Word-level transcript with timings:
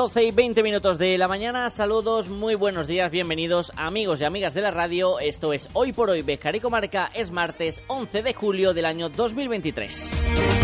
12 0.00 0.24
y 0.24 0.30
20 0.30 0.62
minutos 0.62 0.96
de 0.96 1.18
la 1.18 1.28
mañana, 1.28 1.68
saludos, 1.68 2.30
muy 2.30 2.54
buenos 2.54 2.86
días, 2.86 3.10
bienvenidos 3.10 3.70
amigos 3.76 4.22
y 4.22 4.24
amigas 4.24 4.54
de 4.54 4.62
la 4.62 4.70
radio, 4.70 5.18
esto 5.18 5.52
es 5.52 5.68
Hoy 5.74 5.92
por 5.92 6.08
Hoy 6.08 6.22
Bejar 6.22 6.56
y 6.56 6.60
Comarca, 6.60 7.10
es 7.12 7.30
martes 7.30 7.82
11 7.86 8.22
de 8.22 8.32
julio 8.32 8.72
del 8.72 8.86
año 8.86 9.10
2023. 9.10 10.59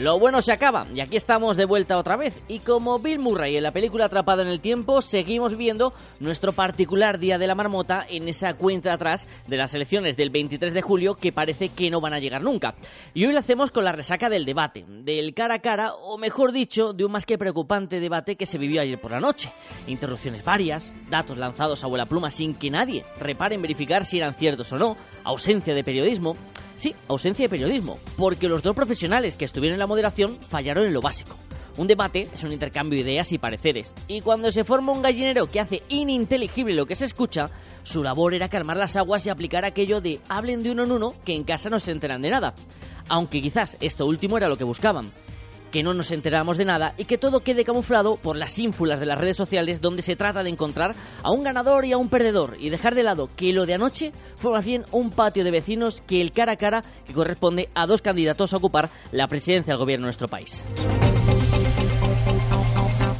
Lo 0.00 0.18
bueno 0.18 0.40
se 0.40 0.50
acaba 0.50 0.86
y 0.94 1.00
aquí 1.00 1.16
estamos 1.16 1.58
de 1.58 1.66
vuelta 1.66 1.98
otra 1.98 2.16
vez 2.16 2.34
y 2.48 2.60
como 2.60 3.00
Bill 3.00 3.18
Murray 3.18 3.58
en 3.58 3.62
la 3.62 3.70
película 3.70 4.06
Atrapado 4.06 4.40
en 4.40 4.48
el 4.48 4.62
Tiempo 4.62 5.02
seguimos 5.02 5.58
viendo 5.58 5.92
nuestro 6.20 6.54
particular 6.54 7.18
Día 7.18 7.36
de 7.36 7.46
la 7.46 7.54
Marmota 7.54 8.06
en 8.08 8.26
esa 8.26 8.54
cuenta 8.54 8.94
atrás 8.94 9.28
de 9.46 9.58
las 9.58 9.74
elecciones 9.74 10.16
del 10.16 10.30
23 10.30 10.72
de 10.72 10.80
julio 10.80 11.16
que 11.16 11.32
parece 11.32 11.68
que 11.68 11.90
no 11.90 12.00
van 12.00 12.14
a 12.14 12.18
llegar 12.18 12.40
nunca. 12.40 12.76
Y 13.12 13.26
hoy 13.26 13.34
lo 13.34 13.40
hacemos 13.40 13.70
con 13.70 13.84
la 13.84 13.92
resaca 13.92 14.30
del 14.30 14.46
debate, 14.46 14.86
del 14.88 15.34
cara 15.34 15.56
a 15.56 15.58
cara 15.58 15.92
o 15.92 16.16
mejor 16.16 16.52
dicho 16.52 16.94
de 16.94 17.04
un 17.04 17.12
más 17.12 17.26
que 17.26 17.36
preocupante 17.36 18.00
debate 18.00 18.36
que 18.36 18.46
se 18.46 18.56
vivió 18.56 18.80
ayer 18.80 18.98
por 18.98 19.10
la 19.10 19.20
noche. 19.20 19.52
Interrupciones 19.86 20.42
varias, 20.42 20.94
datos 21.10 21.36
lanzados 21.36 21.84
a 21.84 21.88
vuela 21.88 22.06
pluma 22.06 22.30
sin 22.30 22.54
que 22.54 22.70
nadie 22.70 23.04
repare 23.18 23.54
en 23.54 23.60
verificar 23.60 24.06
si 24.06 24.16
eran 24.16 24.32
ciertos 24.32 24.72
o 24.72 24.78
no, 24.78 24.96
ausencia 25.24 25.74
de 25.74 25.84
periodismo. 25.84 26.38
Sí, 26.80 26.94
ausencia 27.08 27.44
de 27.44 27.50
periodismo, 27.50 27.98
porque 28.16 28.48
los 28.48 28.62
dos 28.62 28.74
profesionales 28.74 29.36
que 29.36 29.44
estuvieron 29.44 29.74
en 29.74 29.80
la 29.80 29.86
moderación 29.86 30.38
fallaron 30.40 30.86
en 30.86 30.94
lo 30.94 31.02
básico. 31.02 31.36
Un 31.76 31.86
debate 31.86 32.26
es 32.32 32.42
un 32.42 32.54
intercambio 32.54 32.96
de 32.96 33.10
ideas 33.10 33.30
y 33.32 33.38
pareceres, 33.38 33.94
y 34.08 34.22
cuando 34.22 34.50
se 34.50 34.64
forma 34.64 34.90
un 34.92 35.02
gallinero 35.02 35.50
que 35.50 35.60
hace 35.60 35.82
ininteligible 35.90 36.72
lo 36.72 36.86
que 36.86 36.96
se 36.96 37.04
escucha, 37.04 37.50
su 37.82 38.02
labor 38.02 38.32
era 38.32 38.48
calmar 38.48 38.78
las 38.78 38.96
aguas 38.96 39.26
y 39.26 39.28
aplicar 39.28 39.66
aquello 39.66 40.00
de 40.00 40.20
hablen 40.30 40.62
de 40.62 40.70
uno 40.70 40.84
en 40.84 40.92
uno 40.92 41.12
que 41.22 41.34
en 41.34 41.44
casa 41.44 41.68
no 41.68 41.80
se 41.80 41.92
enteran 41.92 42.22
de 42.22 42.30
nada. 42.30 42.54
Aunque 43.10 43.42
quizás 43.42 43.76
esto 43.82 44.06
último 44.06 44.38
era 44.38 44.48
lo 44.48 44.56
que 44.56 44.64
buscaban 44.64 45.12
que 45.70 45.82
no 45.82 45.94
nos 45.94 46.10
enteramos 46.10 46.56
de 46.56 46.64
nada 46.64 46.94
y 46.96 47.04
que 47.04 47.18
todo 47.18 47.40
quede 47.40 47.64
camuflado 47.64 48.16
por 48.16 48.36
las 48.36 48.58
ínfulas 48.58 49.00
de 49.00 49.06
las 49.06 49.18
redes 49.18 49.36
sociales 49.36 49.80
donde 49.80 50.02
se 50.02 50.16
trata 50.16 50.42
de 50.42 50.50
encontrar 50.50 50.94
a 51.22 51.30
un 51.30 51.42
ganador 51.42 51.84
y 51.84 51.92
a 51.92 51.96
un 51.96 52.08
perdedor 52.08 52.56
y 52.58 52.70
dejar 52.70 52.94
de 52.94 53.02
lado 53.02 53.30
que 53.36 53.52
lo 53.52 53.66
de 53.66 53.74
anoche 53.74 54.12
fue 54.36 54.52
más 54.52 54.64
bien 54.64 54.84
un 54.92 55.10
patio 55.10 55.44
de 55.44 55.50
vecinos 55.50 56.02
que 56.06 56.20
el 56.20 56.32
cara 56.32 56.52
a 56.52 56.56
cara 56.56 56.82
que 57.06 57.12
corresponde 57.12 57.68
a 57.74 57.86
dos 57.86 58.02
candidatos 58.02 58.52
a 58.52 58.56
ocupar 58.56 58.90
la 59.12 59.28
presidencia 59.28 59.72
del 59.72 59.80
gobierno 59.80 60.04
de 60.04 60.08
nuestro 60.08 60.28
país. 60.28 60.66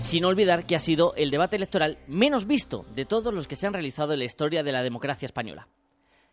Sin 0.00 0.24
olvidar 0.24 0.66
que 0.66 0.74
ha 0.74 0.80
sido 0.80 1.14
el 1.14 1.30
debate 1.30 1.56
electoral 1.56 1.98
menos 2.08 2.46
visto 2.46 2.84
de 2.94 3.04
todos 3.04 3.32
los 3.32 3.46
que 3.46 3.54
se 3.54 3.66
han 3.66 3.74
realizado 3.74 4.12
en 4.12 4.18
la 4.18 4.24
historia 4.24 4.62
de 4.62 4.72
la 4.72 4.82
democracia 4.82 5.26
española. 5.26 5.68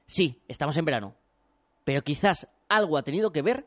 Sí, 0.07 0.41
estamos 0.47 0.77
en 0.77 0.85
verano, 0.85 1.15
pero 1.83 2.01
quizás 2.01 2.47
algo 2.69 2.97
ha 2.97 3.03
tenido 3.03 3.31
que 3.31 3.41
ver 3.41 3.65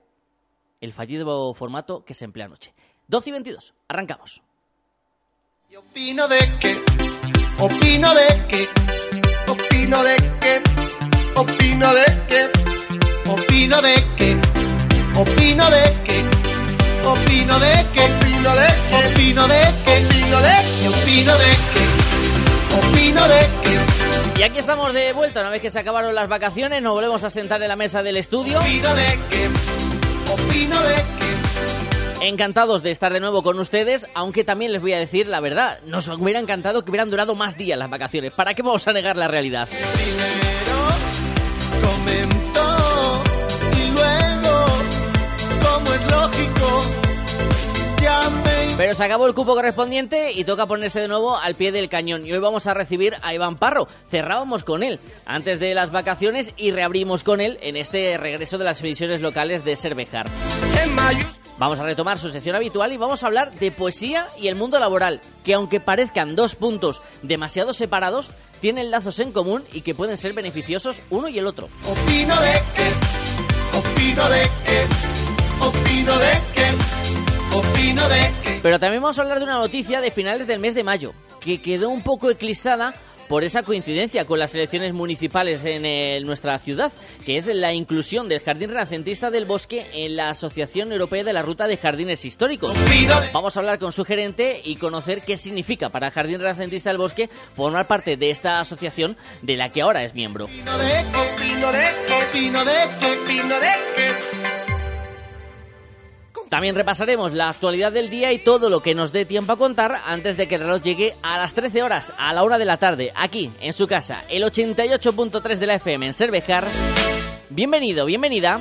el 0.81 0.93
fallido 0.93 1.53
formato 1.55 2.05
que 2.05 2.15
se 2.15 2.25
emplea 2.25 2.47
anoche. 2.47 2.73
12 3.09 3.29
y 3.29 3.33
22, 3.33 3.75
arrancamos. 3.89 4.43
Y 5.69 5.77
opino 5.77 6.27
de 6.29 6.39
que, 6.59 6.83
opino 7.59 8.15
de 8.15 8.47
que, 8.49 8.69
opino 9.51 10.03
de 10.03 10.17
que, 10.41 10.63
opino 11.37 11.93
de 11.95 12.27
que, 12.29 12.51
opino 13.27 13.83
de 13.83 14.07
que, 14.17 14.41
opino 15.17 15.71
de 15.71 15.71
que, 15.71 15.71
opino 15.71 15.71
de 15.71 15.97
que, 16.05 16.25
opino 17.07 17.59
de 17.59 17.87
que, 17.93 18.05
opino 18.35 18.55
de 18.55 18.75
que, 18.85 18.95
opino 18.97 19.47
de 19.49 19.63
que, 19.85 20.89
opino 20.89 21.37
de 21.37 21.51
que, 21.75 22.79
opino 22.79 23.29
de 23.29 23.41
que. 23.63 24.41
Y 24.41 24.43
aquí 24.43 24.59
estamos 24.59 24.93
de 24.95 25.13
vuelta, 25.13 25.41
una 25.41 25.51
vez 25.51 25.61
que 25.61 25.71
se 25.71 25.79
acabaron 25.79 26.15
las 26.15 26.29
vacaciones, 26.29 26.83
nos 26.83 26.95
volvemos 26.95 27.23
a 27.25 27.31
sentar 27.31 27.63
en 27.63 27.69
la 27.69 27.77
mesa 27.77 28.03
del 28.03 28.17
estudio. 28.17 28.59
Opino 28.59 28.95
de 28.95 29.19
que, 29.29 29.51
opino 30.33 30.81
de 30.83 30.95
que. 30.95 32.27
Encantados 32.27 32.83
de 32.83 32.91
estar 32.91 33.13
de 33.13 33.21
nuevo 33.21 33.43
con 33.43 33.59
ustedes, 33.59 34.07
aunque 34.15 34.45
también 34.45 34.73
les 34.73 34.83
voy 34.83 34.93
a 34.93 34.99
decir 34.99 35.27
la 35.27 35.41
verdad, 35.41 35.81
nos 35.87 36.07
hubiera 36.09 36.39
encantado 36.39 36.85
que 36.85 36.91
hubieran 36.91 37.09
durado 37.09 37.35
más 37.35 37.57
días 37.57 37.79
las 37.79 37.89
vacaciones. 37.89 38.33
¿Para 38.33 38.53
qué 38.53 38.63
vamos 38.63 38.87
a 38.87 38.93
negar 38.93 39.17
la 39.17 39.27
realidad? 39.27 39.69
Primero 39.69 40.41
Pero 48.81 48.95
se 48.95 49.05
acabó 49.05 49.27
el 49.27 49.35
cupo 49.35 49.55
correspondiente 49.55 50.33
y 50.33 50.45
toca 50.45 50.65
ponerse 50.65 51.01
de 51.03 51.09
nuevo 51.09 51.37
al 51.37 51.55
pie 51.55 51.71
del 51.71 51.91
cañón. 51.91 52.27
Y 52.27 52.33
hoy 52.33 52.39
vamos 52.39 52.67
a 52.67 52.73
recibir 52.73 53.15
a 53.21 53.35
Iván 53.35 53.59
Parro. 53.59 53.87
Cerrábamos 54.09 54.65
con 54.65 54.83
él 54.83 54.99
antes 55.27 55.61
de 55.61 55.75
las 55.75 55.93
vacaciones 55.93 56.55
y 56.57 56.71
reabrimos 56.71 57.23
con 57.23 57.43
él 57.43 57.59
en 57.61 57.77
este 57.77 58.17
regreso 58.17 58.57
de 58.57 58.65
las 58.65 58.81
emisiones 58.81 59.21
locales 59.21 59.67
de 59.67 59.77
Cervejar. 59.77 60.31
Vamos 61.59 61.79
a 61.79 61.85
retomar 61.85 62.19
su 62.19 62.31
sección 62.31 62.57
habitual 62.57 62.91
y 62.91 62.97
vamos 62.97 63.23
a 63.23 63.27
hablar 63.27 63.53
de 63.53 63.71
poesía 63.71 64.29
y 64.39 64.49
el 64.49 64.57
mundo 64.57 64.81
laboral, 64.81 65.21
que 65.45 65.53
aunque 65.53 65.79
parezcan 65.79 66.35
dos 66.35 66.57
puntos 66.57 67.03
demasiado 67.21 67.75
separados, 67.75 68.31
tienen 68.63 68.91
lazos 68.91 69.19
en 69.19 69.33
común 69.33 69.63
y 69.75 69.83
que 69.83 69.95
pueden 69.95 70.17
ser 70.17 70.33
beneficiosos 70.33 71.03
uno 71.11 71.29
y 71.29 71.39
el 71.39 71.47
otro. 71.47 71.69
Opino 71.85 72.41
de 72.41 72.63
que, 72.75 73.77
opino 73.77 74.29
de 74.31 74.51
que, 74.65 75.67
opino 75.67 76.17
de 76.17 76.33
que, 76.55 77.20
opino 77.53 78.09
de 78.09 78.33
que. 78.43 78.61
Pero 78.63 78.79
también 78.79 79.03
vamos 79.03 79.19
a 79.19 79.23
hablar 79.23 79.39
de 79.39 79.45
una 79.45 79.59
noticia 79.59 80.01
de 80.01 80.11
finales 80.11 80.47
del 80.47 80.61
mes 80.61 80.75
de 80.75 80.85
mayo, 80.85 81.13
que 81.41 81.61
quedó 81.61 81.91
un 81.91 82.03
poco 82.03 82.31
eclipsada 82.31 82.95
por 83.31 83.45
esa 83.45 83.63
coincidencia 83.63 84.25
con 84.25 84.41
las 84.41 84.57
elecciones 84.57 84.93
municipales 84.93 85.65
en 85.65 85.87
eh, 85.87 86.21
nuestra 86.25 86.59
ciudad, 86.59 86.93
que 87.25 87.37
es 87.37 87.47
la 87.47 87.73
inclusión 87.73 88.29
del 88.29 88.41
Jardín 88.41 88.71
Renacentista 88.71 89.31
del 89.31 89.45
Bosque 89.45 89.87
en 89.93 90.17
la 90.17 90.31
Asociación 90.31 90.91
Europea 90.91 91.23
de 91.23 91.33
la 91.33 91.43
Ruta 91.43 91.69
de 91.69 91.77
Jardines 91.77 92.25
Históricos. 92.25 92.77
Vamos 93.33 93.57
a 93.57 93.61
hablar 93.61 93.79
con 93.79 93.93
su 93.93 94.05
gerente 94.05 94.61
y 94.65 94.75
conocer 94.75 95.23
qué 95.23 95.37
significa 95.37 95.91
para 95.91 96.09
el 96.09 96.13
Jardín 96.13 96.41
Renacentista 96.41 96.91
del 96.91 96.99
Bosque 96.99 97.31
formar 97.55 97.87
parte 97.87 98.17
de 98.17 98.31
esta 98.31 98.59
asociación 98.59 99.17
de 99.43 99.57
la 99.57 99.69
que 99.69 99.83
ahora 99.83 100.03
es 100.03 100.13
miembro. 100.13 100.47
opino 100.47 100.79
de 100.83 101.05
que, 102.09 102.15
opino 102.15 102.65
de 102.65 102.89
que, 102.99 103.13
opino 103.13 103.61
de 103.61 104.60
También 106.51 106.75
repasaremos 106.75 107.33
la 107.33 107.49
actualidad 107.49 107.93
del 107.93 108.11
día 108.11 108.33
y 108.33 108.41
todo 108.41 108.69
lo 108.71 108.81
que 108.81 108.93
nos 108.93 109.13
dé 109.13 109.25
tiempo 109.25 109.53
a 109.53 109.57
contar 109.57 109.95
antes 110.05 110.37
de 110.37 110.49
que 110.49 110.57
el 110.57 110.63
reloj 110.63 110.83
llegue 110.83 111.15
a 111.23 111.39
las 111.39 111.55
13 111.55 111.85
horas, 111.85 112.13
a 112.19 112.33
la 112.33 112.43
hora 112.43 112.59
de 112.59 112.65
la 112.65 112.77
tarde, 112.77 113.13
aquí, 113.15 113.53
en 113.61 113.73
su 113.73 113.87
casa, 113.87 114.25
el 114.29 114.43
88.3 114.43 115.59
de 115.59 115.67
la 115.69 115.75
FM 115.77 116.07
en 116.07 116.13
Cervejar. 116.13 116.65
Bienvenido, 117.51 118.05
bienvenida 118.05 118.59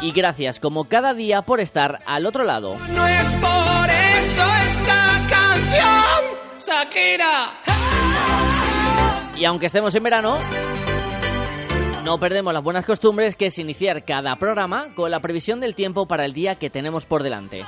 y 0.00 0.10
gracias 0.10 0.58
como 0.58 0.88
cada 0.88 1.14
día 1.14 1.42
por 1.42 1.60
estar 1.60 2.00
al 2.04 2.26
otro 2.26 2.42
lado. 2.42 2.76
No 2.88 3.06
es 3.06 3.34
por 3.34 3.88
eso 3.88 4.44
esta 4.66 5.20
canción, 5.30 6.24
Shakira. 6.58 7.60
Y 9.36 9.44
aunque 9.44 9.66
estemos 9.66 9.94
en 9.94 10.02
verano, 10.02 10.36
no 12.04 12.18
perdemos 12.18 12.52
las 12.52 12.62
buenas 12.62 12.84
costumbres 12.84 13.36
que 13.36 13.46
es 13.46 13.58
iniciar 13.58 14.04
cada 14.04 14.36
programa 14.36 14.94
con 14.94 15.10
la 15.10 15.20
previsión 15.20 15.60
del 15.60 15.74
tiempo 15.74 16.06
para 16.06 16.24
el 16.24 16.32
día 16.32 16.56
que 16.56 16.70
tenemos 16.70 17.06
por 17.06 17.22
delante. 17.22 17.64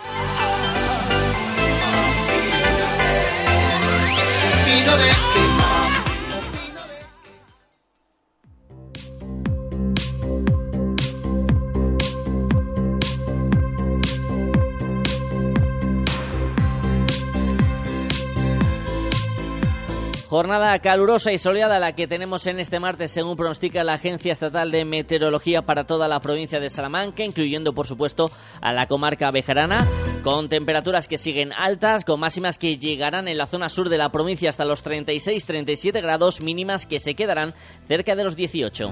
Jornada 20.34 20.76
calurosa 20.80 21.30
y 21.30 21.38
soleada 21.38 21.78
la 21.78 21.92
que 21.94 22.08
tenemos 22.08 22.48
en 22.48 22.58
este 22.58 22.80
martes, 22.80 23.12
según 23.12 23.36
pronostica 23.36 23.84
la 23.84 23.92
Agencia 23.92 24.32
Estatal 24.32 24.72
de 24.72 24.84
Meteorología 24.84 25.62
para 25.62 25.84
toda 25.84 26.08
la 26.08 26.18
provincia 26.18 26.58
de 26.58 26.70
Salamanca, 26.70 27.22
incluyendo, 27.22 27.72
por 27.72 27.86
supuesto, 27.86 28.32
a 28.60 28.72
la 28.72 28.88
comarca 28.88 29.30
bejarana, 29.30 29.88
con 30.24 30.48
temperaturas 30.48 31.06
que 31.06 31.18
siguen 31.18 31.52
altas, 31.52 32.04
con 32.04 32.18
máximas 32.18 32.58
que 32.58 32.78
llegarán 32.78 33.28
en 33.28 33.38
la 33.38 33.46
zona 33.46 33.68
sur 33.68 33.88
de 33.88 33.96
la 33.96 34.10
provincia 34.10 34.50
hasta 34.50 34.64
los 34.64 34.84
36-37 34.84 36.02
grados, 36.02 36.40
mínimas 36.40 36.84
que 36.84 36.98
se 36.98 37.14
quedarán 37.14 37.54
cerca 37.86 38.16
de 38.16 38.24
los 38.24 38.34
18. 38.34 38.90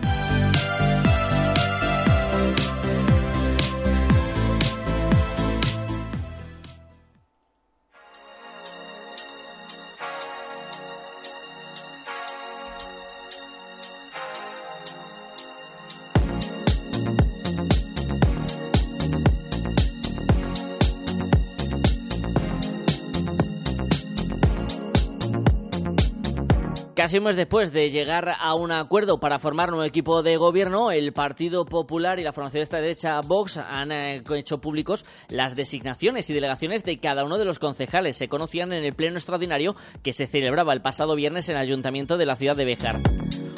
Casi 26.94 27.16
un 27.16 27.24
mes 27.24 27.36
después 27.36 27.72
de 27.72 27.88
llegar 27.88 28.36
a 28.38 28.54
un 28.54 28.70
acuerdo 28.70 29.18
para 29.18 29.38
formar 29.38 29.70
un 29.70 29.76
nuevo 29.76 29.88
equipo 29.88 30.22
de 30.22 30.36
gobierno, 30.36 30.90
el 30.90 31.14
Partido 31.14 31.64
Popular 31.64 32.20
y 32.20 32.22
la 32.22 32.34
formación 32.34 32.58
de 32.60 32.64
esta 32.64 32.80
derecha 32.82 33.18
Vox 33.26 33.56
han 33.56 33.92
eh, 33.92 34.22
hecho 34.34 34.60
públicos 34.60 35.06
las 35.30 35.56
designaciones 35.56 36.28
y 36.28 36.34
delegaciones 36.34 36.84
de 36.84 36.98
cada 36.98 37.24
uno 37.24 37.38
de 37.38 37.46
los 37.46 37.58
concejales. 37.58 38.18
Se 38.18 38.28
conocían 38.28 38.74
en 38.74 38.84
el 38.84 38.94
pleno 38.94 39.16
extraordinario 39.16 39.74
que 40.02 40.12
se 40.12 40.26
celebraba 40.26 40.74
el 40.74 40.82
pasado 40.82 41.14
viernes 41.14 41.48
en 41.48 41.56
el 41.56 41.62
ayuntamiento 41.62 42.18
de 42.18 42.26
la 42.26 42.36
ciudad 42.36 42.56
de 42.56 42.66
Béjar. 42.66 43.00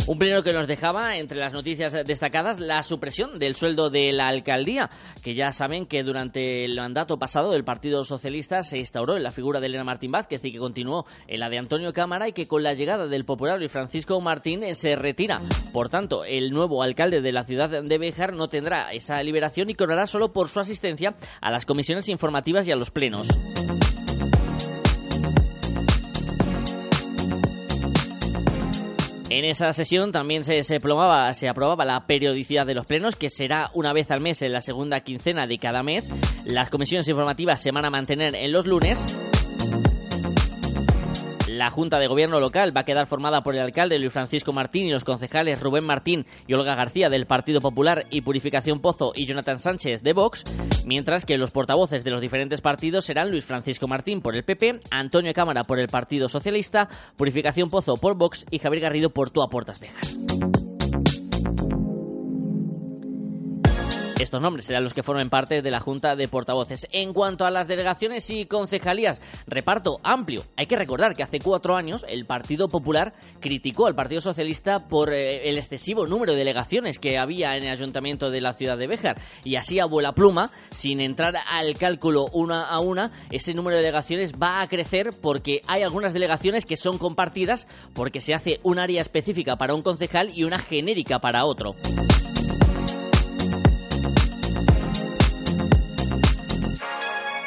Un 0.06 0.18
pleno 0.18 0.42
que 0.42 0.52
nos 0.52 0.66
dejaba, 0.66 1.16
entre 1.16 1.38
las 1.38 1.54
noticias 1.54 1.94
destacadas, 2.04 2.60
la 2.60 2.82
supresión 2.82 3.38
del 3.38 3.54
sueldo 3.54 3.88
de 3.88 4.12
la 4.12 4.28
alcaldía, 4.28 4.90
que 5.22 5.34
ya 5.34 5.50
saben 5.50 5.86
que 5.86 6.02
durante 6.02 6.66
el 6.66 6.76
mandato 6.76 7.18
pasado 7.18 7.50
del 7.50 7.64
Partido 7.64 8.04
Socialista 8.04 8.62
se 8.62 8.76
instauró 8.76 9.16
en 9.16 9.22
la 9.22 9.30
figura 9.30 9.60
de 9.60 9.66
Elena 9.68 9.82
Martín 9.82 10.12
Vázquez 10.12 10.44
y 10.44 10.52
que 10.52 10.58
continuó 10.58 11.06
en 11.26 11.40
la 11.40 11.48
de 11.48 11.56
Antonio 11.56 11.94
Cámara 11.94 12.28
y 12.28 12.32
que 12.34 12.46
con 12.46 12.62
la 12.62 12.74
llegada 12.74 13.06
del 13.06 13.23
popular 13.24 13.62
y 13.62 13.68
Francisco 13.68 14.20
Martín 14.20 14.62
se 14.74 14.96
retira. 14.96 15.40
Por 15.72 15.88
tanto, 15.88 16.24
el 16.24 16.50
nuevo 16.50 16.82
alcalde 16.82 17.20
de 17.20 17.32
la 17.32 17.44
ciudad 17.44 17.82
de 17.82 17.98
Béjar 17.98 18.34
no 18.34 18.48
tendrá 18.48 18.90
esa 18.90 19.22
liberación 19.22 19.70
y 19.70 19.74
cobrará 19.74 20.06
solo 20.06 20.32
por 20.32 20.48
su 20.48 20.60
asistencia 20.60 21.14
a 21.40 21.50
las 21.50 21.66
comisiones 21.66 22.08
informativas 22.08 22.66
y 22.68 22.72
a 22.72 22.76
los 22.76 22.90
plenos. 22.90 23.28
En 29.30 29.44
esa 29.44 29.72
sesión 29.72 30.12
también 30.12 30.44
se, 30.44 30.62
se, 30.62 30.78
se 30.78 31.48
aprobaba 31.48 31.84
la 31.84 32.06
periodicidad 32.06 32.64
de 32.64 32.74
los 32.74 32.86
plenos, 32.86 33.16
que 33.16 33.30
será 33.30 33.68
una 33.74 33.92
vez 33.92 34.12
al 34.12 34.20
mes 34.20 34.42
en 34.42 34.52
la 34.52 34.60
segunda 34.60 35.00
quincena 35.00 35.46
de 35.46 35.58
cada 35.58 35.82
mes. 35.82 36.08
Las 36.44 36.70
comisiones 36.70 37.08
informativas 37.08 37.60
se 37.60 37.72
van 37.72 37.84
a 37.84 37.90
mantener 37.90 38.36
en 38.36 38.52
los 38.52 38.64
lunes. 38.64 39.04
La 41.58 41.70
Junta 41.70 42.00
de 42.00 42.08
Gobierno 42.08 42.40
local 42.40 42.76
va 42.76 42.80
a 42.80 42.84
quedar 42.84 43.06
formada 43.06 43.42
por 43.42 43.54
el 43.54 43.60
alcalde 43.60 43.98
Luis 44.00 44.12
Francisco 44.12 44.52
Martín 44.52 44.86
y 44.86 44.90
los 44.90 45.04
concejales 45.04 45.60
Rubén 45.60 45.86
Martín 45.86 46.26
y 46.48 46.54
Olga 46.54 46.74
García 46.74 47.08
del 47.08 47.26
Partido 47.26 47.60
Popular 47.60 48.06
y 48.10 48.22
Purificación 48.22 48.80
Pozo 48.80 49.12
y 49.14 49.24
Jonathan 49.24 49.60
Sánchez 49.60 50.02
de 50.02 50.12
Vox, 50.14 50.42
mientras 50.84 51.24
que 51.24 51.38
los 51.38 51.52
portavoces 51.52 52.02
de 52.02 52.10
los 52.10 52.20
diferentes 52.20 52.60
partidos 52.60 53.04
serán 53.04 53.30
Luis 53.30 53.44
Francisco 53.44 53.86
Martín 53.86 54.20
por 54.20 54.34
el 54.34 54.42
PP, 54.42 54.80
Antonio 54.90 55.32
Cámara 55.32 55.62
por 55.62 55.78
el 55.78 55.86
Partido 55.86 56.28
Socialista, 56.28 56.88
Purificación 57.16 57.68
Pozo 57.68 57.94
por 57.98 58.16
Vox 58.16 58.46
y 58.50 58.58
Javier 58.58 58.82
Garrido 58.82 59.10
por 59.10 59.30
Tú 59.30 59.40
Aportas 59.40 59.78
Vegas. 59.78 60.73
Estos 64.24 64.40
nombres 64.40 64.64
serán 64.64 64.84
los 64.84 64.94
que 64.94 65.02
formen 65.02 65.28
parte 65.28 65.60
de 65.60 65.70
la 65.70 65.80
Junta 65.80 66.16
de 66.16 66.28
Portavoces. 66.28 66.88
En 66.92 67.12
cuanto 67.12 67.44
a 67.44 67.50
las 67.50 67.68
delegaciones 67.68 68.30
y 68.30 68.46
concejalías, 68.46 69.20
reparto 69.46 70.00
amplio. 70.02 70.42
Hay 70.56 70.64
que 70.64 70.78
recordar 70.78 71.14
que 71.14 71.22
hace 71.22 71.40
cuatro 71.40 71.76
años 71.76 72.06
el 72.08 72.24
Partido 72.24 72.68
Popular 72.68 73.12
criticó 73.38 73.86
al 73.86 73.94
Partido 73.94 74.22
Socialista 74.22 74.88
por 74.88 75.12
eh, 75.12 75.50
el 75.50 75.58
excesivo 75.58 76.06
número 76.06 76.32
de 76.32 76.38
delegaciones 76.38 76.98
que 76.98 77.18
había 77.18 77.54
en 77.58 77.64
el 77.64 77.70
ayuntamiento 77.72 78.30
de 78.30 78.40
la 78.40 78.54
ciudad 78.54 78.78
de 78.78 78.86
Béjar. 78.86 79.20
Y 79.44 79.56
así 79.56 79.78
a 79.78 79.84
vuela 79.84 80.14
pluma, 80.14 80.50
sin 80.70 81.00
entrar 81.00 81.34
al 81.46 81.76
cálculo 81.76 82.24
una 82.32 82.62
a 82.62 82.80
una, 82.80 83.12
ese 83.30 83.52
número 83.52 83.76
de 83.76 83.82
delegaciones 83.82 84.32
va 84.42 84.62
a 84.62 84.68
crecer 84.68 85.10
porque 85.20 85.60
hay 85.66 85.82
algunas 85.82 86.14
delegaciones 86.14 86.64
que 86.64 86.78
son 86.78 86.96
compartidas 86.96 87.68
porque 87.92 88.22
se 88.22 88.32
hace 88.32 88.58
un 88.62 88.78
área 88.78 89.02
específica 89.02 89.56
para 89.56 89.74
un 89.74 89.82
concejal 89.82 90.30
y 90.34 90.44
una 90.44 90.58
genérica 90.58 91.18
para 91.18 91.44
otro. 91.44 91.74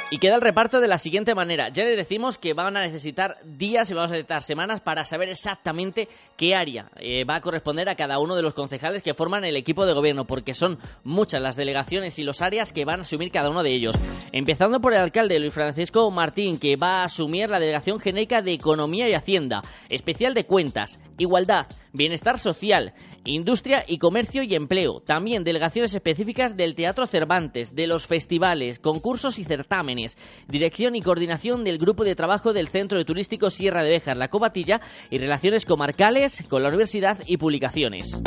Y 0.10 0.20
queda 0.20 0.36
el 0.36 0.42
reparto 0.42 0.80
de 0.80 0.88
la 0.88 0.98
siguiente 0.98 1.36
manera. 1.36 1.68
Ya 1.68 1.84
les 1.84 1.98
decimos 1.98 2.38
que 2.38 2.54
van 2.54 2.78
a 2.78 2.82
necesitar 2.82 3.36
días 3.44 3.92
y 3.92 3.94
vamos 3.94 4.12
a 4.12 4.14
necesitar 4.14 4.42
semanas 4.42 4.80
para 4.80 5.04
saber 5.04 5.28
exactamente 5.28 6.08
qué 6.38 6.56
área 6.56 6.90
eh, 6.96 7.26
va 7.26 7.36
a 7.36 7.42
corresponder 7.42 7.90
a 7.90 7.96
cada 7.96 8.18
uno 8.20 8.38
de 8.38 8.42
los 8.42 8.54
concejales 8.54 9.02
que 9.02 9.14
forman 9.14 9.44
el 9.44 9.58
equipo 9.58 9.86
de 9.86 9.92
gobierno, 9.92 10.26
porque 10.26 10.54
son 10.54 10.80
muchas 11.04 11.42
las 11.42 11.58
delegaciones 11.58 12.18
y 12.20 12.24
los 12.24 12.42
áreas 12.42 12.72
que 12.72 12.86
van 12.86 13.00
a 13.00 13.02
asumir 13.02 13.32
cada 13.32 13.50
uno 13.50 13.64
de 13.64 13.72
ellos. 13.72 13.98
Empezando 14.32 14.80
por 14.80 14.94
el 14.94 15.02
alcalde 15.02 15.40
Luis 15.40 15.54
Francisco 15.54 16.10
Martín, 16.10 16.58
que 16.58 16.78
va 16.78 17.02
a 17.02 17.06
asumir 17.06 17.50
la 17.50 17.60
delegación 17.60 18.00
genérica 18.00 18.42
de 18.42 18.54
Economía 18.54 19.10
y 19.10 19.14
Hacienda, 19.14 19.62
especial 19.90 20.34
de 20.34 20.46
Cuentas, 20.46 21.02
Igualdad, 21.18 21.68
Bienestar 21.98 22.40
Social, 22.40 22.94
Industria 23.26 23.84
y 23.86 23.98
Comercio 23.98 24.44
y 24.44 24.56
Empleo. 24.56 25.02
También 25.02 25.44
delegaciones 25.44 25.94
específicas 25.94 26.56
del 26.56 26.76
Teatro 26.76 27.08
Cervantes, 27.08 27.76
de 27.76 27.88
los 27.88 28.08
festivales, 28.08 28.80
concursos 28.80 29.40
y 29.40 29.44
certámenes. 29.44 30.18
Dirección 30.48 30.96
y 30.96 31.02
coordinación 31.02 31.64
del 31.64 31.80
Grupo 31.80 32.06
de 32.06 32.16
Trabajo 32.16 32.54
del 32.54 32.68
Centro 32.70 32.98
de 32.98 33.06
Turístico 33.06 33.50
Sierra 33.50 33.84
de 33.84 33.90
Béjar, 33.90 34.16
La 34.16 34.30
Cobatilla, 34.30 34.80
y 35.10 35.18
relaciones 35.18 35.66
comarcales 35.66 36.44
con 36.48 36.64
la 36.64 36.70
universidad 36.70 37.20
y 37.26 37.38
publicaciones. 37.38 38.18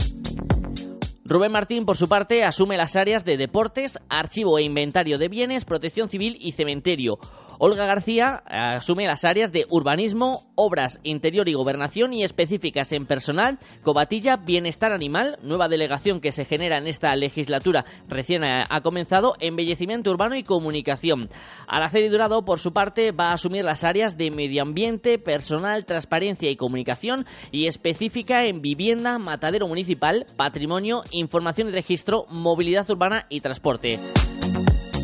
Rubén 1.25 1.52
Martín, 1.52 1.87
por 1.87 1.96
su 1.96 2.08
parte, 2.08 2.43
asume 2.43 2.76
las 2.76 2.96
áreas 2.96 3.25
de 3.25 3.37
deportes, 3.37 4.00
archivo 4.08 4.58
e 4.58 4.64
inventario 4.64 5.17
de 5.17 5.28
bienes, 5.28 5.64
protección 5.64 6.08
civil 6.08 6.37
y 6.40 6.50
cementerio. 6.52 7.20
Olga 7.62 7.85
García 7.85 8.43
asume 8.47 9.07
las 9.07 9.27
áreas 9.27 9.53
de 9.53 9.67
urbanismo, 9.69 10.51
obras, 10.55 10.99
interior 11.03 11.47
y 11.47 11.53
gobernación 11.53 12.15
y 12.15 12.25
específicas 12.25 12.91
en 12.93 13.05
personal, 13.05 13.59
cobatilla, 13.83 14.39
bienestar 14.39 14.93
animal, 14.93 15.39
nueva 15.43 15.69
delegación 15.69 16.23
que 16.23 16.33
se 16.33 16.47
genera 16.47 16.79
en 16.79 16.87
esta 16.87 17.15
legislatura 17.17 17.85
recién 18.09 18.45
ha 18.45 18.81
comenzado, 18.81 19.35
embellecimiento 19.41 20.11
urbano 20.11 20.37
y 20.37 20.43
comunicación. 20.43 21.29
Alacedi 21.69 22.09
Durado, 22.09 22.47
por 22.47 22.61
su 22.61 22.73
parte, 22.73 23.12
va 23.12 23.29
a 23.29 23.35
asumir 23.35 23.63
las 23.63 23.85
áreas 23.85 24.17
de 24.17 24.31
medio 24.31 24.63
ambiente, 24.63 25.19
personal, 25.19 25.85
transparencia 25.85 26.51
y 26.51 26.56
comunicación 26.56 27.27
y 27.53 27.67
específica 27.67 28.47
en 28.47 28.63
vivienda, 28.63 29.19
matadero 29.19 29.69
municipal, 29.69 30.25
patrimonio, 30.35 31.03
información 31.11 31.69
y 31.69 31.73
registro, 31.73 32.25
movilidad 32.31 32.89
urbana 32.89 33.27
y 33.29 33.43
transporte. 33.43 34.01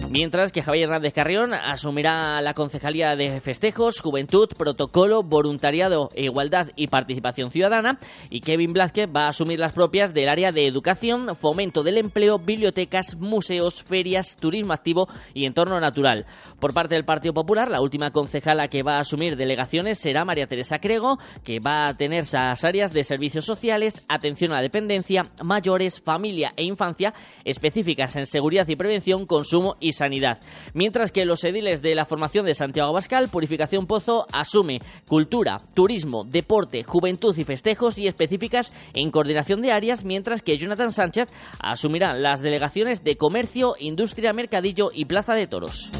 Mientras 0.08 0.52
que 0.52 0.62
Javier 0.62 0.84
Hernández 0.84 1.12
Carrión 1.12 1.52
asumirá 1.52 2.40
la 2.40 2.54
Concejalía 2.54 3.16
de 3.16 3.40
Festejos, 3.40 4.00
Juventud, 4.00 4.48
Protocolo, 4.56 5.24
Voluntariado, 5.24 6.10
Igualdad 6.14 6.68
y 6.76 6.86
Participación 6.86 7.50
Ciudadana 7.50 7.98
y 8.30 8.40
Kevin 8.40 8.72
Blázquez 8.72 9.08
va 9.14 9.24
a 9.24 9.30
asumir 9.30 9.58
las 9.58 9.72
propias 9.72 10.14
del 10.14 10.28
área 10.28 10.52
de 10.52 10.68
Educación, 10.68 11.34
Fomento 11.34 11.82
del 11.82 11.98
Empleo, 11.98 12.38
Bibliotecas, 12.38 13.16
Museos, 13.18 13.82
Ferias, 13.82 14.36
Turismo 14.36 14.72
Activo 14.72 15.08
y 15.34 15.44
Entorno 15.44 15.80
Natural. 15.80 16.24
Por 16.60 16.72
parte 16.72 16.94
del 16.94 17.04
Partido 17.04 17.34
Popular, 17.34 17.68
la 17.68 17.80
última 17.80 18.12
concejala 18.12 18.68
que 18.68 18.84
va 18.84 18.98
a 18.98 19.00
asumir 19.00 19.36
delegaciones 19.36 19.98
será 19.98 20.24
María 20.24 20.46
Teresa 20.46 20.78
Crego, 20.78 21.18
que 21.42 21.58
va 21.58 21.88
a 21.88 21.94
tener 21.94 22.22
esas 22.22 22.62
áreas 22.62 22.92
de 22.92 23.02
servicios 23.02 23.44
sociales, 23.44 24.06
atención 24.08 24.52
a 24.52 24.56
la 24.56 24.62
dependencia, 24.62 25.24
mayores, 25.42 26.00
familia 26.00 26.52
e 26.56 26.62
infancia, 26.62 27.12
específicas 27.44 28.14
en 28.14 28.26
seguridad 28.26 28.68
y 28.68 28.76
prevención, 28.76 29.26
consumo 29.26 29.74
y 29.80 29.95
sanidad. 29.96 30.38
Mientras 30.74 31.10
que 31.10 31.24
los 31.24 31.42
ediles 31.44 31.82
de 31.82 31.94
la 31.94 32.04
formación 32.04 32.46
de 32.46 32.54
Santiago 32.54 32.92
Bascal, 32.92 33.28
Purificación 33.28 33.86
Pozo 33.86 34.26
asume 34.32 34.80
cultura, 35.08 35.56
turismo, 35.74 36.24
deporte, 36.24 36.84
juventud 36.84 37.36
y 37.36 37.44
festejos 37.44 37.98
y 37.98 38.06
específicas 38.06 38.72
en 38.94 39.10
coordinación 39.10 39.62
de 39.62 39.72
áreas, 39.72 40.04
mientras 40.04 40.42
que 40.42 40.58
Jonathan 40.58 40.92
Sánchez 40.92 41.28
asumirá 41.60 42.14
las 42.14 42.40
delegaciones 42.40 43.02
de 43.02 43.16
comercio, 43.16 43.74
industria, 43.78 44.32
mercadillo 44.32 44.90
y 44.92 45.06
plaza 45.06 45.34
de 45.34 45.46
toros. 45.46 45.90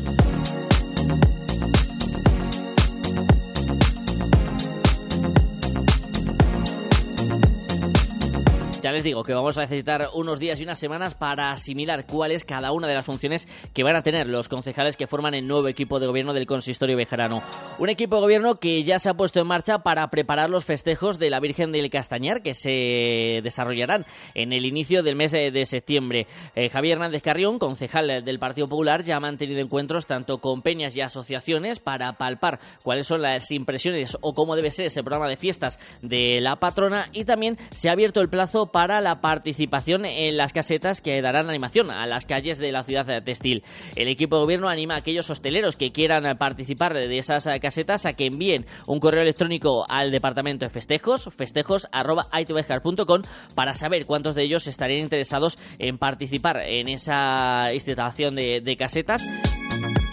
Les 8.96 9.04
digo 9.04 9.22
que 9.22 9.34
vamos 9.34 9.58
a 9.58 9.60
necesitar 9.60 10.08
unos 10.14 10.38
días 10.38 10.58
y 10.58 10.62
unas 10.62 10.78
semanas 10.78 11.14
para 11.14 11.50
asimilar 11.50 12.06
cuál 12.06 12.32
es 12.32 12.44
cada 12.44 12.72
una 12.72 12.88
de 12.88 12.94
las 12.94 13.04
funciones 13.04 13.46
que 13.74 13.82
van 13.82 13.94
a 13.94 14.00
tener 14.00 14.26
los 14.26 14.48
concejales 14.48 14.96
que 14.96 15.06
forman 15.06 15.34
el 15.34 15.46
nuevo 15.46 15.68
equipo 15.68 16.00
de 16.00 16.06
gobierno 16.06 16.32
del 16.32 16.46
consistorio 16.46 16.96
bejarano. 16.96 17.42
Un 17.78 17.90
equipo 17.90 18.16
de 18.16 18.22
gobierno 18.22 18.54
que 18.54 18.84
ya 18.84 18.98
se 18.98 19.10
ha 19.10 19.14
puesto 19.14 19.38
en 19.38 19.48
marcha 19.48 19.80
para 19.80 20.08
preparar 20.08 20.48
los 20.48 20.64
festejos 20.64 21.18
de 21.18 21.28
la 21.28 21.40
Virgen 21.40 21.72
del 21.72 21.90
Castañar 21.90 22.40
que 22.40 22.54
se 22.54 23.40
desarrollarán 23.42 24.06
en 24.32 24.54
el 24.54 24.64
inicio 24.64 25.02
del 25.02 25.14
mes 25.14 25.32
de 25.32 25.66
septiembre. 25.66 26.26
Eh, 26.54 26.70
Javier 26.70 26.94
Hernández 26.94 27.20
Carrión, 27.20 27.58
concejal 27.58 28.24
del 28.24 28.38
Partido 28.38 28.66
Popular, 28.66 29.02
ya 29.02 29.16
ha 29.16 29.20
mantenido 29.20 29.60
encuentros 29.60 30.06
tanto 30.06 30.38
con 30.38 30.62
peñas 30.62 30.96
y 30.96 31.02
asociaciones 31.02 31.80
para 31.80 32.14
palpar 32.14 32.60
cuáles 32.82 33.06
son 33.06 33.20
las 33.20 33.50
impresiones 33.50 34.16
o 34.22 34.32
cómo 34.32 34.56
debe 34.56 34.70
ser 34.70 34.86
ese 34.86 35.02
programa 35.02 35.28
de 35.28 35.36
fiestas 35.36 35.78
de 36.00 36.40
la 36.40 36.56
patrona 36.56 37.10
y 37.12 37.26
también 37.26 37.58
se 37.70 37.90
ha 37.90 37.92
abierto 37.92 38.22
el 38.22 38.30
plazo 38.30 38.72
para 38.72 38.85
la 38.86 39.20
participación 39.20 40.04
en 40.04 40.36
las 40.36 40.52
casetas 40.52 41.00
que 41.00 41.20
darán 41.20 41.48
animación 41.48 41.90
a 41.90 42.06
las 42.06 42.26
calles 42.26 42.58
de 42.58 42.72
la 42.72 42.82
ciudad 42.84 43.22
textil. 43.22 43.64
El 43.96 44.08
equipo 44.08 44.36
de 44.36 44.42
gobierno 44.42 44.68
anima 44.68 44.94
a 44.94 44.98
aquellos 44.98 45.28
hosteleros 45.30 45.76
que 45.76 45.92
quieran 45.92 46.36
participar 46.38 46.94
de 46.94 47.18
esas 47.18 47.48
casetas 47.60 48.06
a 48.06 48.12
que 48.14 48.26
envíen 48.26 48.66
un 48.86 49.00
correo 49.00 49.22
electrónico 49.22 49.84
al 49.88 50.10
departamento 50.10 50.64
de 50.64 50.70
festejos, 50.70 51.28
festejos.com, 51.36 53.22
para 53.54 53.74
saber 53.74 54.06
cuántos 54.06 54.34
de 54.34 54.42
ellos 54.44 54.66
estarían 54.66 55.02
interesados 55.02 55.58
en 55.78 55.98
participar 55.98 56.62
en 56.66 56.88
esa 56.88 57.72
instalación 57.74 58.36
de 58.36 58.76
casetas 58.78 59.26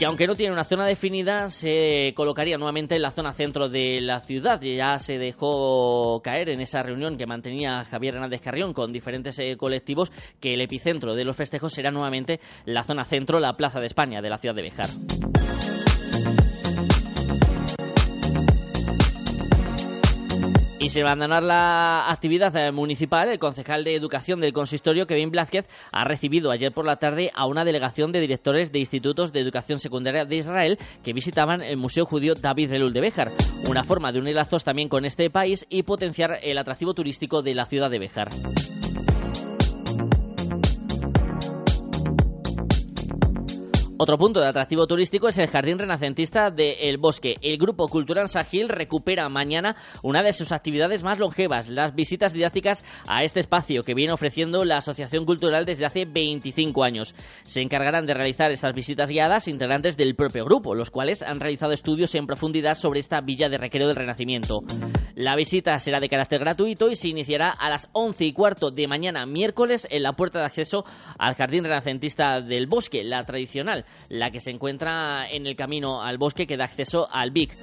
que 0.04 0.08
aunque 0.08 0.28
no 0.28 0.36
tiene 0.36 0.52
una 0.52 0.66
zona 0.66 0.86
definida, 0.86 1.50
se 1.50 2.12
colocaría 2.14 2.58
nuevamente 2.58 2.94
en 2.94 3.02
la 3.02 3.10
zona 3.10 3.32
centro 3.32 3.70
de 3.70 4.02
la 4.02 4.20
ciudad. 4.20 4.60
Ya 4.60 5.00
se 5.00 5.18
dejó 5.18 6.22
caer 6.22 6.50
en 6.50 6.60
esa 6.60 6.82
reunión 6.82 7.16
que 7.16 7.26
mantenía 7.26 7.86
Javier 7.86 8.16
Hernández 8.16 8.42
Carrión 8.42 8.74
con 8.74 8.92
diferentes 8.92 9.40
eh, 9.40 9.56
colectivos 9.56 10.12
que 10.42 10.56
el 10.56 10.60
epicentro 10.60 11.16
de 11.16 11.24
los 11.24 11.38
festejos 11.38 11.72
será 11.72 11.90
nuevamente 11.90 12.42
la 12.66 12.84
zona 12.84 13.06
centro, 13.06 13.40
la 13.40 13.54
Plaza 13.54 13.80
de 13.80 13.86
España 13.86 14.22
de 14.22 14.30
la 14.30 14.38
ciudad 14.38 14.56
de 14.56 14.64
Bejar. 14.64 14.90
Y 20.84 20.90
sin 20.90 21.04
abandonar 21.04 21.44
la 21.44 22.12
actividad 22.12 22.54
eh, 22.58 22.74
municipal, 22.74 23.30
el 23.30 23.40
concejal 23.40 23.86
de 23.86 23.96
Educación 23.96 24.42
del 24.42 24.52
consistorio, 24.52 25.08
Kevin 25.08 25.32
Blázquez, 25.32 25.66
ha 25.94 26.04
recibido 26.04 26.52
ayer 26.52 26.74
por 26.74 26.86
la 26.86 26.98
tarde 26.98 27.32
a 27.34 27.48
una 27.48 27.64
delegación 27.64 28.12
de 28.12 28.20
directores 28.20 28.74
de 28.74 28.80
institutos 28.80 29.32
de 29.32 29.40
educación 29.40 29.80
secundaria 29.80 30.26
de 30.26 30.36
Israel 30.36 30.78
que 31.02 31.14
visitaban 31.14 31.62
el 31.62 31.78
Museo 31.78 32.06
Judío 32.06 32.34
David 32.34 32.70
Belul 32.70 32.92
de 32.92 33.00
Béjar. 33.00 33.32
Una 33.70 33.86
forma 33.86 34.12
de 34.12 34.20
unir 34.20 34.36
lazos 34.36 34.66
también 34.66 34.90
con 34.90 35.06
este 35.06 35.30
país 35.30 35.66
y 35.70 35.84
potenciar 35.84 36.40
el 36.44 36.58
atractivo 36.58 36.94
turístico 36.94 37.42
de 37.42 37.56
la 37.56 37.66
ciudad 37.66 37.90
de 37.90 38.00
Béjar. 38.00 38.28
Otro 44.04 44.18
punto 44.18 44.42
de 44.42 44.50
atractivo 44.50 44.86
turístico 44.86 45.30
es 45.30 45.38
el 45.38 45.48
Jardín 45.48 45.80
Renacentista 45.80 46.52
de 46.52 46.90
El 46.90 46.98
Bosque. 46.98 47.38
El 47.42 47.58
Grupo 47.58 47.88
Cultural 47.88 48.28
Sahil 48.28 48.68
recupera 48.68 49.30
mañana 49.30 49.78
una 50.02 50.22
de 50.22 50.34
sus 50.34 50.52
actividades 50.52 51.04
más 51.04 51.20
longevas, 51.20 51.70
las 51.70 51.96
visitas 51.96 52.34
didácticas 52.34 52.84
a 53.08 53.24
este 53.24 53.40
espacio 53.40 53.82
que 53.82 53.94
viene 53.94 54.12
ofreciendo 54.12 54.66
la 54.66 54.80
Asociación 54.80 55.24
Cultural 55.26 55.66
desde 55.66 55.86
hace 55.86 56.04
25 56.04 56.84
años. 56.84 57.16
Se 57.44 57.62
encargarán 57.62 58.06
de 58.06 58.14
realizar 58.14 58.52
estas 58.52 58.74
visitas 58.74 59.08
guiadas 59.08 59.48
integrantes 59.48 59.96
del 59.96 60.16
propio 60.16 60.44
grupo, 60.44 60.76
los 60.76 60.90
cuales 60.90 61.22
han 61.22 61.40
realizado 61.40 61.72
estudios 61.72 62.14
en 62.16 62.28
profundidad 62.28 62.76
sobre 62.76 63.00
esta 63.00 63.22
villa 63.22 63.48
de 63.48 63.58
recreo 63.58 63.88
del 63.88 63.96
Renacimiento. 63.96 64.64
La 65.16 65.38
visita 65.38 65.80
será 65.80 66.02
de 66.02 66.10
carácter 66.10 66.42
gratuito 66.42 66.90
y 66.90 66.98
se 66.98 67.08
iniciará 67.08 67.52
a 67.52 67.70
las 67.70 67.88
11 67.94 68.26
y 68.26 68.34
cuarto 68.34 68.70
de 68.70 68.86
mañana 68.86 69.26
miércoles 69.26 69.88
en 69.90 70.04
la 70.04 70.12
puerta 70.12 70.40
de 70.40 70.46
acceso 70.46 70.84
al 71.18 71.36
Jardín 71.36 71.64
Renacentista 71.64 72.42
del 72.42 72.68
Bosque, 72.68 73.06
la 73.06 73.24
tradicional 73.24 73.86
la 74.10 74.32
que 74.32 74.40
se 74.40 74.52
encuentra 74.52 75.30
en 75.30 75.48
el 75.48 75.56
camino 75.56 76.02
al 76.02 76.18
bosque 76.18 76.48
que 76.48 76.58
da 76.58 76.66
acceso 76.66 77.08
al 77.12 77.32
Vic 77.32 77.58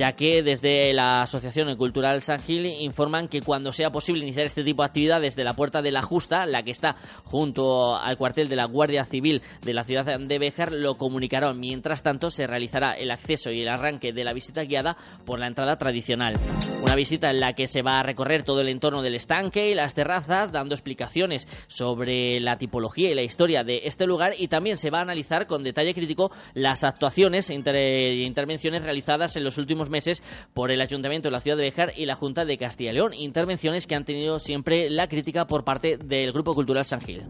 ya 0.00 0.14
que 0.14 0.42
desde 0.42 0.94
la 0.94 1.20
Asociación 1.20 1.76
Cultural 1.76 2.22
San 2.22 2.38
Gil 2.38 2.64
informan 2.64 3.28
que 3.28 3.42
cuando 3.42 3.70
sea 3.70 3.92
posible 3.92 4.22
iniciar 4.22 4.46
este 4.46 4.64
tipo 4.64 4.80
de 4.80 4.86
actividades 4.86 5.36
de 5.36 5.44
la 5.44 5.52
Puerta 5.52 5.82
de 5.82 5.92
la 5.92 6.00
Justa, 6.00 6.46
la 6.46 6.62
que 6.62 6.70
está 6.70 6.96
junto 7.24 7.94
al 7.94 8.16
cuartel 8.16 8.48
de 8.48 8.56
la 8.56 8.64
Guardia 8.64 9.04
Civil 9.04 9.42
de 9.60 9.74
la 9.74 9.84
ciudad 9.84 10.18
de 10.18 10.38
Béjar, 10.38 10.72
lo 10.72 10.94
comunicarán. 10.94 11.60
Mientras 11.60 12.02
tanto, 12.02 12.30
se 12.30 12.46
realizará 12.46 12.94
el 12.94 13.10
acceso 13.10 13.50
y 13.50 13.60
el 13.60 13.68
arranque 13.68 14.14
de 14.14 14.24
la 14.24 14.32
visita 14.32 14.64
guiada 14.64 14.96
por 15.26 15.38
la 15.38 15.48
entrada 15.48 15.76
tradicional. 15.76 16.38
Una 16.80 16.94
visita 16.94 17.28
en 17.28 17.40
la 17.40 17.52
que 17.52 17.66
se 17.66 17.82
va 17.82 18.00
a 18.00 18.02
recorrer 18.02 18.42
todo 18.42 18.62
el 18.62 18.70
entorno 18.70 19.02
del 19.02 19.16
estanque 19.16 19.68
y 19.68 19.74
las 19.74 19.92
terrazas, 19.92 20.50
dando 20.50 20.74
explicaciones 20.74 21.46
sobre 21.66 22.40
la 22.40 22.56
tipología 22.56 23.10
y 23.10 23.14
la 23.14 23.22
historia 23.22 23.64
de 23.64 23.82
este 23.84 24.06
lugar 24.06 24.32
y 24.38 24.48
también 24.48 24.78
se 24.78 24.88
va 24.88 25.00
a 25.00 25.02
analizar 25.02 25.46
con 25.46 25.62
detalle 25.62 25.92
crítico 25.92 26.32
las 26.54 26.84
actuaciones 26.84 27.50
e 27.50 27.54
intervenciones 27.54 28.82
realizadas 28.82 29.36
en 29.36 29.44
los 29.44 29.58
últimos 29.58 29.89
meses 29.90 30.22
por 30.54 30.70
el 30.70 30.80
Ayuntamiento 30.80 31.28
de 31.28 31.32
la 31.32 31.40
Ciudad 31.40 31.56
de 31.56 31.64
Bejar 31.64 31.92
y 31.96 32.06
la 32.06 32.14
Junta 32.14 32.44
de 32.44 32.58
Castilla 32.58 32.90
y 32.90 32.94
León. 32.94 33.14
Intervenciones 33.14 33.86
que 33.86 33.94
han 33.94 34.04
tenido 34.04 34.38
siempre 34.38 34.90
la 34.90 35.08
crítica 35.08 35.46
por 35.46 35.64
parte 35.64 35.96
del 35.96 36.32
Grupo 36.32 36.54
Cultural 36.54 36.84
San 36.84 37.00
Gil. 37.00 37.24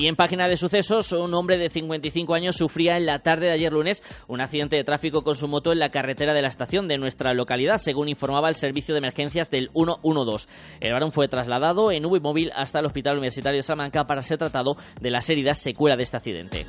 Y 0.00 0.06
en 0.06 0.16
página 0.16 0.48
de 0.48 0.56
sucesos, 0.56 1.12
un 1.12 1.34
hombre 1.34 1.58
de 1.58 1.68
55 1.68 2.32
años 2.32 2.56
sufría 2.56 2.96
en 2.96 3.04
la 3.04 3.18
tarde 3.18 3.48
de 3.48 3.52
ayer 3.52 3.70
lunes 3.70 4.02
un 4.28 4.40
accidente 4.40 4.76
de 4.76 4.82
tráfico 4.82 5.22
con 5.22 5.34
su 5.34 5.46
moto 5.46 5.72
en 5.72 5.78
la 5.78 5.90
carretera 5.90 6.32
de 6.32 6.40
la 6.40 6.48
estación 6.48 6.88
de 6.88 6.96
nuestra 6.96 7.34
localidad, 7.34 7.76
según 7.76 8.08
informaba 8.08 8.48
el 8.48 8.54
servicio 8.54 8.94
de 8.94 8.98
emergencias 9.00 9.50
del 9.50 9.68
112. 9.74 10.48
El 10.80 10.94
varón 10.94 11.12
fue 11.12 11.28
trasladado 11.28 11.92
en 11.92 12.06
UV 12.06 12.22
móvil 12.22 12.50
hasta 12.56 12.78
el 12.78 12.86
Hospital 12.86 13.18
Universitario 13.18 13.58
de 13.58 13.62
Salamanca 13.62 14.06
para 14.06 14.22
ser 14.22 14.38
tratado 14.38 14.74
de 14.98 15.10
las 15.10 15.28
heridas 15.28 15.58
secuela 15.58 15.98
de 15.98 16.02
este 16.04 16.16
accidente. 16.16 16.64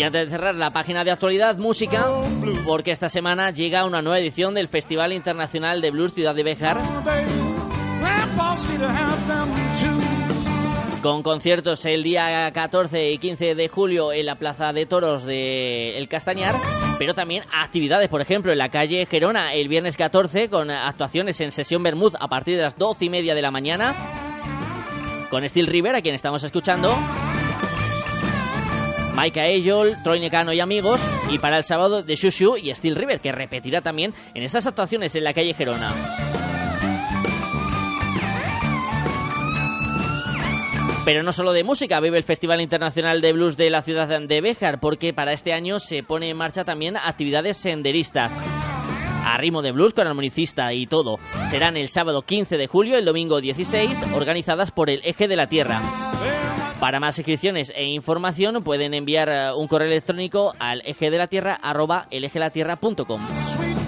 Y 0.00 0.02
antes 0.02 0.24
de 0.24 0.30
cerrar 0.30 0.54
la 0.54 0.70
página 0.70 1.04
de 1.04 1.10
actualidad, 1.10 1.58
música, 1.58 2.06
porque 2.64 2.90
esta 2.90 3.10
semana 3.10 3.50
llega 3.50 3.84
una 3.84 4.00
nueva 4.00 4.18
edición 4.18 4.54
del 4.54 4.66
Festival 4.66 5.12
Internacional 5.12 5.82
de 5.82 5.90
Blues 5.90 6.14
Ciudad 6.14 6.34
de 6.34 6.42
Béjar. 6.42 6.78
Con 11.02 11.22
conciertos 11.22 11.84
el 11.84 12.02
día 12.02 12.50
14 12.50 13.10
y 13.10 13.18
15 13.18 13.54
de 13.54 13.68
julio 13.68 14.10
en 14.10 14.24
la 14.24 14.36
Plaza 14.36 14.72
de 14.72 14.86
Toros 14.86 15.26
de 15.26 15.98
El 15.98 16.08
Castañar, 16.08 16.54
pero 16.98 17.12
también 17.12 17.44
actividades, 17.52 18.08
por 18.08 18.22
ejemplo, 18.22 18.52
en 18.52 18.58
la 18.58 18.70
calle 18.70 19.04
Gerona 19.04 19.52
el 19.52 19.68
viernes 19.68 19.98
14 19.98 20.48
con 20.48 20.70
actuaciones 20.70 21.38
en 21.42 21.52
sesión 21.52 21.82
Bermud 21.82 22.14
a 22.18 22.28
partir 22.28 22.56
de 22.56 22.62
las 22.62 22.78
12 22.78 23.04
y 23.04 23.10
media 23.10 23.34
de 23.34 23.42
la 23.42 23.50
mañana 23.50 23.94
con 25.28 25.46
Steel 25.46 25.66
River, 25.66 25.94
a 25.94 26.00
quien 26.00 26.14
estamos 26.14 26.42
escuchando. 26.42 26.96
Maika 29.14 29.46
Eyol, 29.46 29.96
Troy 30.02 30.20
Necano 30.20 30.52
y 30.52 30.60
amigos, 30.60 31.00
y 31.30 31.38
para 31.38 31.58
el 31.58 31.64
sábado 31.64 32.02
de 32.02 32.14
Shushu 32.14 32.56
y 32.56 32.74
Steel 32.74 32.96
River, 32.96 33.20
que 33.20 33.32
repetirá 33.32 33.80
también 33.80 34.14
en 34.34 34.42
esas 34.42 34.66
actuaciones 34.66 35.14
en 35.14 35.24
la 35.24 35.34
calle 35.34 35.54
Gerona. 35.54 35.92
Pero 41.04 41.22
no 41.22 41.32
solo 41.32 41.52
de 41.52 41.64
música, 41.64 41.98
vive 41.98 42.18
el 42.18 42.24
Festival 42.24 42.60
Internacional 42.60 43.20
de 43.20 43.32
Blues 43.32 43.56
de 43.56 43.70
la 43.70 43.82
ciudad 43.82 44.20
de 44.20 44.40
Béjar, 44.40 44.80
porque 44.80 45.14
para 45.14 45.32
este 45.32 45.52
año 45.52 45.78
se 45.78 46.02
pone 46.02 46.28
en 46.28 46.36
marcha 46.36 46.62
también 46.62 46.96
actividades 46.96 47.56
senderistas. 47.56 48.30
A 49.24 49.36
ritmo 49.38 49.62
de 49.62 49.72
blues 49.72 49.94
con 49.94 50.06
armonicista 50.06 50.72
y 50.72 50.86
todo. 50.86 51.18
Serán 51.48 51.76
el 51.76 51.88
sábado 51.88 52.22
15 52.22 52.56
de 52.58 52.66
julio, 52.66 52.96
el 52.96 53.04
domingo 53.04 53.40
16, 53.40 54.04
organizadas 54.14 54.70
por 54.70 54.90
el 54.90 55.00
Eje 55.04 55.26
de 55.26 55.36
la 55.36 55.48
Tierra. 55.48 55.80
Para 56.80 56.98
más 56.98 57.18
inscripciones 57.18 57.70
e 57.76 57.84
información 57.84 58.64
pueden 58.64 58.94
enviar 58.94 59.28
eh, 59.28 59.52
un 59.52 59.68
correo 59.68 59.88
electrónico 59.88 60.54
al 60.58 60.80
eje 60.86 61.10
de 61.10 61.18
la 61.18 61.26
tierra 61.26 61.54
arroba 61.54 62.06
elegelatierra.com 62.10 63.20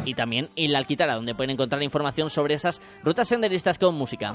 y 0.05 0.15
también 0.15 0.51
en 0.57 0.73
la 0.73 0.79
Alquitara 0.79 1.15
donde 1.15 1.35
pueden 1.35 1.51
encontrar 1.53 1.83
información 1.83 2.29
sobre 2.29 2.55
esas 2.55 2.83
rutas 3.03 3.29
senderistas 3.29 3.79
con 3.79 3.95
música. 3.95 4.35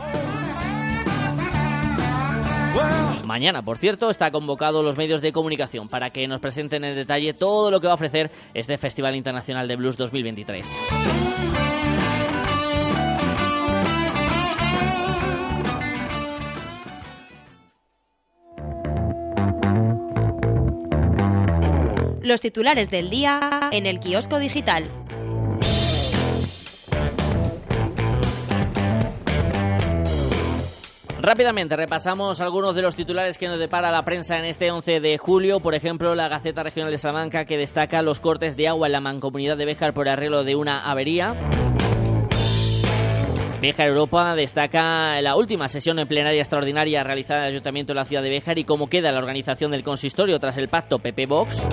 Mañana, 3.26 3.62
por 3.62 3.78
cierto, 3.78 4.10
está 4.10 4.32
convocado 4.32 4.82
los 4.82 4.98
medios 4.98 5.22
de 5.22 5.32
comunicación 5.32 5.88
para 5.88 6.10
que 6.10 6.28
nos 6.28 6.40
presenten 6.40 6.84
en 6.84 6.96
detalle 6.96 7.34
todo 7.34 7.70
lo 7.70 7.80
que 7.80 7.88
va 7.88 7.94
a 7.94 7.96
ofrecer 7.96 8.32
este 8.56 8.78
Festival 8.80 9.16
Internacional 9.16 9.68
de 9.68 9.76
Blues 9.76 9.98
2023. 9.98 11.77
Los 22.28 22.42
titulares 22.42 22.90
del 22.90 23.10
día 23.10 23.70
en 23.72 23.86
el 23.86 24.02
kiosco 24.02 24.38
digital. 24.38 24.92
Rápidamente 31.22 31.78
repasamos 31.78 32.42
algunos 32.42 32.76
de 32.76 32.82
los 32.82 32.98
titulares 32.98 33.38
que 33.38 33.48
nos 33.48 33.60
depara 33.60 33.92
la 33.92 34.04
prensa 34.04 34.38
en 34.38 34.44
este 34.44 34.70
11 34.70 35.00
de 35.00 35.18
julio. 35.18 35.62
Por 35.62 35.74
ejemplo, 35.74 36.16
la 36.16 36.28
Gaceta 36.28 36.64
Regional 36.64 36.92
de 36.92 36.98
Salamanca 36.98 37.46
que 37.46 37.56
destaca 37.56 38.02
los 38.02 38.20
cortes 38.20 38.58
de 38.58 38.68
agua 38.68 38.88
en 38.88 38.92
la 38.92 39.00
mancomunidad 39.00 39.56
de 39.56 39.64
Béjar 39.64 39.94
por 39.94 40.10
arreglo 40.10 40.44
de 40.44 40.58
una 40.58 40.80
avería. 40.80 41.34
Béjar 43.62 43.88
Europa 43.88 44.36
destaca 44.36 45.20
la 45.22 45.36
última 45.36 45.68
sesión 45.68 45.98
en 45.98 46.08
plenaria 46.08 46.42
extraordinaria 46.42 47.04
realizada 47.04 47.40
en 47.40 47.46
el 47.46 47.52
Ayuntamiento 47.54 47.94
de 47.94 47.96
la 47.96 48.06
ciudad 48.06 48.22
de 48.22 48.30
Béjar 48.30 48.60
y 48.60 48.66
cómo 48.66 48.88
queda 48.88 49.12
la 49.12 49.18
organización 49.18 49.72
del 49.72 49.84
consistorio 49.84 50.38
tras 50.38 50.58
el 50.58 50.68
pacto 50.68 51.00
PP-Vox. 51.00 51.66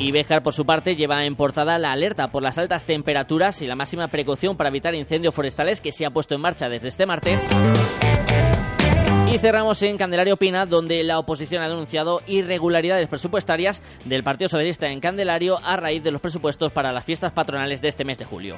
Y 0.00 0.12
Béjar, 0.12 0.42
por 0.42 0.54
su 0.54 0.64
parte, 0.64 0.96
lleva 0.96 1.26
en 1.26 1.36
portada 1.36 1.78
la 1.78 1.92
alerta 1.92 2.28
por 2.28 2.42
las 2.42 2.56
altas 2.56 2.86
temperaturas 2.86 3.60
y 3.60 3.66
la 3.66 3.76
máxima 3.76 4.08
precaución 4.08 4.56
para 4.56 4.70
evitar 4.70 4.94
incendios 4.94 5.34
forestales 5.34 5.82
que 5.82 5.92
se 5.92 6.06
ha 6.06 6.10
puesto 6.10 6.34
en 6.34 6.40
marcha 6.40 6.70
desde 6.70 6.88
este 6.88 7.04
martes. 7.04 7.46
Y 9.30 9.38
cerramos 9.38 9.82
en 9.82 9.98
Candelario 9.98 10.38
Pina, 10.38 10.64
donde 10.64 11.04
la 11.04 11.18
oposición 11.18 11.62
ha 11.62 11.68
denunciado 11.68 12.22
irregularidades 12.26 13.08
presupuestarias 13.08 13.82
del 14.06 14.24
Partido 14.24 14.48
Socialista 14.48 14.88
en 14.88 15.00
Candelario 15.00 15.58
a 15.62 15.76
raíz 15.76 16.02
de 16.02 16.10
los 16.10 16.20
presupuestos 16.22 16.72
para 16.72 16.92
las 16.92 17.04
fiestas 17.04 17.32
patronales 17.32 17.82
de 17.82 17.88
este 17.88 18.04
mes 18.04 18.18
de 18.18 18.24
julio. 18.24 18.56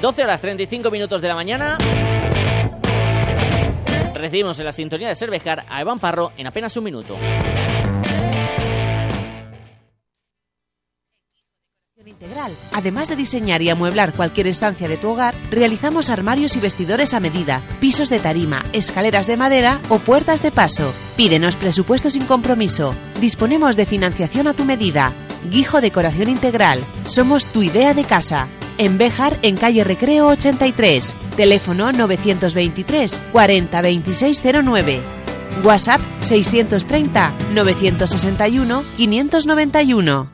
12 0.00 0.22
horas 0.22 0.40
35 0.40 0.90
minutos 0.90 1.20
de 1.22 1.28
la 1.28 1.34
mañana. 1.34 1.78
Recibimos 4.22 4.56
en 4.60 4.66
la 4.66 4.70
sintonía 4.70 5.08
de 5.08 5.16
Cervejar 5.16 5.66
a 5.68 5.80
Iván 5.80 5.98
Parro 5.98 6.30
en 6.36 6.46
apenas 6.46 6.76
un 6.76 6.84
minuto. 6.84 7.16
Integral. 12.06 12.52
Además 12.72 13.08
de 13.08 13.16
diseñar 13.16 13.62
y 13.62 13.70
amueblar 13.70 14.12
cualquier 14.12 14.46
estancia 14.46 14.86
de 14.86 14.96
tu 14.96 15.08
hogar, 15.08 15.34
realizamos 15.50 16.08
armarios 16.08 16.54
y 16.54 16.60
vestidores 16.60 17.14
a 17.14 17.20
medida, 17.20 17.62
pisos 17.80 18.10
de 18.10 18.20
tarima, 18.20 18.64
escaleras 18.72 19.26
de 19.26 19.36
madera 19.36 19.80
o 19.88 19.98
puertas 19.98 20.40
de 20.40 20.52
paso. 20.52 20.94
Pídenos 21.16 21.56
presupuesto 21.56 22.08
sin 22.08 22.24
compromiso. 22.24 22.94
Disponemos 23.20 23.74
de 23.74 23.86
financiación 23.86 24.46
a 24.46 24.54
tu 24.54 24.64
medida. 24.64 25.12
Guijo 25.50 25.80
Decoración 25.80 26.28
Integral. 26.28 26.78
Somos 27.06 27.46
tu 27.46 27.64
idea 27.64 27.92
de 27.92 28.04
casa. 28.04 28.46
En 28.82 28.98
Béjar, 28.98 29.38
en 29.42 29.56
calle 29.56 29.84
Recreo 29.84 30.26
83. 30.26 31.14
Teléfono 31.36 31.92
923 31.92 33.20
40 33.30 33.80
2609. 33.80 35.00
WhatsApp 35.62 36.00
630 36.20 37.32
961 37.54 38.84
591. 38.96 40.28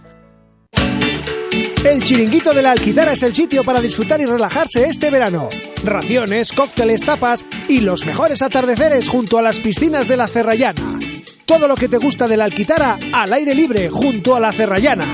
El 1.84 2.02
Chiringuito 2.02 2.54
de 2.54 2.62
la 2.62 2.70
Alquitara 2.70 3.12
es 3.12 3.22
el 3.22 3.34
sitio 3.34 3.64
para 3.64 3.82
disfrutar 3.82 4.18
y 4.22 4.24
relajarse 4.24 4.86
este 4.86 5.10
verano. 5.10 5.50
Raciones, 5.84 6.50
cócteles, 6.52 7.02
tapas 7.02 7.44
y 7.68 7.82
los 7.82 8.06
mejores 8.06 8.40
atardeceres 8.40 9.10
junto 9.10 9.36
a 9.36 9.42
las 9.42 9.58
piscinas 9.58 10.08
de 10.08 10.16
la 10.16 10.26
Cerrallana. 10.26 10.98
Todo 11.44 11.68
lo 11.68 11.74
que 11.74 11.88
te 11.88 11.98
gusta 11.98 12.26
de 12.26 12.38
la 12.38 12.44
Alquitara 12.44 12.98
al 13.12 13.30
aire 13.30 13.54
libre 13.54 13.90
junto 13.90 14.34
a 14.34 14.40
la 14.40 14.52
Cerrallana. 14.52 15.04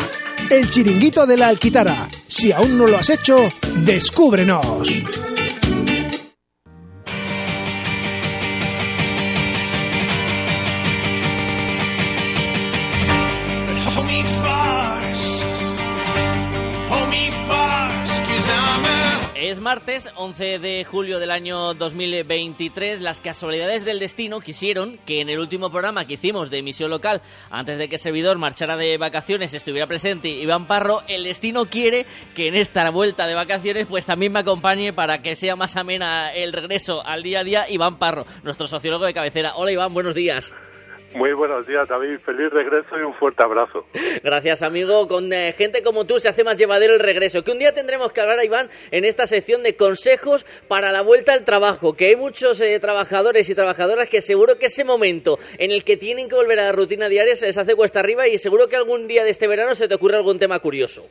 El 0.54 0.70
Chiringuito 0.70 1.26
de 1.26 1.36
la 1.36 1.48
Alquitara. 1.48 2.08
Si 2.28 2.52
aún 2.52 2.78
no 2.78 2.86
lo 2.86 2.96
has 2.96 3.10
hecho, 3.10 3.34
descúbrenos. 3.84 5.23
Martes 19.74 20.08
11 20.14 20.60
de 20.60 20.84
julio 20.84 21.18
del 21.18 21.32
año 21.32 21.74
2023. 21.74 23.00
Las 23.00 23.20
casualidades 23.20 23.84
del 23.84 23.98
destino 23.98 24.38
quisieron 24.38 24.98
que 25.04 25.20
en 25.20 25.28
el 25.28 25.40
último 25.40 25.68
programa 25.68 26.06
que 26.06 26.14
hicimos 26.14 26.48
de 26.48 26.58
emisión 26.58 26.90
local, 26.90 27.22
antes 27.50 27.76
de 27.76 27.88
que 27.88 27.96
el 27.96 28.00
servidor 28.00 28.38
marchara 28.38 28.76
de 28.76 28.96
vacaciones, 28.98 29.52
estuviera 29.52 29.88
presente 29.88 30.28
Iván 30.28 30.68
Parro. 30.68 31.02
El 31.08 31.24
destino 31.24 31.64
quiere 31.64 32.06
que 32.36 32.46
en 32.46 32.54
esta 32.54 32.88
vuelta 32.90 33.26
de 33.26 33.34
vacaciones, 33.34 33.88
pues 33.88 34.06
también 34.06 34.32
me 34.32 34.38
acompañe 34.38 34.92
para 34.92 35.22
que 35.22 35.34
sea 35.34 35.56
más 35.56 35.76
amena 35.76 36.32
el 36.32 36.52
regreso 36.52 37.04
al 37.04 37.24
día 37.24 37.40
a 37.40 37.44
día 37.44 37.68
Iván 37.68 37.98
Parro, 37.98 38.26
nuestro 38.44 38.68
sociólogo 38.68 39.06
de 39.06 39.12
cabecera. 39.12 39.56
Hola 39.56 39.72
Iván, 39.72 39.92
buenos 39.92 40.14
días. 40.14 40.54
Muy 41.14 41.32
buenos 41.32 41.64
días, 41.64 41.88
David. 41.88 42.18
Feliz 42.26 42.50
regreso 42.50 42.98
y 42.98 43.02
un 43.02 43.14
fuerte 43.14 43.44
abrazo. 43.44 43.86
Gracias, 44.24 44.62
amigo. 44.62 45.06
Con 45.06 45.32
eh, 45.32 45.52
gente 45.52 45.80
como 45.84 46.06
tú 46.06 46.18
se 46.18 46.28
hace 46.28 46.42
más 46.42 46.56
llevadero 46.56 46.94
el 46.94 46.98
regreso. 46.98 47.44
Que 47.44 47.52
un 47.52 47.60
día 47.60 47.72
tendremos 47.72 48.12
que 48.12 48.20
hablar, 48.20 48.44
Iván, 48.44 48.68
en 48.90 49.04
esta 49.04 49.28
sección 49.28 49.62
de 49.62 49.76
consejos 49.76 50.44
para 50.66 50.90
la 50.90 51.02
vuelta 51.02 51.32
al 51.32 51.44
trabajo. 51.44 51.94
Que 51.94 52.08
hay 52.08 52.16
muchos 52.16 52.60
eh, 52.60 52.80
trabajadores 52.80 53.48
y 53.48 53.54
trabajadoras 53.54 54.08
que 54.08 54.20
seguro 54.20 54.58
que 54.58 54.66
ese 54.66 54.84
momento 54.84 55.38
en 55.58 55.70
el 55.70 55.84
que 55.84 55.96
tienen 55.96 56.28
que 56.28 56.34
volver 56.34 56.58
a 56.58 56.64
la 56.64 56.72
rutina 56.72 57.08
diaria 57.08 57.36
se 57.36 57.46
les 57.46 57.58
hace 57.58 57.76
cuesta 57.76 58.00
arriba 58.00 58.26
y 58.26 58.36
seguro 58.38 58.66
que 58.66 58.74
algún 58.74 59.06
día 59.06 59.22
de 59.22 59.30
este 59.30 59.46
verano 59.46 59.76
se 59.76 59.86
te 59.86 59.94
ocurre 59.94 60.16
algún 60.16 60.40
tema 60.40 60.58
curioso. 60.58 61.02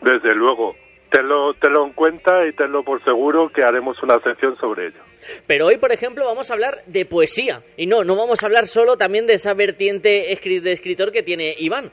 Desde 0.00 0.32
luego. 0.36 0.76
Tenlo, 1.10 1.54
tenlo 1.54 1.86
en 1.86 1.92
cuenta 1.92 2.46
y 2.46 2.52
tenlo 2.52 2.84
por 2.84 3.02
seguro 3.02 3.48
que 3.48 3.64
haremos 3.64 4.00
una 4.02 4.20
sección 4.20 4.56
sobre 4.56 4.88
ello. 4.88 5.00
Pero 5.46 5.66
hoy, 5.66 5.76
por 5.76 5.92
ejemplo, 5.92 6.24
vamos 6.24 6.50
a 6.50 6.54
hablar 6.54 6.82
de 6.86 7.04
poesía. 7.04 7.62
Y 7.76 7.86
no, 7.86 8.04
no 8.04 8.16
vamos 8.16 8.42
a 8.42 8.46
hablar 8.46 8.66
solo 8.68 8.96
también 8.96 9.26
de 9.26 9.34
esa 9.34 9.54
vertiente 9.54 10.08
de 10.08 10.72
escritor 10.72 11.10
que 11.10 11.22
tiene 11.22 11.54
Iván. 11.58 11.90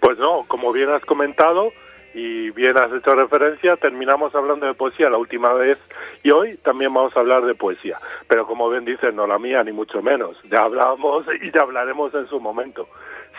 Pues 0.00 0.18
no, 0.18 0.44
como 0.48 0.72
bien 0.72 0.88
has 0.90 1.04
comentado 1.04 1.72
y 2.14 2.50
bien 2.52 2.78
has 2.78 2.90
hecho 2.92 3.14
referencia, 3.14 3.76
terminamos 3.76 4.34
hablando 4.34 4.66
de 4.66 4.72
poesía 4.72 5.10
la 5.10 5.18
última 5.18 5.52
vez 5.52 5.76
y 6.22 6.30
hoy 6.30 6.56
también 6.58 6.94
vamos 6.94 7.14
a 7.14 7.20
hablar 7.20 7.44
de 7.44 7.54
poesía. 7.54 7.98
Pero 8.26 8.46
como 8.46 8.70
bien 8.70 8.86
dices, 8.86 9.12
no 9.12 9.26
la 9.26 9.38
mía 9.38 9.62
ni 9.62 9.72
mucho 9.72 10.00
menos. 10.00 10.36
Ya 10.50 10.60
hablamos 10.60 11.26
y 11.42 11.52
ya 11.52 11.60
hablaremos 11.60 12.14
en 12.14 12.26
su 12.28 12.40
momento. 12.40 12.88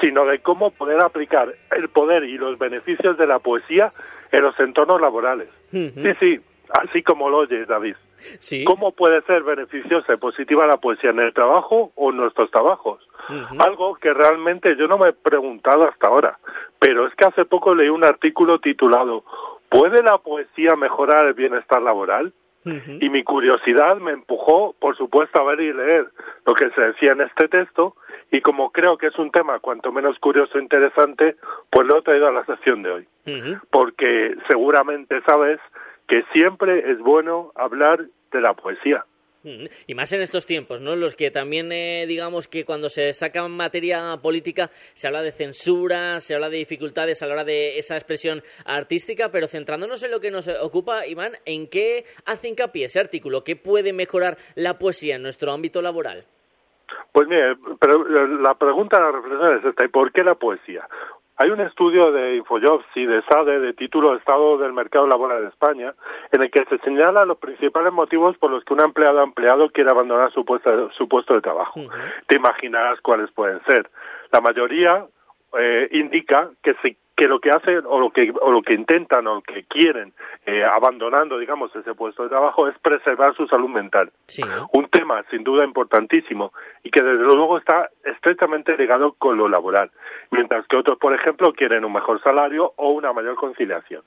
Sino 0.02 0.26
de 0.26 0.40
cómo 0.40 0.72
poder 0.72 1.02
aplicar 1.02 1.54
el 1.76 1.90
poder 1.90 2.24
y 2.24 2.38
los 2.38 2.58
beneficios 2.60 3.18
de 3.18 3.28
la 3.28 3.40
poesía 3.40 3.92
en 4.32 4.44
los 4.44 4.60
entornos 4.60 5.02
laborales. 5.02 5.50
Sí, 5.72 5.92
sí, 6.20 6.40
así 6.70 7.04
como 7.04 7.30
lo 7.30 7.40
oyes, 7.40 7.68
David. 7.68 7.96
Sí. 8.40 8.64
¿Cómo 8.64 8.92
puede 8.92 9.22
ser 9.22 9.44
beneficiosa 9.44 10.14
y 10.14 10.18
positiva 10.18 10.66
la 10.66 10.78
poesía 10.78 11.12
en 11.12 11.20
el 11.20 11.34
trabajo 11.34 11.92
o 11.96 12.10
en 12.12 12.18
nuestros 12.18 12.50
trabajos? 12.52 13.08
Algo 13.60 13.96
que 13.96 14.14
realmente 14.14 14.76
yo 14.78 14.88
no 14.88 14.98
me 14.98 15.10
he 15.10 15.14
preguntado 15.14 15.88
hasta 15.88 16.08
ahora, 16.08 16.40
pero 16.80 17.08
es 17.08 17.14
que 17.16 17.26
hace 17.26 17.46
poco 17.46 17.76
leí 17.76 17.90
un 17.90 18.06
artículo 18.06 18.60
titulado 18.60 19.24
¿Puede 19.70 20.02
la 20.02 20.18
poesía 20.18 20.76
mejorar 20.76 21.26
el 21.26 21.34
bienestar 21.34 21.82
laboral? 21.82 22.32
Y 22.65 23.10
mi 23.10 23.24
curiosidad 23.24 23.98
me 23.98 24.12
empujó, 24.12 24.76
por 24.78 24.98
supuesto, 24.98 25.39
a 25.39 25.46
ver 25.46 25.62
y 25.62 25.72
leer 25.72 26.08
lo 26.46 26.54
que 26.54 26.70
se 26.72 26.82
decía 26.82 27.13
en 27.13 27.22
este 27.22 27.48
texto 27.48 27.96
y 28.32 28.41
como 28.41 28.72
creo 28.72 28.98
que 28.98 29.08
es 29.08 29.17
un 29.17 29.32
tema 29.32 29.60
cuanto 29.60 29.91
menos 29.91 30.20
curioso 30.20 30.58
e 30.58 30.62
interesante, 30.62 31.38
pues 31.70 31.88
lo 31.88 32.00
he 32.00 32.02
traído 32.02 32.28
a 32.28 32.32
la 32.32 32.46
sección 32.46 32.84
de 32.84 32.91
hoy. 32.91 33.08
Porque 33.72 34.36
seguramente 34.50 35.22
sabes 35.26 35.60
que 36.08 36.24
siempre 36.34 36.91
es 36.91 37.00
bueno 37.00 37.52
hablar 37.56 38.06
de 38.32 38.41
la 38.41 38.54
poesía. 38.54 39.06
Mm, 39.43 39.65
Y 39.88 39.93
más 39.93 40.12
en 40.13 40.21
estos 40.21 40.45
tiempos, 40.45 40.82
¿no? 40.82 40.95
Los 40.95 41.15
que 41.15 41.32
también, 41.32 41.71
eh, 41.71 42.06
digamos 42.08 42.47
que 42.47 42.65
cuando 42.65 42.89
se 42.89 43.13
saca 43.13 43.47
materia 43.47 44.17
política 44.21 44.69
se 44.93 45.08
habla 45.08 45.21
de 45.21 45.32
censura, 45.32 46.19
se 46.19 46.34
habla 46.34 46.50
de 46.50 46.58
dificultades 46.58 47.21
a 47.21 47.28
la 47.28 47.34
hora 47.34 47.43
de 47.43 47.78
esa 47.78 47.95
expresión 47.95 48.41
artística, 48.65 49.30
pero 49.30 49.47
centrándonos 49.47 50.02
en 50.04 50.12
lo 50.12 50.19
que 50.19 50.32
nos 50.32 50.47
ocupa, 50.47 51.06
Iván, 51.06 51.34
¿en 51.45 51.67
qué 51.67 52.06
hace 52.26 52.47
hincapié 52.47 52.86
ese 52.86 53.00
artículo? 53.00 53.43
¿Qué 53.43 53.56
puede 53.56 53.93
mejorar 53.93 54.38
la 54.56 54.78
poesía 54.78 55.15
en 55.15 55.23
nuestro 55.23 55.52
ámbito 55.52 55.82
laboral? 55.82 56.26
Pues 57.12 57.28
mire, 57.28 57.56
pero 57.80 58.08
la 58.08 58.56
pregunta, 58.56 59.00
la 59.00 59.12
reflexión 59.12 59.58
es 59.58 59.65
esta, 59.65 59.86
¿y 59.86 59.89
por 59.89 60.12
qué 60.12 60.23
la 60.23 60.36
poesía? 60.36 60.88
Hay 61.39 61.52
un 61.52 61.62
estudio 61.62 62.12
de 62.12 62.38
Infojobs 62.38 62.86
y 62.95 63.06
de 63.06 63.21
SADE 63.30 63.60
de 63.60 63.73
título 63.73 64.15
Estado 64.15 64.58
del 64.58 64.73
Mercado 64.73 65.06
Laboral 65.06 65.43
de 65.43 65.50
España 65.50 65.93
en 66.32 66.41
el 66.41 66.50
que 66.50 66.65
se 66.65 66.80
señala 66.80 67.26
los 67.26 67.38
principales 67.38 67.93
motivos 67.93 68.36
por 68.39 68.50
los 68.50 68.63
que 68.63 68.73
un 68.73 68.82
empleado 68.82 69.19
o 69.19 69.23
empleado 69.23 69.69
quiere 69.69 69.91
abandonar 69.91 70.32
su 70.32 70.43
puesto, 70.43 70.89
su 70.93 71.08
puesto 71.08 71.36
de 71.36 71.41
trabajo. 71.41 71.80
Te 72.26 72.38
imaginarás 72.38 73.00
cuáles 73.02 73.30
pueden 73.32 73.62
ser. 73.65 73.88
La 74.32 74.41
mayoría 74.41 75.06
eh, 75.58 75.88
indica 75.92 76.50
que 76.64 76.74
se 76.82 76.98
que 77.16 77.28
lo 77.28 77.40
que 77.40 77.50
hacen 77.50 77.82
o 77.88 78.00
lo 78.00 78.12
que 78.12 78.32
o 78.40 78.52
lo 78.52 78.62
que 78.62 78.76
intentan 78.76 79.26
o 79.26 79.36
lo 79.36 79.42
que 79.42 79.64
quieren 79.64 80.14
eh, 80.46 80.64
abandonando 80.64 81.40
digamos 81.40 81.76
ese 81.76 81.96
puesto 81.96 82.22
de 82.22 82.30
trabajo 82.30 82.68
es 82.68 82.78
preservar 82.78 83.36
su 83.36 83.48
salud 83.48 83.70
mental 83.70 84.12
Sí, 84.28 84.44
¿no? 84.44 84.70
un 84.74 84.88
tema 84.90 85.24
sin 85.32 85.44
duda 85.44 85.66
importantísimo 85.66 86.54
y 86.84 86.92
que 86.92 87.02
desde 87.02 87.24
luego 87.24 87.58
está 87.58 87.90
estrechamente 88.04 88.78
ligado 88.78 89.14
con 89.14 89.38
lo 89.38 89.48
laboral, 89.50 89.92
mientras 90.32 90.66
que 90.68 90.78
otros, 90.78 90.98
por 90.98 91.14
ejemplo, 91.14 91.54
quieren 91.54 91.86
un 91.86 91.94
mejor 91.94 92.22
salario 92.22 92.74
o 92.78 92.92
una 92.92 93.14
mayor 93.14 93.36
conciliación. 93.36 94.04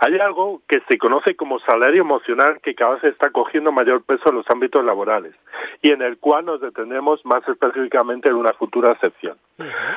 Hay 0.00 0.18
algo 0.18 0.62
que 0.66 0.80
se 0.88 0.98
conoce 0.98 1.36
como 1.36 1.60
salario 1.60 2.00
emocional 2.02 2.60
que 2.62 2.74
cada 2.74 2.94
vez 2.94 3.04
está 3.04 3.30
cogiendo 3.30 3.70
mayor 3.70 4.02
peso 4.02 4.30
en 4.30 4.36
los 4.36 4.50
ámbitos 4.50 4.84
laborales 4.84 5.34
y 5.80 5.92
en 5.92 6.02
el 6.02 6.18
cual 6.18 6.46
nos 6.46 6.60
detendremos 6.60 7.24
más 7.24 7.46
específicamente 7.48 8.28
en 8.28 8.34
una 8.34 8.52
futura 8.54 8.98
sección. 8.98 9.36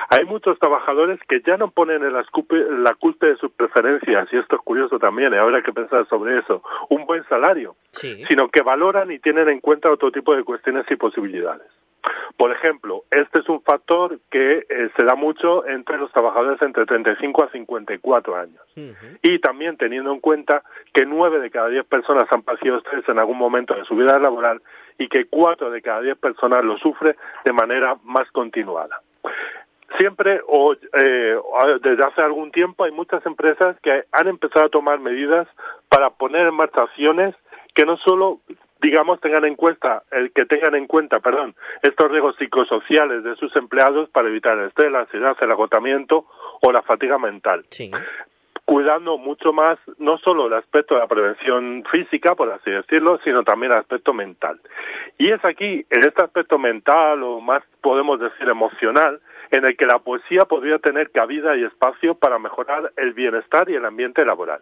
Hay 0.10 0.26
muchos 0.26 0.60
trabajadores 0.60 1.20
que 1.28 1.42
ya 1.42 1.58
no 1.58 1.72
ponen 1.72 2.04
en 2.04 2.14
la 2.14 2.94
culpa 2.94 3.26
de 3.28 3.38
sus 3.38 3.52
preferencias, 3.52 4.28
y 4.32 4.38
esto 4.38 4.58
es 4.58 4.62
curioso 4.62 5.00
también, 5.00 5.34
y 5.34 5.38
habrá 5.38 5.64
que 5.64 5.74
pensar 5.74 6.08
sobre 6.08 6.38
eso, 6.40 6.62
un 6.90 7.06
buen 7.06 7.24
salario, 7.28 7.76
Sí. 7.92 8.24
sino 8.28 8.50
que 8.50 8.62
valoran 8.62 9.12
y 9.12 9.20
tienen 9.20 9.50
en 9.50 9.60
cuenta 9.60 9.92
otro 9.92 10.12
tipo 10.12 10.36
de 10.36 10.44
cuestiones 10.44 10.86
y 10.92 10.96
posibilidades. 10.98 11.68
Por 12.38 12.52
ejemplo, 12.52 13.04
este 13.12 13.40
es 13.40 13.50
un 13.50 13.62
factor 13.62 14.20
que 14.30 14.66
eh, 14.70 14.90
se 14.98 15.06
da 15.06 15.16
mucho 15.16 15.66
entre 15.68 15.98
los 15.98 16.12
trabajadores 16.12 16.62
entre 16.62 16.86
35 16.86 17.44
a 17.44 17.50
54 17.52 18.36
años. 18.36 18.62
Y 19.22 19.40
también 19.40 19.78
teniendo 19.78 20.12
en 20.12 20.20
cuenta 20.20 20.64
que 20.94 21.06
nueve 21.06 21.40
de 21.40 21.50
cada 21.50 21.70
diez 21.70 21.86
personas 21.86 22.26
han 22.30 22.44
padecido 22.44 22.78
estrés 22.78 23.08
en 23.08 23.20
algún 23.20 23.38
momento 23.38 23.74
de 23.74 23.86
su 23.86 23.96
vida 23.96 24.20
laboral 24.20 24.62
y 24.98 25.08
que 25.08 25.26
cuatro 25.26 25.72
de 25.72 25.82
cada 25.82 26.02
diez 26.02 26.18
personas 26.18 26.64
lo 26.64 26.78
sufre 26.78 27.16
de 27.44 27.54
manera 27.54 27.96
más 28.04 28.30
continuada. 28.32 29.02
Siempre 29.98 30.42
o 30.48 30.74
eh, 30.74 31.38
desde 31.82 32.04
hace 32.04 32.22
algún 32.22 32.52
tiempo 32.52 32.84
hay 32.84 32.92
muchas 32.92 33.26
empresas 33.26 33.78
que 33.82 34.04
han 34.12 34.28
empezado 34.28 34.66
a 34.66 34.70
tomar 34.70 35.00
medidas 35.00 35.48
para 35.90 36.10
poner 36.10 36.48
en 36.48 36.54
marcha 36.54 36.84
acciones 36.84 37.34
que 37.74 37.86
no 37.86 37.98
solo 37.98 38.40
digamos 38.82 39.20
tengan 39.22 39.46
en 39.46 39.56
cuenta 39.56 40.04
el 40.12 40.32
que 40.32 40.46
tengan 40.46 40.76
en 40.76 40.88
cuenta 40.88 41.20
perdón 41.20 41.56
estos 41.82 42.12
riesgos 42.12 42.36
psicosociales 42.38 43.24
de 43.24 43.36
sus 43.36 43.56
empleados 43.56 44.10
para 44.10 44.28
evitar 44.28 44.58
el 44.58 44.68
estrés, 44.68 44.92
la 44.92 45.02
ansiedad, 45.02 45.36
el 45.40 45.52
agotamiento 45.52 46.26
o 46.62 46.72
la 46.72 46.82
fatiga 46.82 47.18
mental. 47.18 47.66
Sí. 47.70 47.92
cuidando 48.66 49.20
mucho 49.20 49.54
más 49.54 49.78
no 50.00 50.18
solo 50.18 50.48
el 50.48 50.54
aspecto 50.54 50.96
de 50.96 51.02
la 51.02 51.08
prevención 51.08 51.84
física, 51.92 52.34
por 52.34 52.52
así 52.52 52.72
decirlo, 52.72 53.20
sino 53.24 53.44
también 53.44 53.72
el 53.72 53.78
aspecto 53.78 54.12
mental. 54.12 54.60
Y 55.20 55.32
es 55.32 55.46
aquí, 55.46 55.86
en 55.90 56.00
este 56.00 56.24
aspecto 56.24 56.58
mental 56.58 57.22
o 57.22 57.40
más 57.40 57.64
podemos 57.82 58.20
decir 58.20 58.50
emocional, 58.50 59.22
en 59.52 59.66
el 59.66 59.78
que 59.78 59.86
la 59.86 60.00
poesía 60.00 60.46
podría 60.46 60.80
tener 60.80 61.12
cabida 61.12 61.56
y 61.56 61.64
espacio 61.64 62.16
para 62.16 62.40
mejorar 62.40 62.92
el 62.98 63.14
bienestar 63.14 63.70
y 63.70 63.76
el 63.76 63.86
ambiente 63.86 64.26
laboral. 64.26 64.62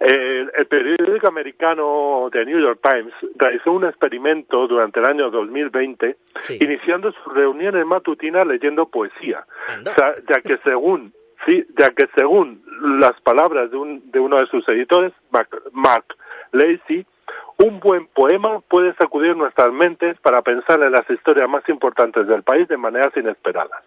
El, 0.00 0.66
periódico 0.66 1.28
americano 1.28 2.28
The 2.32 2.44
New 2.44 2.60
York 2.60 2.80
Times 2.82 3.12
realizó 3.36 3.72
un 3.72 3.84
experimento 3.84 4.66
durante 4.66 5.00
el 5.00 5.06
año 5.06 5.30
2020, 5.30 6.16
iniciando 6.60 7.12
sus 7.12 7.34
reuniones 7.34 7.84
matutinas 7.86 8.46
leyendo 8.46 8.86
poesía, 8.86 9.44
ya 10.28 10.40
que 10.40 10.58
según 10.64 11.12
sí, 11.44 11.64
ya 11.78 11.88
que 11.90 12.06
según 12.16 12.62
las 12.98 13.20
palabras 13.22 13.70
de, 13.70 13.76
un, 13.76 14.10
de 14.10 14.20
uno 14.20 14.38
de 14.38 14.46
sus 14.46 14.66
editores, 14.68 15.12
Mark 15.72 16.06
Lacey, 16.52 17.06
un 17.58 17.80
buen 17.80 18.06
poema 18.06 18.60
puede 18.60 18.94
sacudir 18.94 19.36
nuestras 19.36 19.72
mentes 19.72 20.18
para 20.20 20.42
pensar 20.42 20.82
en 20.82 20.92
las 20.92 21.08
historias 21.08 21.48
más 21.48 21.68
importantes 21.68 22.26
del 22.26 22.42
país 22.42 22.66
de 22.68 22.76
maneras 22.76 23.16
inesperadas. 23.16 23.82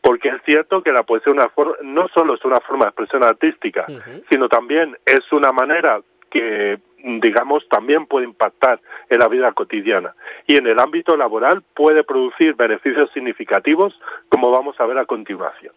Porque 0.00 0.28
es 0.28 0.42
cierto 0.44 0.82
que 0.82 0.92
la 0.92 1.02
poesía 1.02 1.32
una 1.32 1.50
no 1.82 2.08
solo 2.08 2.34
es 2.34 2.44
una 2.44 2.60
forma 2.60 2.86
de 2.86 2.90
expresión 2.90 3.24
artística, 3.24 3.86
sino 4.30 4.48
también 4.48 4.96
es 5.04 5.20
una 5.32 5.52
manera 5.52 6.00
que, 6.30 6.78
digamos, 7.02 7.68
también 7.68 8.06
puede 8.06 8.24
impactar 8.24 8.80
en 9.08 9.18
la 9.18 9.28
vida 9.28 9.52
cotidiana. 9.52 10.14
Y 10.46 10.56
en 10.56 10.66
el 10.66 10.78
ámbito 10.78 11.16
laboral 11.16 11.62
puede 11.74 12.04
producir 12.04 12.54
beneficios 12.54 13.10
significativos, 13.12 13.98
como 14.28 14.50
vamos 14.50 14.78
a 14.80 14.86
ver 14.86 14.98
a 14.98 15.06
continuación. 15.06 15.74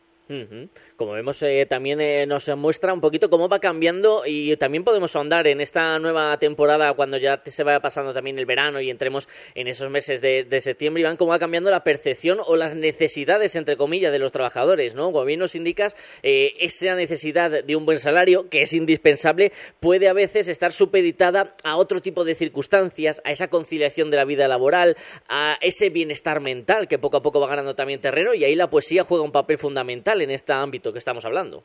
Como 0.95 1.13
vemos, 1.13 1.41
eh, 1.41 1.65
también 1.67 1.99
eh, 2.01 2.27
nos 2.27 2.47
muestra 2.55 2.93
un 2.93 3.01
poquito 3.01 3.27
cómo 3.27 3.49
va 3.49 3.57
cambiando 3.59 4.23
y 4.27 4.55
también 4.57 4.83
podemos 4.83 5.15
ahondar 5.15 5.47
en 5.47 5.59
esta 5.59 5.97
nueva 5.97 6.37
temporada 6.37 6.93
cuando 6.93 7.17
ya 7.17 7.41
se 7.43 7.63
vaya 7.63 7.79
pasando 7.79 8.13
también 8.13 8.37
el 8.37 8.45
verano 8.45 8.79
y 8.79 8.91
entremos 8.91 9.27
en 9.55 9.67
esos 9.67 9.89
meses 9.89 10.21
de, 10.21 10.61
septiembre 10.61 11.01
y 11.01 11.03
van 11.03 11.17
cómo 11.17 11.31
va 11.31 11.39
cambiando 11.39 11.71
la 11.71 11.83
percepción 11.83 12.39
o 12.45 12.55
las 12.55 12.75
necesidades, 12.75 13.55
entre 13.55 13.75
comillas, 13.75 14.11
de 14.11 14.19
los 14.19 14.31
trabajadores, 14.31 14.93
¿no? 14.93 15.11
Como 15.11 15.25
bien 15.25 15.39
nos 15.39 15.55
indicas, 15.55 15.95
eh, 16.21 16.53
esa 16.59 16.93
necesidad 16.93 17.63
de 17.63 17.75
un 17.75 17.85
buen 17.85 17.97
salario, 17.97 18.47
que 18.49 18.61
es 18.61 18.71
indispensable, 18.71 19.51
puede 19.79 20.07
a 20.07 20.13
veces 20.13 20.47
estar 20.47 20.71
supeditada 20.71 21.55
a 21.63 21.75
otro 21.77 22.01
tipo 22.01 22.23
de 22.23 22.35
circunstancias, 22.35 23.19
a 23.25 23.31
esa 23.31 23.47
conciliación 23.47 24.11
de 24.11 24.17
la 24.17 24.25
vida 24.25 24.47
laboral, 24.47 24.95
a 25.27 25.57
ese 25.59 25.89
bienestar 25.89 26.39
mental 26.39 26.87
que 26.87 26.99
poco 26.99 27.17
a 27.17 27.23
poco 27.23 27.39
va 27.39 27.47
ganando 27.47 27.73
también 27.73 27.99
terreno 27.99 28.35
y 28.35 28.43
ahí 28.43 28.55
la 28.55 28.69
poesía 28.69 29.03
juega 29.03 29.23
un 29.23 29.31
papel 29.31 29.57
fundamental 29.57 30.21
en 30.21 30.29
este 30.29 30.53
ámbito 30.53 30.92
que 30.93 30.99
estamos 30.99 31.25
hablando. 31.25 31.63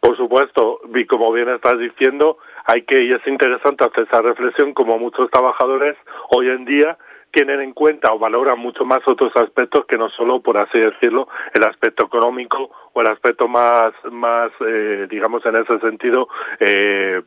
Por 0.00 0.16
supuesto, 0.16 0.80
y 0.94 1.04
como 1.06 1.32
bien 1.32 1.48
estás 1.48 1.78
diciendo, 1.78 2.38
hay 2.64 2.82
que, 2.82 3.02
y 3.02 3.12
es 3.12 3.26
interesante 3.26 3.84
hacer 3.84 4.04
esa 4.04 4.22
reflexión, 4.22 4.72
como 4.72 4.98
muchos 4.98 5.30
trabajadores 5.30 5.96
hoy 6.30 6.48
en 6.48 6.64
día 6.64 6.96
tienen 7.32 7.60
en 7.60 7.72
cuenta 7.72 8.12
o 8.12 8.18
valoran 8.18 8.58
mucho 8.58 8.84
más 8.84 9.00
otros 9.06 9.30
aspectos 9.36 9.84
que 9.86 9.98
no 9.98 10.08
solo, 10.10 10.40
por 10.40 10.56
así 10.56 10.78
decirlo, 10.78 11.28
el 11.52 11.64
aspecto 11.64 12.06
económico 12.06 12.70
o 12.94 13.00
el 13.02 13.08
aspecto 13.08 13.46
más, 13.46 13.92
más 14.10 14.50
eh, 14.66 15.06
digamos, 15.10 15.44
en 15.44 15.56
ese 15.56 15.78
sentido, 15.80 16.28
eh, 16.60 17.20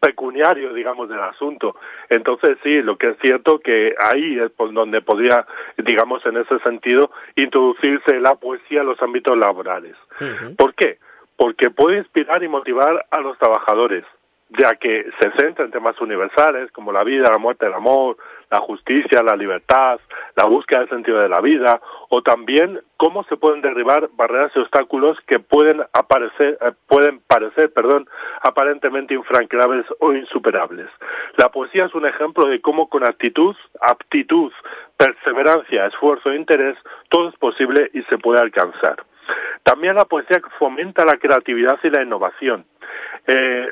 pecuniario, 0.00 0.72
digamos, 0.72 1.08
del 1.08 1.20
asunto. 1.20 1.76
Entonces, 2.08 2.58
sí, 2.62 2.82
lo 2.82 2.96
que 2.96 3.10
es 3.10 3.16
cierto 3.22 3.58
que 3.58 3.94
ahí 3.98 4.38
es 4.38 4.50
por 4.50 4.72
donde 4.72 5.02
podría, 5.02 5.46
digamos, 5.78 6.24
en 6.26 6.36
ese 6.36 6.58
sentido, 6.60 7.10
introducirse 7.36 8.20
la 8.20 8.34
poesía 8.34 8.80
en 8.80 8.86
los 8.86 9.02
ámbitos 9.02 9.36
laborales. 9.36 9.96
¿Por 10.56 10.74
qué? 10.74 10.98
Porque 11.36 11.70
puede 11.70 11.98
inspirar 11.98 12.42
y 12.42 12.48
motivar 12.48 13.06
a 13.10 13.20
los 13.20 13.38
trabajadores, 13.38 14.04
ya 14.58 14.74
que 14.74 15.06
se 15.20 15.30
centra 15.38 15.64
en 15.64 15.70
temas 15.70 16.00
universales 16.00 16.70
como 16.72 16.92
la 16.92 17.04
vida, 17.04 17.30
la 17.30 17.38
muerte, 17.38 17.66
el 17.66 17.74
amor, 17.74 18.16
la 18.50 18.58
justicia, 18.58 19.22
la 19.22 19.36
libertad, 19.36 20.00
la 20.34 20.46
búsqueda 20.46 20.80
del 20.80 20.88
sentido 20.88 21.20
de 21.20 21.28
la 21.28 21.40
vida, 21.40 21.80
o 22.08 22.22
también 22.22 22.80
cómo 22.96 23.22
se 23.24 23.36
pueden 23.36 23.62
derribar 23.62 24.10
barreras 24.14 24.50
y 24.56 24.58
obstáculos 24.58 25.16
que 25.26 25.38
pueden 25.38 25.82
aparecer, 25.92 26.58
eh, 26.60 26.72
pueden 26.88 27.20
parecer, 27.20 27.72
perdón, 27.72 28.08
aparentemente 28.42 29.14
infranqueables 29.14 29.86
o 30.00 30.12
insuperables. 30.12 30.88
La 31.36 31.48
poesía 31.50 31.86
es 31.86 31.94
un 31.94 32.06
ejemplo 32.06 32.46
de 32.46 32.60
cómo 32.60 32.88
con 32.88 33.04
actitud, 33.04 33.54
aptitud, 33.80 34.52
perseverancia, 34.96 35.86
esfuerzo 35.86 36.30
e 36.30 36.36
interés 36.36 36.76
todo 37.08 37.28
es 37.28 37.36
posible 37.36 37.90
y 37.94 38.02
se 38.04 38.18
puede 38.18 38.40
alcanzar. 38.40 38.96
También 39.62 39.94
la 39.94 40.06
poesía 40.06 40.40
fomenta 40.58 41.04
la 41.04 41.16
creatividad 41.16 41.78
y 41.82 41.90
la 41.90 42.02
innovación. 42.02 42.64
Eh, 43.26 43.70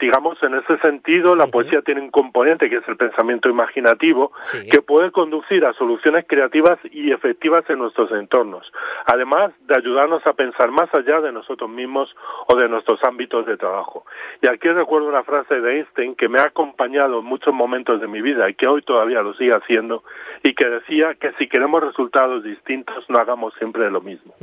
digamos, 0.00 0.40
en 0.42 0.54
ese 0.54 0.78
sentido, 0.78 1.34
la 1.34 1.48
poesía 1.48 1.82
tiene 1.82 2.00
un 2.02 2.10
componente 2.10 2.70
que 2.70 2.76
es 2.76 2.88
el 2.88 2.96
pensamiento 2.96 3.48
imaginativo, 3.48 4.32
que 4.70 4.80
puede 4.80 5.10
conducir 5.10 5.64
a 5.64 5.72
soluciones 5.72 6.24
creativas 6.28 6.78
y 6.92 7.10
efectivas 7.10 7.68
en 7.68 7.78
nuestros 7.78 8.12
entornos, 8.12 8.70
además 9.06 9.52
de 9.60 9.74
ayudarnos 9.76 10.24
a 10.26 10.34
pensar 10.34 10.70
más 10.70 10.92
allá 10.94 11.20
de 11.20 11.32
nosotros 11.32 11.68
mismos 11.68 12.14
o 12.46 12.56
de 12.56 12.68
nuestros 12.68 13.02
ámbitos 13.02 13.46
de 13.46 13.56
trabajo. 13.56 14.04
Y 14.40 14.48
aquí 14.48 14.68
recuerdo 14.68 15.08
una 15.08 15.24
frase 15.24 15.60
de 15.60 15.78
Einstein 15.78 16.14
que 16.14 16.28
me 16.28 16.38
ha 16.38 16.44
acompañado 16.44 17.20
en 17.20 17.24
muchos 17.24 17.52
momentos 17.52 18.00
de 18.00 18.06
mi 18.06 18.20
vida 18.20 18.48
y 18.48 18.54
que 18.54 18.66
hoy 18.66 18.82
todavía 18.82 19.22
lo 19.22 19.34
sigue 19.34 19.52
haciendo, 19.52 20.04
y 20.42 20.54
que 20.54 20.68
decía 20.68 21.14
que 21.14 21.32
si 21.38 21.48
queremos 21.48 21.82
resultados 21.82 22.44
distintos, 22.44 23.04
no 23.08 23.18
hagamos 23.18 23.54
siempre 23.54 23.90
lo 23.90 24.00
mismo. 24.00 24.34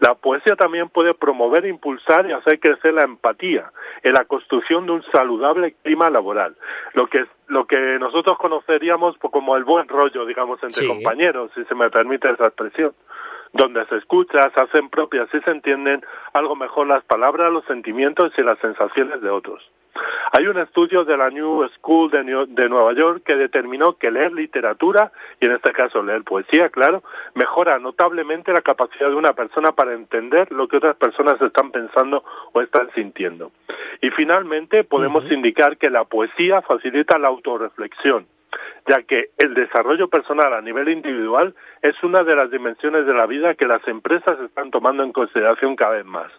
La 0.00 0.14
poesía 0.14 0.56
también 0.56 0.88
puede 0.88 1.14
promover, 1.14 1.64
impulsar 1.66 2.28
y 2.28 2.32
hacer 2.32 2.58
crecer 2.58 2.94
la 2.94 3.04
empatía 3.04 3.27
en 4.02 4.12
la 4.12 4.24
construcción 4.24 4.86
de 4.86 4.92
un 4.92 5.02
saludable 5.12 5.74
clima 5.82 6.10
laboral, 6.10 6.56
lo 6.94 7.06
que 7.06 7.24
lo 7.48 7.66
que 7.66 7.98
nosotros 7.98 8.36
conoceríamos 8.38 9.16
como 9.18 9.56
el 9.56 9.64
buen 9.64 9.88
rollo, 9.88 10.26
digamos, 10.26 10.62
entre 10.62 10.86
compañeros, 10.86 11.50
si 11.54 11.64
se 11.64 11.74
me 11.74 11.88
permite 11.88 12.30
esa 12.30 12.44
expresión 12.44 12.92
donde 13.52 13.86
se 13.86 13.96
escucha, 13.96 14.50
se 14.54 14.62
hacen 14.62 14.90
propias 14.90 15.28
y 15.32 15.40
se 15.40 15.50
entienden 15.50 16.04
algo 16.34 16.54
mejor 16.56 16.86
las 16.86 17.04
palabras, 17.04 17.52
los 17.52 17.64
sentimientos 17.64 18.32
y 18.36 18.42
las 18.42 18.58
sensaciones 18.58 19.22
de 19.22 19.30
otros. 19.30 19.62
Hay 20.32 20.46
un 20.46 20.58
estudio 20.58 21.04
de 21.04 21.16
la 21.16 21.30
New 21.30 21.66
School 21.76 22.10
de, 22.10 22.68
Nueva 22.68 22.92
York 22.92 23.22
que 23.24 23.34
determinó 23.34 23.94
que 23.94 24.10
leer 24.10 24.32
literatura, 24.32 25.10
y 25.40 25.46
en 25.46 25.52
este 25.52 25.72
caso 25.72 26.02
leer 26.02 26.22
poesía, 26.22 26.68
claro, 26.68 27.02
mejora 27.34 27.78
notablemente 27.78 28.52
la 28.52 28.60
capacidad 28.60 29.08
de 29.08 29.16
una 29.16 29.32
persona 29.32 29.72
para 29.72 29.94
entender 29.94 30.50
lo 30.52 30.68
que 30.68 30.76
otras 30.76 30.96
personas 30.96 31.40
están 31.40 31.70
pensando 31.70 32.24
o 32.52 32.60
están 32.60 32.90
sintiendo. 32.94 33.52
Y 34.00 34.10
finalmente 34.10 34.84
podemos 34.84 35.24
indicar 35.30 35.76
que 35.76 35.90
la 35.90 36.04
poesía 36.04 36.62
facilita 36.62 37.18
la 37.18 37.28
autorreflexión 37.28 38.26
ya 38.86 39.02
que 39.02 39.30
el 39.38 39.54
desarrollo 39.54 40.08
personal 40.08 40.52
a 40.54 40.60
nivel 40.60 40.88
individual 40.88 41.54
es 41.82 41.94
una 42.02 42.22
de 42.22 42.34
las 42.34 42.50
dimensiones 42.50 43.06
de 43.06 43.14
la 43.14 43.26
vida 43.26 43.54
que 43.54 43.66
las 43.66 43.86
empresas 43.86 44.38
están 44.40 44.70
tomando 44.70 45.02
en 45.02 45.12
consideración 45.12 45.76
cada 45.76 45.96
vez 45.96 46.06
más. 46.06 46.32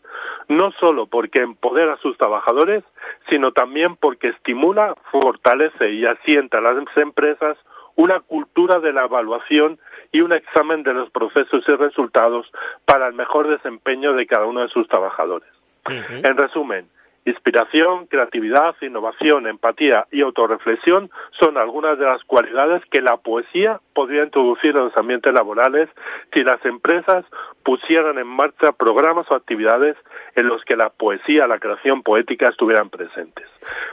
No 0.47 0.71
solo 0.79 1.05
porque 1.05 1.41
empodera 1.41 1.93
a 1.93 1.97
sus 1.97 2.17
trabajadores, 2.17 2.83
sino 3.29 3.51
también 3.51 3.95
porque 3.95 4.29
estimula, 4.29 4.95
fortalece 5.11 5.91
y 5.91 6.05
asienta 6.05 6.57
a 6.57 6.61
las 6.61 6.75
empresas 6.97 7.57
una 7.95 8.21
cultura 8.21 8.79
de 8.79 8.93
la 8.93 9.05
evaluación 9.05 9.77
y 10.11 10.21
un 10.21 10.31
examen 10.31 10.83
de 10.83 10.93
los 10.93 11.09
procesos 11.11 11.63
y 11.67 11.71
resultados 11.73 12.49
para 12.85 13.07
el 13.07 13.13
mejor 13.13 13.47
desempeño 13.49 14.13
de 14.13 14.25
cada 14.25 14.45
uno 14.45 14.61
de 14.61 14.69
sus 14.69 14.87
trabajadores. 14.87 15.49
En 15.85 16.37
resumen, 16.37 16.87
Inspiración, 17.25 18.07
creatividad, 18.07 18.75
innovación, 18.81 19.47
empatía 19.47 20.05
y 20.11 20.21
autorreflexión 20.21 21.09
son 21.39 21.57
algunas 21.57 21.99
de 21.99 22.05
las 22.05 22.23
cualidades 22.23 22.83
que 22.91 23.01
la 23.01 23.17
poesía 23.17 23.79
podría 23.93 24.23
introducir 24.23 24.71
en 24.71 24.85
los 24.85 24.97
ambientes 24.97 25.33
laborales 25.33 25.89
si 26.33 26.43
las 26.43 26.63
empresas 26.65 27.25
pusieran 27.63 28.17
en 28.17 28.27
marcha 28.27 28.71
programas 28.71 29.27
o 29.29 29.35
actividades 29.35 29.95
en 30.35 30.47
los 30.47 30.63
que 30.63 30.75
la 30.75 30.89
poesía, 30.89 31.47
la 31.47 31.59
creación 31.59 32.01
poética 32.01 32.49
estuvieran 32.49 32.89
presentes. 32.89 33.45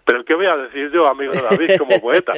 Pero 0.05 0.25
¿qué 0.25 0.35
voy 0.35 0.47
a 0.47 0.57
decir 0.57 0.91
yo, 0.93 1.07
amigo 1.07 1.33
David, 1.51 1.77
como 1.79 2.01
poeta? 2.01 2.33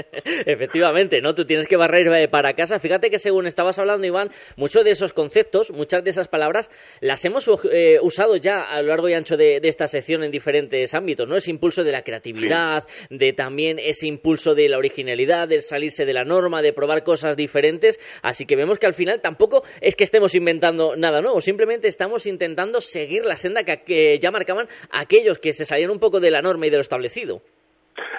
Efectivamente, 0.47 1.21
¿no? 1.21 1.35
Tú 1.35 1.45
tienes 1.45 1.69
que 1.69 1.77
barrer 1.77 2.09
eh, 2.09 2.29
para 2.29 2.55
casa. 2.55 2.81
Fíjate 2.81 3.11
que 3.11 3.19
según 3.19 3.47
estabas 3.47 3.79
hablando, 3.79 4.07
Iván, 4.07 4.31
muchos 4.57 4.85
de 4.85 4.91
esos 4.91 5.13
conceptos, 5.13 5.71
muchas 5.71 6.03
de 6.03 6.11
esas 6.11 6.29
palabras, 6.29 6.71
las 7.01 7.25
hemos 7.25 7.49
eh, 7.71 7.99
usado 8.03 8.37
ya 8.37 8.63
a 8.63 8.81
lo 8.83 8.89
largo 8.89 9.09
y 9.09 9.15
ancho 9.15 9.37
de, 9.37 9.61
esta 9.63 9.87
sección 9.87 10.25
en 10.25 10.31
diferentes 10.31 10.88
ámbitos, 10.95 11.29
¿no? 11.29 11.37
Ese 11.37 11.51
impulso 11.51 11.85
de 11.85 11.93
la 11.93 12.03
creatividad, 12.03 12.85
de 13.11 13.33
también 13.33 13.79
ese 13.79 14.07
impulso 14.07 14.55
de 14.55 14.69
la 14.69 14.79
originalidad, 14.79 15.49
de 15.49 15.61
salirse 15.61 16.05
de 16.05 16.13
la 16.13 16.25
norma, 16.25 16.63
de 16.63 16.73
probar 16.73 17.03
cosas 17.03 17.37
diferentes. 17.37 17.99
Así 18.23 18.47
que 18.47 18.57
vemos 18.57 18.79
que 18.79 18.87
al 18.87 18.95
final 18.95 19.21
tampoco 19.21 19.63
es 19.81 19.97
que 19.97 20.05
estemos 20.05 20.35
inventando 20.35 20.97
nada 20.97 21.21
nuevo, 21.21 21.41
simplemente 21.41 21.89
estamos 21.89 22.27
intentando 22.27 22.81
seguir 22.81 23.25
la 23.25 23.37
senda 23.37 23.65
que 23.65 24.19
ya 24.19 24.31
marcaban 24.31 24.69
aquellos 24.91 25.39
que 25.39 25.53
se 25.53 25.65
salían 25.65 25.91
un 25.91 25.99
poco 25.99 26.21
de 26.21 26.31
la 26.31 26.43
norma 26.43 26.67
y 26.67 26.71
de 26.71 26.77
lo 26.77 26.83
establecido. 26.83 27.41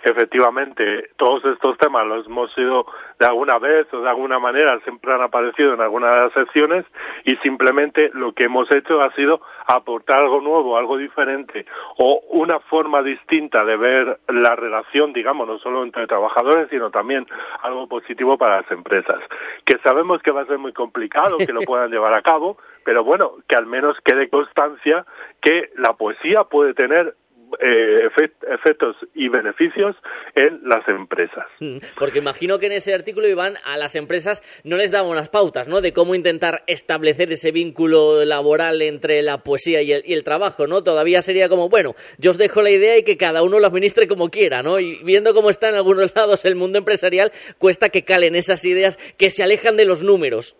efectivamente 0.04 1.10
todos 1.18 1.44
estos 1.54 1.78
temas 1.78 2.06
los 2.08 2.26
hemos 2.26 2.54
sido 2.54 2.86
de 3.20 3.26
alguna 3.26 3.60
vez 3.60 3.94
o 3.94 4.00
de 4.00 4.10
alguna 4.10 4.40
manera 4.40 4.80
siempre 4.86 5.14
han 5.14 5.22
aparecido 5.22 5.74
en 5.74 5.82
alguna 5.82 6.10
de 6.10 6.18
las 6.22 6.34
secciones 6.34 6.86
y 7.26 7.36
simplemente 7.38 8.10
lo 8.14 8.32
que 8.32 8.46
hemos 8.46 8.72
hecho 8.72 9.02
ha 9.02 9.14
sido 9.14 9.42
aportar 9.68 10.20
algo 10.20 10.40
nuevo, 10.40 10.78
algo 10.78 10.98
diferente 10.98 11.66
o 11.98 12.22
una 12.30 12.60
forma 12.62 13.02
distinta 13.04 13.66
de 13.66 13.76
ver 13.76 14.20
la 14.30 14.56
relación, 14.56 15.12
digamos, 15.12 15.48
no 15.48 15.60
solo 15.60 15.84
entre 15.84 16.08
trabajadores, 16.08 16.70
sino 16.70 16.92
también 16.92 17.28
algo 17.62 17.88
positivo 17.88 18.38
para 18.38 18.62
las 18.62 18.72
empresas. 18.72 19.20
Que 19.66 19.78
sabemos 19.80 20.22
que 20.22 20.32
va 20.32 20.42
a 20.42 20.46
ser 20.46 20.58
muy 20.58 20.72
complicado 20.72 21.38
que 21.38 21.52
lo 21.52 21.60
puedan 21.68 21.92
llevar 21.92 22.18
a 22.18 22.22
cabo, 22.22 22.58
pero 22.86 23.04
bueno, 23.04 23.34
que 23.48 23.56
al 23.56 23.66
menos 23.66 23.98
quede 24.04 24.30
constancia 24.30 25.06
que 25.42 25.72
la 25.76 25.94
poesía 25.94 26.46
puede 26.46 26.74
tener 26.74 27.16
eh, 27.60 28.10
efectos 28.54 28.96
y 29.14 29.30
beneficios 29.30 29.96
en 30.36 30.62
las 30.64 30.88
empresas. 30.88 31.46
Mm, 31.60 31.78
porque 31.98 32.20
imagino 32.20 32.60
que 32.60 32.68
en 32.68 32.74
ese 32.74 32.94
artículo, 32.94 33.28
Iván, 33.28 33.56
a 33.64 33.78
las 33.78 33.96
empresas 33.96 34.42
no 34.64 34.78
les 34.78 34.92
daba 34.92 35.10
unas 35.10 35.30
pautas, 35.30 35.68
¿no? 35.68 35.82
De 35.82 35.94
cómo 35.94 36.16
intentar 36.16 36.64
establecer 36.68 37.32
ese 37.32 37.52
vínculo 37.52 38.26
laboral 38.26 38.82
entre 38.82 39.22
la 39.22 39.40
poesía 39.40 39.82
y 39.82 39.92
el, 39.92 40.04
y 40.06 40.14
el 40.14 40.24
trabajo, 40.24 40.68
¿no? 40.68 40.84
Todavía 40.84 41.22
sería 41.22 41.50
como, 41.50 41.70
bueno, 41.70 41.96
yo 42.18 42.32
os 42.32 42.38
dejo 42.38 42.62
la 42.62 42.72
idea 42.72 42.98
y 42.98 43.04
que 43.04 43.18
cada 43.18 43.44
uno 43.44 43.60
lo 43.60 43.68
administre 43.68 44.08
como 44.08 44.30
quiera, 44.30 44.62
¿no? 44.62 44.80
Y 44.80 45.04
viendo 45.04 45.34
cómo 45.34 45.50
está 45.50 45.70
en 45.70 45.76
algunos 45.76 46.14
lados 46.16 46.46
el 46.46 46.56
mundo 46.56 46.80
empresarial, 46.80 47.32
cuesta 47.58 47.90
que 47.90 48.04
calen 48.04 48.36
esas 48.36 48.64
ideas 48.66 48.98
que 49.18 49.30
se 49.30 49.44
alejan 49.44 49.78
de 49.78 49.86
los 49.86 50.04
números. 50.04 50.56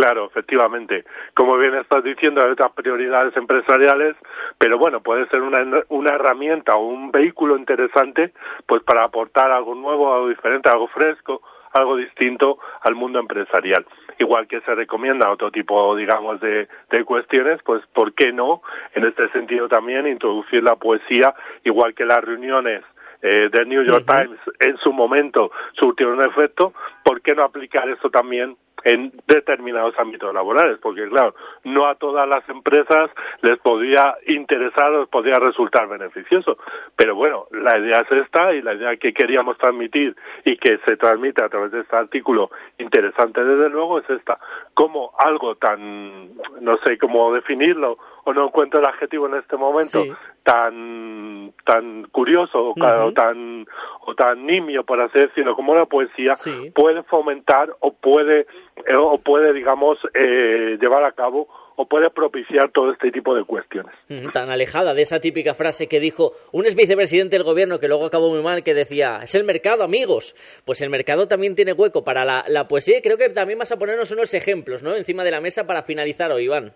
Claro, 0.00 0.24
efectivamente. 0.24 1.04
Como 1.34 1.58
bien 1.58 1.74
estás 1.74 2.02
diciendo, 2.02 2.40
hay 2.42 2.52
otras 2.52 2.72
prioridades 2.72 3.36
empresariales, 3.36 4.16
pero 4.56 4.78
bueno, 4.78 5.02
puede 5.02 5.28
ser 5.28 5.42
una, 5.42 5.58
una 5.90 6.14
herramienta 6.14 6.74
o 6.74 6.86
un 6.86 7.10
vehículo 7.10 7.54
interesante 7.58 8.32
pues 8.64 8.82
para 8.82 9.04
aportar 9.04 9.50
algo 9.50 9.74
nuevo, 9.74 10.14
algo 10.14 10.30
diferente, 10.30 10.70
algo 10.70 10.88
fresco, 10.88 11.42
algo 11.74 11.96
distinto 11.96 12.58
al 12.80 12.94
mundo 12.94 13.18
empresarial. 13.20 13.84
Igual 14.18 14.48
que 14.48 14.62
se 14.62 14.74
recomienda 14.74 15.30
otro 15.30 15.50
tipo, 15.50 15.94
digamos, 15.94 16.40
de, 16.40 16.66
de 16.90 17.04
cuestiones, 17.04 17.60
pues 17.62 17.84
¿por 17.92 18.14
qué 18.14 18.32
no? 18.32 18.62
En 18.94 19.04
este 19.04 19.28
sentido 19.32 19.68
también 19.68 20.06
introducir 20.06 20.62
la 20.62 20.76
poesía, 20.76 21.34
igual 21.62 21.92
que 21.92 22.06
las 22.06 22.24
reuniones 22.24 22.82
eh, 23.22 23.50
del 23.52 23.68
New 23.68 23.82
York 23.84 24.06
Times 24.06 24.40
en 24.60 24.78
su 24.78 24.94
momento 24.94 25.50
surtieron 25.78 26.18
un 26.18 26.24
efecto, 26.24 26.72
¿por 27.10 27.22
qué 27.22 27.34
no 27.34 27.42
aplicar 27.42 27.88
eso 27.88 28.08
también 28.08 28.56
en 28.84 29.12
determinados 29.26 29.98
ámbitos 29.98 30.32
laborales, 30.32 30.78
porque 30.80 31.08
claro, 31.08 31.34
no 31.64 31.88
a 31.88 31.96
todas 31.96 32.26
las 32.28 32.48
empresas 32.48 33.10
les 33.42 33.58
podía 33.58 34.14
interesar 34.28 34.92
o 34.92 35.00
les 35.00 35.08
podía 35.08 35.34
resultar 35.34 35.88
beneficioso. 35.88 36.56
Pero 36.94 37.16
bueno, 37.16 37.46
la 37.50 37.76
idea 37.78 37.98
es 38.08 38.16
esta 38.16 38.54
y 38.54 38.62
la 38.62 38.74
idea 38.74 38.96
que 38.96 39.12
queríamos 39.12 39.58
transmitir 39.58 40.14
y 40.44 40.56
que 40.56 40.78
se 40.86 40.96
transmite 40.96 41.42
a 41.42 41.48
través 41.48 41.72
de 41.72 41.80
este 41.80 41.96
artículo 41.96 42.52
interesante 42.78 43.44
desde 43.44 43.70
luego 43.70 43.98
es 43.98 44.08
esta. 44.08 44.38
Como 44.72 45.12
algo 45.18 45.56
tan, 45.56 46.36
no 46.60 46.78
sé 46.84 46.96
cómo 46.96 47.32
definirlo 47.32 47.98
o 48.24 48.32
no 48.32 48.46
encuentro 48.46 48.80
el 48.80 48.86
adjetivo 48.86 49.26
en 49.26 49.34
este 49.34 49.56
momento, 49.56 50.04
tan 50.42 51.52
tan 51.64 52.04
curioso 52.04 52.74
o 52.74 53.12
tan 53.12 53.66
o 54.00 54.14
tan 54.14 54.46
nimio 54.46 54.84
por 54.84 55.00
así 55.00 55.18
decirlo 55.18 55.54
como 55.54 55.74
la 55.74 55.86
poesía 55.86 56.34
puede 56.74 56.99
fomentar 57.04 57.74
o 57.80 57.92
puede 57.92 58.40
eh, 58.40 58.96
o 58.98 59.18
puede 59.18 59.52
digamos 59.52 59.98
eh, 60.14 60.76
llevar 60.80 61.04
a 61.04 61.12
cabo 61.12 61.48
o 61.76 61.86
puede 61.86 62.10
propiciar 62.10 62.70
todo 62.72 62.92
este 62.92 63.10
tipo 63.10 63.34
de 63.34 63.44
cuestiones. 63.44 63.94
Tan 64.32 64.50
alejada 64.50 64.92
de 64.92 65.00
esa 65.00 65.18
típica 65.18 65.54
frase 65.54 65.88
que 65.88 65.98
dijo 65.98 66.32
un 66.52 66.66
ex 66.66 66.74
vicepresidente 66.74 67.36
del 67.36 67.44
gobierno 67.44 67.78
que 67.78 67.88
luego 67.88 68.04
acabó 68.04 68.28
muy 68.28 68.42
mal, 68.42 68.62
que 68.62 68.74
decía, 68.74 69.20
es 69.22 69.34
el 69.34 69.44
mercado, 69.44 69.82
amigos. 69.82 70.34
Pues 70.66 70.82
el 70.82 70.90
mercado 70.90 71.26
también 71.26 71.54
tiene 71.54 71.72
hueco 71.72 72.04
para 72.04 72.26
la, 72.26 72.44
la 72.48 72.68
poesía 72.68 73.00
creo 73.00 73.16
que 73.16 73.30
también 73.30 73.58
vas 73.58 73.72
a 73.72 73.78
ponernos 73.78 74.10
unos 74.10 74.34
ejemplos, 74.34 74.82
¿no? 74.82 74.94
Encima 74.94 75.24
de 75.24 75.30
la 75.30 75.40
mesa 75.40 75.66
para 75.66 75.82
finalizar 75.82 76.30
hoy, 76.32 76.44
Iván. 76.44 76.74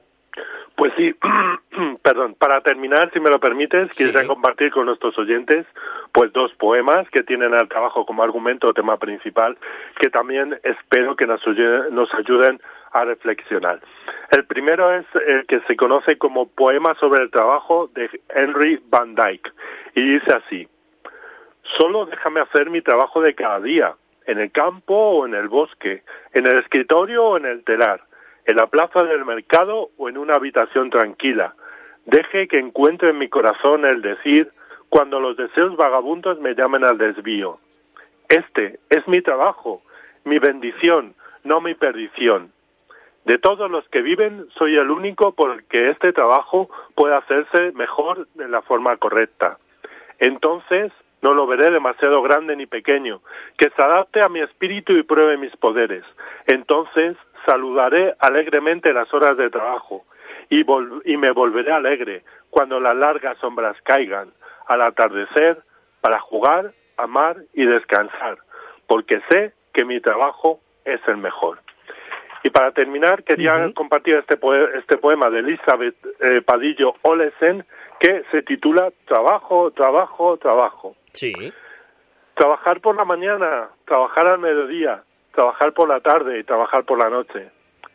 Pues 0.77 0.92
sí, 0.97 1.14
perdón, 2.03 2.35
para 2.35 2.61
terminar, 2.61 3.11
si 3.12 3.20
me 3.20 3.31
lo 3.31 3.38
permites, 3.38 3.90
quisiera 3.90 4.27
compartir 4.27 4.73
con 4.73 4.87
nuestros 4.87 5.16
oyentes 5.18 5.66
pues 6.12 6.33
dos 6.33 6.53
poemas 6.55 7.09
que 7.11 7.23
tienen 7.23 7.55
al 7.55 7.68
trabajo 7.68 8.05
como 8.05 8.23
argumento 8.23 8.68
o 8.68 8.73
tema 8.73 8.97
principal 8.97 9.57
que 10.01 10.11
también 10.11 10.59
espero 10.62 11.16
que 11.16 11.27
nos, 11.27 11.40
nos 11.90 12.12
ayuden 12.14 12.61
a 12.92 13.05
reflexionar. 13.05 13.81
El 14.31 14.44
primero 14.47 14.92
es 14.94 15.07
el 15.27 15.47
que 15.47 15.61
se 15.61 15.77
conoce 15.77 16.18
como 16.18 16.49
Poema 16.49 16.94
sobre 17.01 17.23
el 17.23 17.31
trabajo 17.31 17.88
de 17.94 18.09
Henry 18.29 18.81
Van 18.88 19.14
Dyke 19.14 19.53
y 19.94 20.14
dice 20.14 20.33
así, 20.33 20.68
solo 21.79 22.07
déjame 22.07 22.40
hacer 22.40 22.70
mi 22.70 22.83
trabajo 22.83 23.20
de 23.20 23.35
cada 23.35 23.61
día, 23.61 23.94
en 24.27 24.38
el 24.38 24.51
campo 24.51 24.94
o 24.94 25.27
en 25.27 25.35
el 25.35 25.49
bosque, 25.49 26.03
en 26.33 26.47
el 26.47 26.59
escritorio 26.59 27.25
o 27.25 27.37
en 27.37 27.47
el 27.47 27.64
telar 27.64 28.01
en 28.47 28.57
la 28.57 28.67
plaza 28.67 29.03
del 29.05 29.25
mercado 29.25 29.91
o 29.97 30.09
en 30.09 30.19
una 30.19 30.35
habitación 30.35 30.91
tranquila. 30.91 31.55
Deje 32.07 32.49
que 32.49 32.59
encuentre 32.59 33.11
en 33.11 33.19
mi 33.19 33.29
corazón 33.29 33.85
el 33.85 34.03
decir 34.03 34.51
cuando 34.89 35.21
los 35.21 35.37
deseos 35.37 35.77
vagabundos 35.77 36.39
me 36.41 36.55
llamen 36.55 36.85
al 36.85 36.99
desvío. 36.99 37.59
Este 38.29 38.79
es 38.91 39.07
mi 39.09 39.23
trabajo, 39.23 39.83
mi 40.25 40.39
bendición, 40.39 41.15
no 41.45 41.61
mi 41.61 41.75
perdición. 41.75 42.53
De 43.25 43.39
todos 43.39 43.71
los 43.71 43.89
que 43.89 44.03
viven, 44.03 44.47
soy 44.59 44.77
el 44.77 44.91
único 44.91 45.33
por 45.33 45.53
el 45.53 45.65
que 45.65 45.91
este 45.91 46.13
trabajo 46.13 46.69
puede 46.95 47.17
hacerse 47.17 47.73
mejor 47.73 48.29
de 48.35 48.49
la 48.49 48.61
forma 48.63 48.97
correcta. 48.99 49.59
Entonces, 50.19 50.93
no 51.25 51.33
lo 51.33 51.47
veré 51.47 51.71
demasiado 51.71 52.21
grande 52.21 52.55
ni 52.55 52.67
pequeño, 52.67 53.23
que 53.57 53.71
se 53.71 53.83
adapte 53.83 54.21
a 54.23 54.29
mi 54.29 54.41
espíritu 54.41 54.93
y 54.93 55.03
pruebe 55.03 55.39
mis 55.39 55.57
poderes. 55.57 56.05
Entonces 56.47 57.17
saludaré 57.47 58.15
alegremente 58.19 58.93
las 58.93 59.13
horas 59.15 59.35
de 59.39 59.49
trabajo 59.49 60.05
y, 60.51 60.61
y 60.61 61.17
me 61.17 61.31
volveré 61.33 61.73
alegre 61.73 62.25
cuando 62.51 62.79
las 62.79 62.95
largas 62.95 63.39
sombras 63.39 63.75
caigan 63.85 64.33
al 64.67 64.83
atardecer 64.83 65.63
para 66.03 66.21
jugar, 66.21 66.73
amar 66.99 67.37
y 67.55 67.65
descansar, 67.65 68.37
porque 68.87 69.23
sé 69.31 69.55
que 69.73 69.87
mi 69.87 70.01
trabajo 70.01 70.61
es 70.85 71.01
el 71.09 71.17
mejor. 71.17 71.59
Y 72.43 72.51
para 72.51 72.73
terminar, 72.73 73.25
quería 73.25 73.73
compartir 73.75 74.17
este, 74.17 74.39
este 74.77 74.99
poema 74.99 75.31
de 75.31 75.39
Elizabeth 75.39 75.97
eh, 76.21 76.43
Padillo 76.43 76.93
Olesen 77.01 77.65
que 78.01 78.23
se 78.31 78.43
titula 78.43 78.93
Trabajo, 79.07 79.71
trabajo, 79.71 80.37
trabajo. 80.37 80.97
Sí. 81.13 81.33
Trabajar 82.35 82.81
por 82.81 82.97
la 82.97 83.05
mañana, 83.05 83.69
trabajar 83.87 84.27
al 84.27 84.39
mediodía, 84.39 85.05
trabajar 85.33 85.73
por 85.73 85.89
la 85.89 86.01
tarde 86.01 86.39
y 86.39 86.45
trabajar 86.45 86.85
por 86.85 86.99
la 86.99 87.11
noche. 87.11 87.51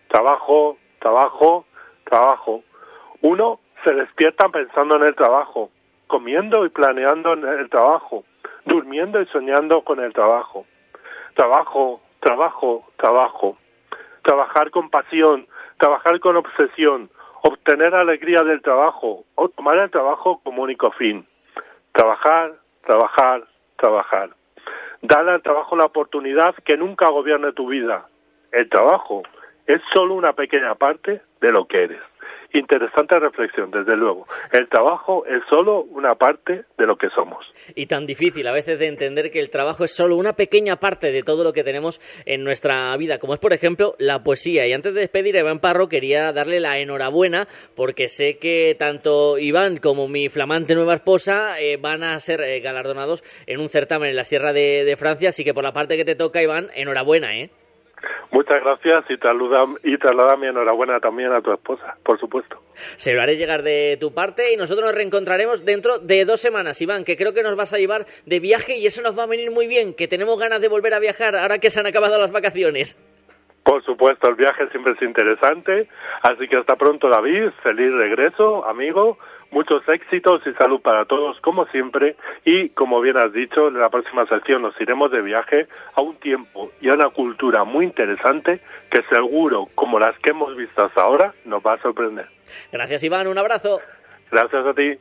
Trabajo, 0.07 0.77
trabajo, 0.99 1.65
trabajo. 2.05 2.63
Uno 3.21 3.59
se 3.83 3.93
despierta 3.93 4.49
pensando 4.49 4.95
en 4.97 5.03
el 5.03 5.15
trabajo, 5.15 5.71
comiendo 6.07 6.65
y 6.65 6.69
planeando 6.69 7.33
en 7.33 7.45
el 7.45 7.69
trabajo, 7.69 8.23
durmiendo 8.65 9.21
y 9.21 9.25
soñando 9.27 9.83
con 9.83 9.99
el 9.99 10.13
trabajo. 10.13 10.65
Trabajo, 11.35 12.01
trabajo, 12.19 12.85
trabajo. 12.97 13.57
Trabajar 14.23 14.71
con 14.71 14.89
pasión, 14.89 15.47
trabajar 15.77 16.19
con 16.19 16.35
obsesión, 16.37 17.09
obtener 17.43 17.93
alegría 17.95 18.43
del 18.43 18.61
trabajo 18.61 19.25
o 19.35 19.49
tomar 19.49 19.77
el 19.77 19.91
trabajo 19.91 20.41
como 20.43 20.63
único 20.63 20.91
fin. 20.91 21.25
Trabajar, 21.91 22.53
trabajar, 22.85 23.43
trabajar. 23.77 24.29
Dale 25.01 25.31
al 25.31 25.41
trabajo 25.41 25.75
la 25.75 25.85
oportunidad 25.85 26.55
que 26.65 26.77
nunca 26.77 27.09
gobierne 27.09 27.53
tu 27.53 27.67
vida. 27.67 28.07
El 28.51 28.69
trabajo 28.69 29.23
es 29.65 29.81
solo 29.93 30.15
una 30.15 30.33
pequeña 30.33 30.75
parte 30.75 31.21
de 31.41 31.51
lo 31.51 31.65
que 31.65 31.83
eres. 31.83 32.08
Interesante 32.53 33.19
reflexión, 33.19 33.69
desde 33.69 33.95
luego. 33.95 34.25
El 34.51 34.67
trabajo 34.69 35.23
es 35.25 35.43
solo 35.49 35.83
una 35.83 36.15
parte 36.15 36.65
de 36.77 36.85
lo 36.87 36.97
que 36.97 37.09
somos. 37.09 37.45
Y 37.75 37.85
tan 37.85 38.07
difícil 38.07 38.47
a 38.47 38.51
veces 38.51 38.79
de 38.79 38.87
entender 38.87 39.29
que 39.29 39.39
el 39.39 39.51
trabajo 39.51 39.83
es 39.83 39.95
solo 39.95 40.15
una 40.15 40.33
pequeña 40.33 40.77
parte 40.77 41.11
de 41.11 41.21
todo 41.21 41.43
lo 41.43 41.53
que 41.53 41.63
tenemos 41.63 42.01
en 42.25 42.43
nuestra 42.43 42.95
vida, 42.97 43.19
como 43.19 43.35
es 43.35 43.39
por 43.39 43.53
ejemplo 43.53 43.93
la 43.99 44.23
poesía. 44.23 44.65
Y 44.65 44.73
antes 44.73 44.95
de 44.95 45.01
despedir 45.01 45.37
a 45.37 45.41
Iván 45.41 45.59
Parro 45.59 45.89
quería 45.89 46.31
darle 46.31 46.59
la 46.59 46.79
enhorabuena 46.79 47.47
porque 47.75 48.07
sé 48.07 48.39
que 48.39 48.75
tanto 48.77 49.37
Iván 49.37 49.77
como 49.77 50.07
mi 50.07 50.29
flamante 50.29 50.73
nueva 50.73 50.95
esposa 50.95 51.59
eh, 51.59 51.77
van 51.77 52.03
a 52.03 52.19
ser 52.19 52.41
eh, 52.41 52.61
galardonados 52.61 53.23
en 53.45 53.59
un 53.59 53.69
certamen 53.69 54.09
en 54.09 54.15
la 54.15 54.23
Sierra 54.23 54.53
de, 54.53 54.85
de 54.85 54.97
Francia, 54.97 55.29
así 55.29 55.43
que 55.43 55.53
por 55.53 55.63
la 55.63 55.71
parte 55.71 55.97
que 55.97 56.05
te 56.05 56.15
toca 56.15 56.41
Iván, 56.41 56.69
enhorabuena, 56.73 57.37
¿eh? 57.37 57.51
Muchas 58.31 58.63
gracias 58.63 59.05
y 59.09 59.17
traslada, 59.17 59.65
y 59.83 59.97
traslada 59.97 60.37
mi 60.37 60.47
enhorabuena 60.47 60.99
también 60.99 61.31
a 61.31 61.41
tu 61.41 61.51
esposa, 61.51 61.95
por 62.03 62.19
supuesto. 62.19 62.61
Se 62.97 63.13
lo 63.13 63.21
haré 63.21 63.35
llegar 63.35 63.63
de 63.63 63.97
tu 63.99 64.13
parte 64.13 64.53
y 64.53 64.57
nosotros 64.57 64.85
nos 64.85 64.95
reencontraremos 64.95 65.65
dentro 65.65 65.99
de 65.99 66.25
dos 66.25 66.39
semanas, 66.39 66.81
Iván, 66.81 67.03
que 67.03 67.17
creo 67.17 67.33
que 67.33 67.43
nos 67.43 67.55
vas 67.55 67.73
a 67.73 67.77
llevar 67.77 68.05
de 68.25 68.39
viaje 68.39 68.77
y 68.77 68.85
eso 68.85 69.01
nos 69.01 69.17
va 69.17 69.23
a 69.23 69.27
venir 69.27 69.51
muy 69.51 69.67
bien, 69.67 69.93
que 69.93 70.07
tenemos 70.07 70.39
ganas 70.39 70.61
de 70.61 70.67
volver 70.67 70.93
a 70.93 70.99
viajar 70.99 71.35
ahora 71.35 71.59
que 71.59 71.69
se 71.69 71.79
han 71.79 71.87
acabado 71.87 72.19
las 72.19 72.31
vacaciones. 72.31 72.97
Por 73.63 73.83
supuesto, 73.83 74.29
el 74.29 74.35
viaje 74.35 74.67
siempre 74.69 74.93
es 74.93 75.01
interesante, 75.01 75.87
así 76.23 76.47
que 76.47 76.57
hasta 76.57 76.75
pronto 76.75 77.09
David, 77.09 77.49
feliz 77.61 77.91
regreso, 77.91 78.65
amigo, 78.65 79.19
Muchos 79.51 79.81
éxitos 79.89 80.41
y 80.45 80.53
salud 80.53 80.79
para 80.81 81.05
todos, 81.05 81.39
como 81.41 81.65
siempre. 81.67 82.15
Y, 82.45 82.69
como 82.69 83.01
bien 83.01 83.17
has 83.17 83.33
dicho, 83.33 83.67
en 83.67 83.79
la 83.79 83.89
próxima 83.89 84.25
sección 84.27 84.61
nos 84.61 84.79
iremos 84.79 85.11
de 85.11 85.21
viaje 85.21 85.67
a 85.95 86.01
un 86.01 86.15
tiempo 86.17 86.71
y 86.81 86.89
a 86.89 86.93
una 86.93 87.09
cultura 87.09 87.63
muy 87.63 87.85
interesante 87.85 88.61
que 88.91 89.01
seguro, 89.13 89.65
como 89.75 89.99
las 89.99 90.17
que 90.19 90.31
hemos 90.31 90.55
visto 90.55 90.85
hasta 90.85 91.01
ahora, 91.01 91.33
nos 91.45 91.61
va 91.63 91.73
a 91.73 91.81
sorprender. 91.81 92.27
Gracias, 92.71 93.03
Iván. 93.03 93.27
Un 93.27 93.37
abrazo. 93.37 93.79
Gracias 94.31 94.65
a 94.65 94.73
ti. 94.73 94.97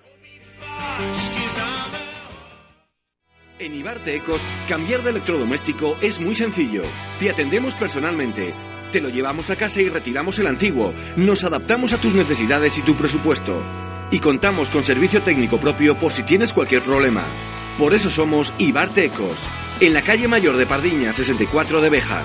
En 3.59 3.75
Ibarte 3.75 4.15
Ecos, 4.15 4.47
cambiar 4.69 5.01
de 5.01 5.11
electrodoméstico 5.11 5.97
es 6.01 6.21
muy 6.21 6.35
sencillo. 6.35 6.83
Te 7.19 7.31
atendemos 7.31 7.75
personalmente. 7.75 8.55
Te 8.93 9.01
lo 9.01 9.09
llevamos 9.09 9.51
a 9.51 9.57
casa 9.57 9.83
y 9.83 9.89
retiramos 9.89 10.39
el 10.39 10.47
antiguo. 10.47 10.95
Nos 11.17 11.45
adaptamos 11.45 11.93
a 11.93 12.01
tus 12.01 12.15
necesidades 12.15 12.79
y 12.79 12.83
tu 12.83 12.95
presupuesto. 12.95 13.61
Y 14.11 14.21
contamos 14.21 14.71
con 14.71 14.85
servicio 14.85 15.23
técnico 15.23 15.59
propio 15.59 15.99
por 15.99 16.12
si 16.12 16.23
tienes 16.23 16.53
cualquier 16.53 16.83
problema. 16.83 17.25
Por 17.77 17.94
eso 17.94 18.11
somos 18.11 18.53
Ibarte 18.59 19.05
Ecos, 19.05 19.47
en 19.81 19.92
la 19.94 20.03
calle 20.03 20.29
mayor 20.29 20.57
de 20.57 20.66
Pardiña 20.66 21.12
64 21.12 21.81
de 21.81 21.90
Bejar. 21.90 22.25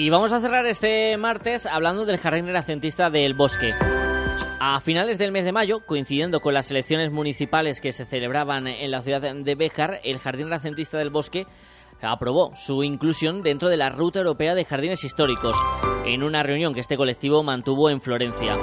Y 0.00 0.08
vamos 0.08 0.32
a 0.32 0.40
cerrar 0.40 0.64
este 0.64 1.14
martes 1.18 1.66
hablando 1.66 2.06
del 2.06 2.16
jardín 2.16 2.46
renacentista 2.46 3.10
del 3.10 3.34
Bosque. 3.34 3.74
A 4.58 4.80
finales 4.80 5.18
del 5.18 5.30
mes 5.30 5.44
de 5.44 5.52
mayo, 5.52 5.84
coincidiendo 5.84 6.40
con 6.40 6.54
las 6.54 6.70
elecciones 6.70 7.12
municipales 7.12 7.82
que 7.82 7.92
se 7.92 8.06
celebraban 8.06 8.66
en 8.66 8.90
la 8.90 9.02
ciudad 9.02 9.20
de 9.20 9.54
Béjar, 9.54 10.00
el 10.02 10.18
Jardín 10.18 10.46
Renacentista 10.46 10.96
del 10.96 11.10
Bosque 11.10 11.46
aprobó 12.00 12.56
su 12.56 12.82
inclusión 12.82 13.42
dentro 13.42 13.68
de 13.68 13.76
la 13.76 13.90
Ruta 13.90 14.20
Europea 14.20 14.54
de 14.54 14.64
Jardines 14.64 15.04
Históricos, 15.04 15.54
en 16.06 16.22
una 16.22 16.42
reunión 16.42 16.72
que 16.72 16.80
este 16.80 16.96
colectivo 16.96 17.42
mantuvo 17.42 17.90
en 17.90 18.00
Florencia. 18.00 18.56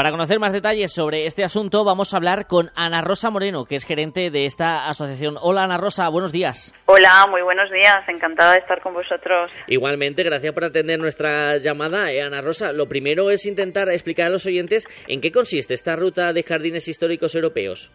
Para 0.00 0.12
conocer 0.12 0.38
más 0.38 0.54
detalles 0.54 0.94
sobre 0.94 1.26
este 1.26 1.44
asunto 1.44 1.84
vamos 1.84 2.14
a 2.14 2.16
hablar 2.16 2.46
con 2.46 2.70
Ana 2.74 3.02
Rosa 3.02 3.28
Moreno, 3.28 3.66
que 3.66 3.74
es 3.74 3.84
gerente 3.84 4.30
de 4.30 4.46
esta 4.46 4.86
asociación. 4.86 5.34
Hola 5.38 5.64
Ana 5.64 5.76
Rosa, 5.76 6.08
buenos 6.08 6.32
días. 6.32 6.74
Hola, 6.86 7.26
muy 7.28 7.42
buenos 7.42 7.70
días, 7.70 7.98
encantada 8.08 8.52
de 8.52 8.60
estar 8.60 8.80
con 8.80 8.94
vosotros. 8.94 9.52
Igualmente, 9.66 10.22
gracias 10.22 10.54
por 10.54 10.64
atender 10.64 10.98
nuestra 10.98 11.58
llamada. 11.58 12.10
Eh, 12.10 12.22
Ana 12.22 12.40
Rosa, 12.40 12.72
lo 12.72 12.88
primero 12.88 13.30
es 13.30 13.44
intentar 13.44 13.90
explicar 13.90 14.28
a 14.28 14.30
los 14.30 14.46
oyentes 14.46 14.86
en 15.06 15.20
qué 15.20 15.30
consiste 15.30 15.74
esta 15.74 15.96
ruta 15.96 16.32
de 16.32 16.44
jardines 16.44 16.88
históricos 16.88 17.34
europeos. 17.34 17.92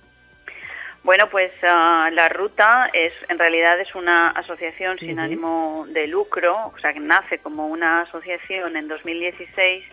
Bueno, 1.01 1.25
pues 1.31 1.53
uh, 1.63 2.13
la 2.13 2.29
ruta 2.29 2.87
es 2.93 3.13
en 3.29 3.39
realidad 3.39 3.79
es 3.79 3.95
una 3.95 4.29
asociación 4.29 4.99
sin 4.99 5.19
ánimo 5.19 5.87
de 5.89 6.05
lucro, 6.05 6.67
o 6.67 6.77
sea, 6.77 6.93
que 6.93 6.99
nace 6.99 7.39
como 7.39 7.65
una 7.65 8.01
asociación 8.01 8.77
en 8.77 8.87
2016 8.87 9.85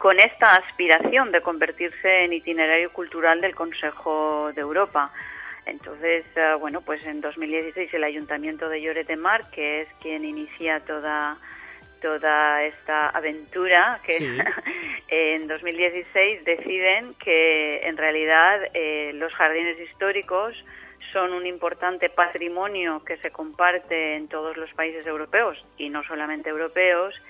con 0.00 0.18
esta 0.18 0.54
aspiración 0.54 1.30
de 1.30 1.42
convertirse 1.42 2.24
en 2.24 2.32
itinerario 2.32 2.90
cultural 2.90 3.42
del 3.42 3.54
Consejo 3.54 4.50
de 4.54 4.62
Europa. 4.62 5.12
Entonces, 5.66 6.24
eh, 6.36 6.54
bueno, 6.58 6.80
pues 6.80 7.04
en 7.04 7.20
2016 7.20 7.92
el 7.92 8.04
Ayuntamiento 8.04 8.70
de 8.70 8.80
Lloret 8.80 9.06
de 9.06 9.16
Mar, 9.16 9.50
que 9.50 9.82
es 9.82 9.88
quien 10.00 10.24
inicia 10.24 10.80
toda 10.80 11.36
toda 12.00 12.64
esta 12.64 13.10
aventura, 13.10 14.00
que 14.02 14.16
en 15.08 15.46
2016 15.46 16.46
deciden 16.46 17.12
que 17.22 17.80
en 17.82 17.98
realidad 17.98 18.58
eh, 18.72 19.12
los 19.16 19.34
jardines 19.34 19.78
históricos 19.80 20.56
son 21.12 21.34
un 21.34 21.46
importante 21.46 22.08
patrimonio 22.08 23.04
que 23.04 23.18
se 23.18 23.30
comparte 23.30 24.16
en 24.16 24.28
todos 24.28 24.56
los 24.56 24.72
países 24.72 25.06
europeos 25.06 25.62
y 25.76 25.90
no 25.90 26.02
solamente 26.04 26.48
europeos 26.48 27.20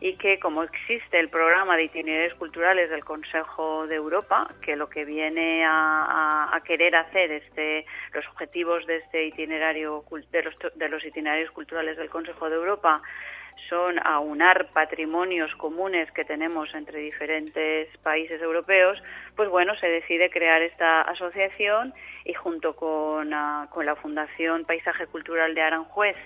y 0.00 0.14
que 0.16 0.38
como 0.38 0.62
existe 0.62 1.18
el 1.18 1.28
programa 1.28 1.76
de 1.76 1.84
itinerarios 1.84 2.34
culturales 2.34 2.90
del 2.90 3.04
Consejo 3.04 3.86
de 3.86 3.96
Europa, 3.96 4.48
que 4.62 4.76
lo 4.76 4.88
que 4.88 5.04
viene 5.04 5.64
a, 5.66 6.60
querer 6.64 6.96
hacer 6.96 7.30
este, 7.30 7.86
los 8.12 8.26
objetivos 8.28 8.86
de 8.86 8.96
este 8.96 9.26
itinerario 9.26 10.04
de 10.32 10.42
los, 10.42 10.54
de 10.74 10.88
los 10.88 11.04
itinerarios 11.04 11.50
culturales 11.52 11.96
del 11.96 12.10
Consejo 12.10 12.50
de 12.50 12.56
Europa 12.56 13.02
son 13.68 13.98
aunar 14.04 14.68
patrimonios 14.72 15.54
comunes 15.56 16.10
que 16.12 16.24
tenemos 16.24 16.72
entre 16.74 17.00
diferentes 17.00 17.88
países 17.98 18.40
europeos, 18.40 19.02
pues 19.34 19.48
bueno, 19.48 19.74
se 19.76 19.88
decide 19.88 20.30
crear 20.30 20.62
esta 20.62 21.02
asociación 21.02 21.94
y 22.24 22.34
junto 22.34 22.74
con, 22.74 23.32
ah, 23.34 23.68
con 23.70 23.86
la 23.86 23.96
Fundación 23.96 24.64
Paisaje 24.64 25.06
Cultural 25.06 25.54
de 25.54 25.62
Aranjuez 25.62 26.16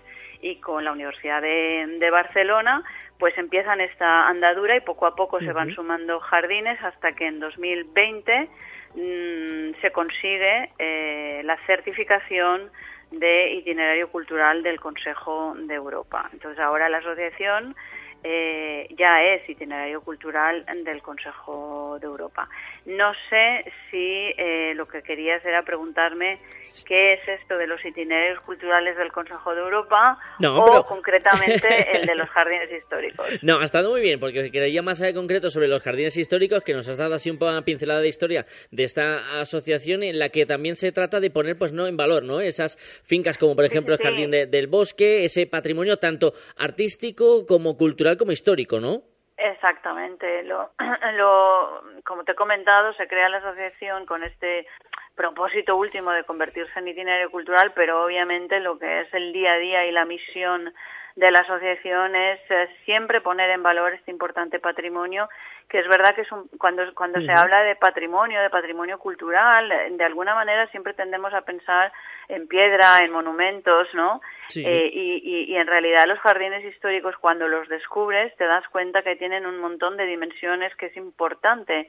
y 0.42 0.56
con 0.56 0.84
la 0.84 0.92
Universidad 0.92 1.42
de 1.42 2.10
Barcelona, 2.10 2.82
pues 3.20 3.36
empiezan 3.36 3.80
esta 3.82 4.28
andadura 4.28 4.74
y 4.74 4.80
poco 4.80 5.06
a 5.06 5.14
poco 5.14 5.38
se 5.40 5.52
van 5.52 5.72
sumando 5.74 6.18
jardines 6.20 6.82
hasta 6.82 7.12
que 7.12 7.26
en 7.26 7.38
2020 7.38 8.48
mm, 8.94 9.80
se 9.80 9.92
consigue 9.92 10.70
eh, 10.78 11.42
la 11.44 11.58
certificación 11.66 12.70
de 13.10 13.52
itinerario 13.52 14.08
cultural 14.10 14.62
del 14.62 14.80
Consejo 14.80 15.54
de 15.54 15.74
Europa. 15.74 16.30
Entonces 16.32 16.58
ahora 16.60 16.88
la 16.88 16.98
asociación 16.98 17.76
eh, 18.22 18.86
ya 18.98 19.22
es 19.22 19.48
itinerario 19.48 20.00
cultural 20.02 20.64
del 20.84 21.02
Consejo 21.02 21.98
de 22.00 22.06
Europa. 22.06 22.48
No 22.86 23.12
sé 23.28 23.64
si 23.90 24.32
eh, 24.36 24.72
lo 24.74 24.86
que 24.86 25.02
querías 25.02 25.44
era 25.44 25.62
preguntarme 25.62 26.38
qué 26.86 27.14
es 27.14 27.28
esto 27.28 27.56
de 27.56 27.66
los 27.66 27.84
itinerarios 27.84 28.40
culturales 28.40 28.96
del 28.96 29.12
Consejo 29.12 29.54
de 29.54 29.60
Europa 29.60 30.18
o 30.44 30.84
concretamente 30.86 31.68
el 31.96 32.06
de 32.06 32.14
los 32.14 32.28
jardines 32.28 32.70
históricos. 32.70 33.26
No, 33.42 33.58
ha 33.58 33.64
estado 33.64 33.90
muy 33.90 34.00
bien, 34.00 34.20
porque 34.20 34.50
quería 34.50 34.82
más 34.82 34.98
de 34.98 35.14
concreto 35.14 35.50
sobre 35.50 35.68
los 35.68 35.82
jardines 35.82 36.16
históricos, 36.16 36.62
que 36.62 36.74
nos 36.74 36.88
has 36.88 36.96
dado 36.96 37.14
así 37.14 37.30
un 37.30 37.38
poco 37.38 37.50
una 37.50 37.62
pincelada 37.62 38.00
de 38.00 38.08
historia 38.08 38.44
de 38.70 38.84
esta 38.84 39.40
asociación 39.40 40.02
en 40.02 40.18
la 40.18 40.28
que 40.28 40.46
también 40.46 40.76
se 40.76 40.92
trata 40.92 41.20
de 41.20 41.30
poner 41.30 41.56
pues 41.56 41.72
no 41.72 41.86
en 41.86 41.96
valor 41.96 42.22
no 42.22 42.40
esas 42.40 42.76
fincas 43.04 43.38
como 43.38 43.56
por 43.56 43.64
ejemplo 43.64 43.94
el 43.94 44.00
Jardín 44.00 44.30
del 44.30 44.66
Bosque, 44.66 45.24
ese 45.24 45.46
patrimonio 45.46 45.96
tanto 45.96 46.34
artístico 46.56 47.46
como 47.46 47.76
cultural 47.76 48.09
como 48.16 48.32
histórico, 48.32 48.80
¿no? 48.80 49.02
Exactamente. 49.36 50.42
Lo, 50.44 50.70
lo, 51.16 51.82
como 52.04 52.24
te 52.24 52.32
he 52.32 52.34
comentado, 52.34 52.92
se 52.94 53.08
crea 53.08 53.28
la 53.28 53.38
asociación 53.38 54.06
con 54.06 54.22
este 54.22 54.66
propósito 55.14 55.76
último 55.76 56.12
de 56.12 56.24
convertirse 56.24 56.78
en 56.78 56.88
itinerario 56.88 57.30
cultural, 57.30 57.72
pero 57.74 58.04
obviamente 58.04 58.60
lo 58.60 58.78
que 58.78 59.00
es 59.02 59.14
el 59.14 59.32
día 59.32 59.52
a 59.52 59.58
día 59.58 59.86
y 59.86 59.92
la 59.92 60.04
misión 60.04 60.72
de 61.20 61.30
la 61.30 61.40
asociación 61.40 62.16
es 62.16 62.40
eh, 62.48 62.66
siempre 62.86 63.20
poner 63.20 63.50
en 63.50 63.62
valor 63.62 63.92
este 63.92 64.10
importante 64.10 64.58
patrimonio, 64.58 65.28
que 65.68 65.78
es 65.78 65.86
verdad 65.86 66.14
que 66.14 66.22
es 66.22 66.28
cuando, 66.56 66.82
cuando 66.94 67.20
se 67.20 67.30
habla 67.30 67.62
de 67.62 67.76
patrimonio, 67.76 68.40
de 68.40 68.48
patrimonio 68.48 68.98
cultural, 68.98 69.68
de 69.68 70.04
alguna 70.04 70.34
manera 70.34 70.66
siempre 70.68 70.94
tendemos 70.94 71.34
a 71.34 71.42
pensar 71.42 71.92
en 72.28 72.48
piedra, 72.48 73.04
en 73.04 73.12
monumentos, 73.12 73.88
¿no? 73.92 74.22
Eh, 74.56 74.90
y, 74.92 75.52
y, 75.52 75.56
en 75.56 75.66
realidad 75.66 76.06
los 76.06 76.18
jardines 76.20 76.64
históricos, 76.64 77.14
cuando 77.20 77.46
los 77.48 77.68
descubres, 77.68 78.34
te 78.36 78.46
das 78.46 78.66
cuenta 78.68 79.02
que 79.02 79.16
tienen 79.16 79.44
un 79.44 79.58
montón 79.58 79.98
de 79.98 80.06
dimensiones 80.06 80.74
que 80.76 80.86
es 80.86 80.96
importante 80.96 81.86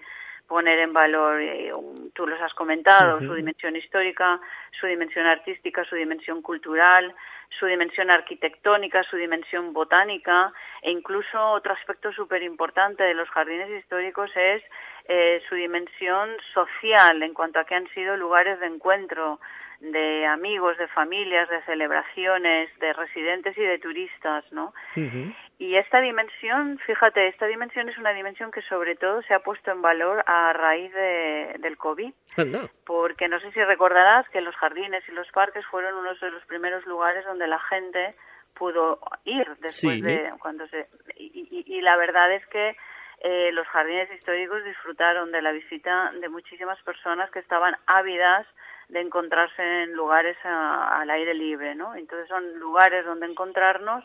poner 0.52 0.80
en 0.80 0.92
valor, 0.92 1.42
eh, 1.42 1.72
tú 2.14 2.28
los 2.28 2.42
has 2.42 2.54
comentado, 2.56 3.20
su 3.20 3.34
dimensión 3.34 3.74
histórica, 3.78 4.38
su 4.78 4.86
dimensión 4.86 5.26
artística, 5.26 5.86
su 5.86 5.96
dimensión 5.96 6.42
cultural, 6.42 7.16
su 7.60 7.66
dimensión 7.66 8.10
arquitectónica, 8.12 9.04
su 9.04 9.18
dimensión 9.18 9.74
botánica 9.74 10.54
e 10.82 10.92
incluso 10.92 11.40
otro 11.52 11.74
aspecto 11.74 12.12
súper 12.12 12.44
importante 12.44 13.04
de 13.04 13.14
los 13.14 13.30
jardines 13.30 13.70
históricos 13.70 14.32
es 14.36 14.64
eh, 15.08 15.42
su 15.48 15.56
dimensión 15.56 16.30
social 16.54 17.22
en 17.22 17.34
cuanto 17.34 17.60
a 17.60 17.66
que 17.66 17.76
han 17.76 17.88
sido 17.90 18.18
lugares 18.18 18.60
de 18.60 18.68
encuentro 18.68 19.40
de 19.82 20.28
amigos, 20.28 20.78
de 20.78 20.88
familias, 20.90 21.50
de 21.50 21.62
celebraciones, 21.64 22.70
de 22.80 22.94
residentes 22.94 23.58
y 23.58 23.62
de 23.62 23.80
turistas, 23.80 24.46
¿no? 24.52 24.74
Y 25.58 25.76
esta 25.76 26.00
dimensión, 26.00 26.78
fíjate, 26.86 27.28
esta 27.28 27.48
dimensión 27.48 27.90
es 27.90 27.98
una 27.98 28.14
dimensión 28.14 28.52
que 28.52 28.62
sobre 28.64 28.96
todo 28.96 29.24
se 29.24 29.34
ha 29.34 29.40
puesto 29.40 29.72
en 29.72 29.82
valor 29.82 30.24
a 30.28 30.54
raíz 30.54 30.94
de, 30.94 31.56
del 31.60 31.78
COVID, 31.78 32.14
porque 32.86 33.28
no 33.28 33.40
sé 33.40 33.52
si 33.52 33.64
recordarás 33.64 34.30
que 34.30 34.42
los 34.42 34.56
jardines 34.56 35.04
y 35.10 35.14
los 35.14 35.28
parques 35.32 35.66
fueron 35.66 35.96
uno 35.96 36.14
de 36.14 36.32
los 36.32 36.46
primeros 36.46 36.86
lugares 36.86 37.26
donde 37.26 37.48
la 37.48 37.60
gente 37.60 38.16
pudo 38.54 39.00
ir 39.26 39.48
después 39.62 40.02
de 40.04 40.32
cuando 40.40 40.68
se 40.68 40.88
y, 41.16 41.64
y, 41.66 41.82
la 41.82 41.96
verdad 41.96 42.32
es 42.34 42.46
que 42.48 42.76
eh, 43.24 43.52
los 43.54 43.66
jardines 43.68 44.12
históricos 44.12 44.64
disfrutaron 44.64 45.32
de 45.32 45.42
la 45.42 45.52
visita 45.52 46.12
de 46.20 46.30
muchísimas 46.30 46.80
personas 46.84 47.32
que 47.32 47.40
estaban 47.40 47.76
ávidas 47.88 48.46
de 48.92 49.00
encontrarse 49.00 49.62
en 49.84 49.94
lugares 49.94 50.38
al 50.44 51.10
aire 51.10 51.34
libre, 51.34 51.76
¿no? 51.76 51.96
Entonces 51.96 52.28
son 52.28 52.60
lugares 52.60 53.06
donde 53.06 53.26
encontrarnos 53.26 54.04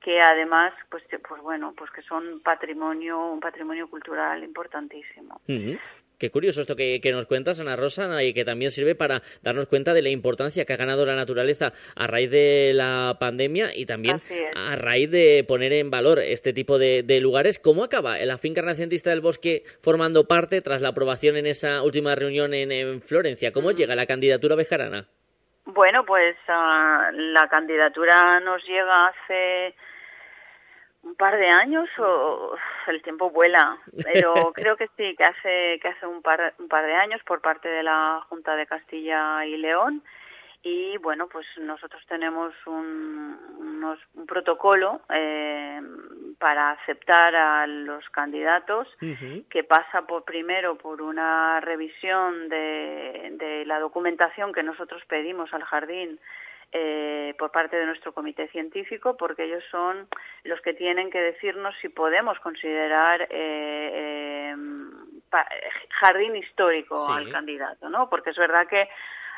que 0.00 0.20
además, 0.20 0.72
pues, 0.88 1.04
pues 1.28 1.42
bueno, 1.42 1.74
pues 1.76 1.90
que 1.90 2.02
son 2.02 2.40
patrimonio, 2.40 3.32
un 3.32 3.40
patrimonio 3.40 3.90
cultural 3.90 4.42
importantísimo. 4.42 5.40
Qué 6.20 6.30
curioso 6.30 6.60
esto 6.60 6.76
que, 6.76 7.00
nos 7.14 7.24
cuentas, 7.24 7.60
Ana 7.60 7.76
Rosa, 7.76 8.22
y 8.22 8.34
que 8.34 8.44
también 8.44 8.70
sirve 8.70 8.94
para 8.94 9.22
darnos 9.42 9.66
cuenta 9.66 9.94
de 9.94 10.02
la 10.02 10.10
importancia 10.10 10.66
que 10.66 10.74
ha 10.74 10.76
ganado 10.76 11.06
la 11.06 11.16
naturaleza 11.16 11.72
a 11.96 12.06
raíz 12.06 12.30
de 12.30 12.72
la 12.74 13.16
pandemia 13.18 13.70
y 13.74 13.86
también 13.86 14.20
a 14.54 14.76
raíz 14.76 15.10
de 15.10 15.46
poner 15.48 15.72
en 15.72 15.90
valor 15.90 16.18
este 16.18 16.52
tipo 16.52 16.78
de, 16.78 17.20
lugares. 17.22 17.58
¿Cómo 17.58 17.84
acaba 17.84 18.18
la 18.18 18.36
finca 18.36 18.60
renacentista 18.60 19.08
del 19.08 19.22
bosque 19.22 19.62
formando 19.82 20.28
parte 20.28 20.60
tras 20.60 20.82
la 20.82 20.90
aprobación 20.90 21.38
en 21.38 21.46
esa 21.46 21.82
última 21.82 22.14
reunión 22.14 22.52
en, 22.52 23.00
Florencia? 23.00 23.50
¿Cómo 23.50 23.70
llega 23.70 23.94
la 23.94 24.04
candidatura 24.04 24.56
bejarana? 24.56 25.06
Bueno, 25.64 26.04
pues 26.04 26.36
ah, 26.48 27.10
la 27.14 27.48
candidatura 27.48 28.40
nos 28.40 28.62
llega 28.66 29.06
hace 29.06 29.74
un 31.02 31.14
par 31.14 31.36
de 31.38 31.48
años 31.48 31.88
o 31.98 32.56
el 32.88 33.02
tiempo 33.02 33.30
vuela 33.30 33.78
pero 34.04 34.34
creo 34.54 34.76
que 34.76 34.88
sí 34.96 35.14
que 35.16 35.24
hace 35.24 35.78
que 35.80 35.88
hace 35.88 36.06
un 36.06 36.22
par 36.22 36.54
un 36.58 36.68
par 36.68 36.84
de 36.84 36.94
años 36.94 37.20
por 37.24 37.40
parte 37.40 37.68
de 37.68 37.82
la 37.82 38.24
Junta 38.28 38.56
de 38.56 38.66
Castilla 38.66 39.44
y 39.46 39.56
León. 39.56 40.02
Y 40.62 40.98
bueno 40.98 41.26
pues 41.28 41.46
nosotros 41.58 42.02
tenemos 42.06 42.52
un, 42.66 43.38
un 44.14 44.26
protocolo 44.26 45.00
eh, 45.08 45.80
para 46.38 46.72
aceptar 46.72 47.34
a 47.34 47.66
los 47.66 48.06
candidatos 48.10 48.86
que 49.48 49.64
pasa 49.64 50.02
por 50.06 50.24
primero 50.24 50.76
por 50.76 51.00
una 51.00 51.60
revisión 51.60 52.50
de, 52.50 53.36
de 53.38 53.64
la 53.64 53.78
documentación 53.80 54.52
que 54.52 54.62
nosotros 54.62 55.02
pedimos 55.06 55.52
al 55.54 55.64
jardín 55.64 56.20
eh, 56.72 57.34
por 57.38 57.50
parte 57.50 57.76
de 57.76 57.86
nuestro 57.86 58.12
comité 58.12 58.46
científico, 58.48 59.16
porque 59.16 59.44
ellos 59.44 59.64
son 59.70 60.06
los 60.44 60.60
que 60.60 60.72
tienen 60.72 61.10
que 61.10 61.20
decirnos 61.20 61.74
si 61.80 61.88
podemos 61.88 62.38
considerar 62.40 63.26
eh, 63.28 64.50
em, 64.52 64.76
jardín 66.00 66.36
histórico 66.36 67.12
al 67.12 67.30
candidato, 67.32 67.88
¿no? 67.88 68.08
Porque 68.08 68.30
es 68.30 68.36
verdad 68.36 68.68
que 68.68 68.88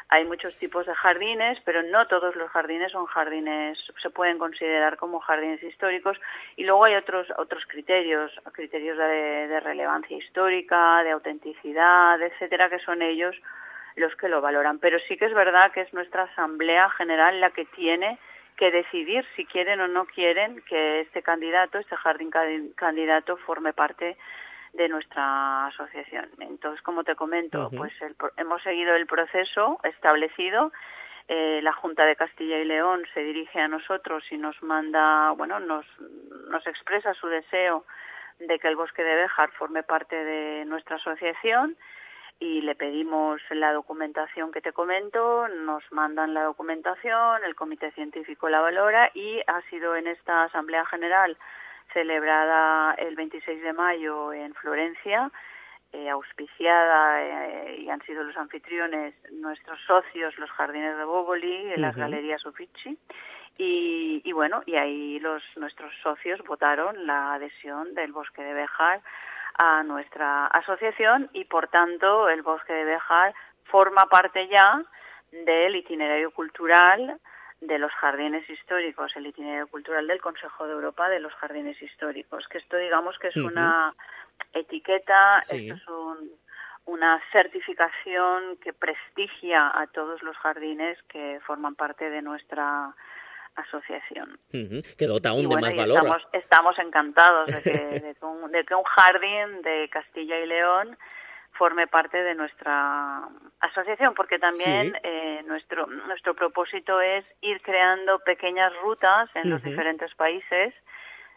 hay 0.08 0.26
muchos 0.26 0.54
tipos 0.56 0.84
de 0.84 0.94
jardines, 0.94 1.58
pero 1.64 1.82
no 1.82 2.06
todos 2.06 2.36
los 2.36 2.50
jardines 2.50 2.92
son 2.92 3.06
jardines, 3.06 3.78
se 4.02 4.10
pueden 4.10 4.36
considerar 4.36 4.98
como 4.98 5.20
jardines 5.20 5.62
históricos. 5.62 6.18
Y 6.56 6.64
luego 6.64 6.84
hay 6.84 6.96
otros, 6.96 7.28
otros 7.38 7.64
criterios, 7.66 8.30
criterios 8.52 8.98
de, 8.98 9.48
de 9.48 9.60
relevancia 9.60 10.14
histórica, 10.14 11.02
de 11.02 11.12
autenticidad, 11.12 12.20
etcétera, 12.20 12.68
que 12.68 12.78
son 12.80 13.00
ellos 13.00 13.34
los 13.96 14.14
que 14.16 14.28
lo 14.28 14.40
valoran. 14.40 14.78
Pero 14.78 14.98
sí 15.08 15.16
que 15.16 15.26
es 15.26 15.34
verdad 15.34 15.72
que 15.72 15.82
es 15.82 15.92
nuestra 15.92 16.24
Asamblea 16.24 16.90
General 16.90 17.40
la 17.40 17.50
que 17.50 17.64
tiene 17.66 18.18
que 18.56 18.70
decidir 18.70 19.24
si 19.34 19.46
quieren 19.46 19.80
o 19.80 19.88
no 19.88 20.04
quieren 20.06 20.62
que 20.68 21.00
este 21.00 21.22
candidato, 21.22 21.78
este 21.78 21.96
jardín 21.96 22.30
candidato, 22.76 23.36
forme 23.38 23.72
parte 23.72 24.16
de 24.72 24.88
nuestra 24.88 25.66
asociación. 25.66 26.28
Entonces, 26.38 26.80
como 26.82 27.04
te 27.04 27.14
comento, 27.14 27.70
pues 27.76 27.92
hemos 28.36 28.62
seguido 28.62 28.94
el 28.94 29.06
proceso 29.06 29.78
establecido. 29.84 30.72
Eh, 31.28 31.60
la 31.62 31.72
Junta 31.72 32.04
de 32.04 32.16
Castilla 32.16 32.58
y 32.58 32.64
León 32.64 33.02
se 33.14 33.22
dirige 33.22 33.60
a 33.60 33.68
nosotros 33.68 34.24
y 34.30 34.36
nos 34.36 34.60
manda, 34.62 35.30
bueno, 35.32 35.60
nos, 35.60 35.86
nos 36.48 36.66
expresa 36.66 37.14
su 37.14 37.28
deseo 37.28 37.84
de 38.40 38.58
que 38.58 38.68
el 38.68 38.76
bosque 38.76 39.04
de 39.04 39.14
Béjar 39.14 39.50
forme 39.52 39.82
parte 39.82 40.16
de 40.16 40.64
nuestra 40.64 40.96
asociación 40.96 41.76
y 42.42 42.60
le 42.60 42.74
pedimos 42.74 43.40
la 43.50 43.72
documentación 43.72 44.50
que 44.50 44.60
te 44.60 44.72
comento, 44.72 45.46
nos 45.46 45.84
mandan 45.92 46.34
la 46.34 46.42
documentación, 46.42 47.44
el 47.44 47.54
comité 47.54 47.92
científico 47.92 48.48
la 48.48 48.60
valora 48.60 49.12
y 49.14 49.40
ha 49.46 49.62
sido 49.70 49.94
en 49.94 50.08
esta 50.08 50.42
Asamblea 50.42 50.84
General 50.86 51.38
celebrada 51.92 52.94
el 52.94 53.14
26 53.14 53.62
de 53.62 53.72
mayo 53.72 54.32
en 54.32 54.54
Florencia, 54.54 55.30
eh, 55.92 56.10
auspiciada 56.10 57.22
eh, 57.22 57.76
y 57.78 57.88
han 57.88 58.02
sido 58.02 58.24
los 58.24 58.36
anfitriones 58.36 59.14
nuestros 59.30 59.78
socios, 59.86 60.36
los 60.36 60.50
Jardines 60.50 60.96
de 60.96 61.04
Boboli, 61.04 61.72
en 61.72 61.80
las 61.80 61.94
Galerías 61.94 62.44
Uffizi. 62.44 62.98
Y, 63.56 64.20
y, 64.24 64.32
bueno, 64.32 64.64
y 64.66 64.74
ahí 64.74 65.20
los 65.20 65.44
nuestros 65.54 65.92
socios 66.02 66.42
votaron 66.42 67.06
la 67.06 67.34
adhesión 67.34 67.94
del 67.94 68.10
Bosque 68.10 68.42
de 68.42 68.54
Bejar 68.54 69.00
a 69.58 69.82
nuestra 69.82 70.46
asociación 70.46 71.30
y 71.32 71.44
por 71.44 71.68
tanto 71.68 72.28
el 72.28 72.42
Bosque 72.42 72.72
de 72.72 72.84
Bejar 72.84 73.34
forma 73.64 74.06
parte 74.10 74.48
ya 74.48 74.82
del 75.30 75.76
itinerario 75.76 76.30
cultural 76.30 77.18
de 77.60 77.78
los 77.78 77.92
jardines 77.92 78.48
históricos, 78.50 79.12
el 79.14 79.26
itinerario 79.26 79.68
cultural 79.68 80.06
del 80.06 80.20
Consejo 80.20 80.66
de 80.66 80.72
Europa 80.72 81.08
de 81.08 81.20
los 81.20 81.32
jardines 81.34 81.80
históricos, 81.80 82.46
que 82.48 82.58
esto 82.58 82.76
digamos 82.76 83.18
que 83.18 83.28
es 83.28 83.36
una 83.36 83.94
etiqueta, 84.52 85.38
esto 85.38 85.74
es 85.74 85.82
una 86.84 87.20
certificación 87.30 88.56
que 88.56 88.72
prestigia 88.72 89.70
a 89.72 89.86
todos 89.86 90.22
los 90.22 90.36
jardines 90.38 91.00
que 91.04 91.40
forman 91.46 91.76
parte 91.76 92.10
de 92.10 92.20
nuestra 92.20 92.94
asociación. 93.56 94.38
Que 94.50 95.06
dota 95.06 95.30
aún 95.30 95.48
de 95.48 95.56
más 95.56 95.74
valor. 95.76 95.96
Estamos, 95.96 96.22
estamos 96.32 96.78
encantados 96.78 97.46
de 97.62 97.62
que, 97.62 98.74
un, 98.74 98.84
jardín 98.84 99.62
de 99.62 99.88
Castilla 99.90 100.38
y 100.38 100.46
León 100.46 100.96
forme 101.52 101.86
parte 101.86 102.16
de 102.22 102.34
nuestra 102.34 103.28
asociación, 103.60 104.14
porque 104.14 104.38
también 104.38 104.96
eh, 105.02 105.42
nuestro 105.46 105.86
nuestro 105.86 106.34
propósito 106.34 107.00
es 107.00 107.24
ir 107.42 107.60
creando 107.60 108.18
pequeñas 108.20 108.72
rutas 108.82 109.28
en 109.34 109.50
los 109.50 109.62
diferentes 109.62 110.14
países 110.14 110.74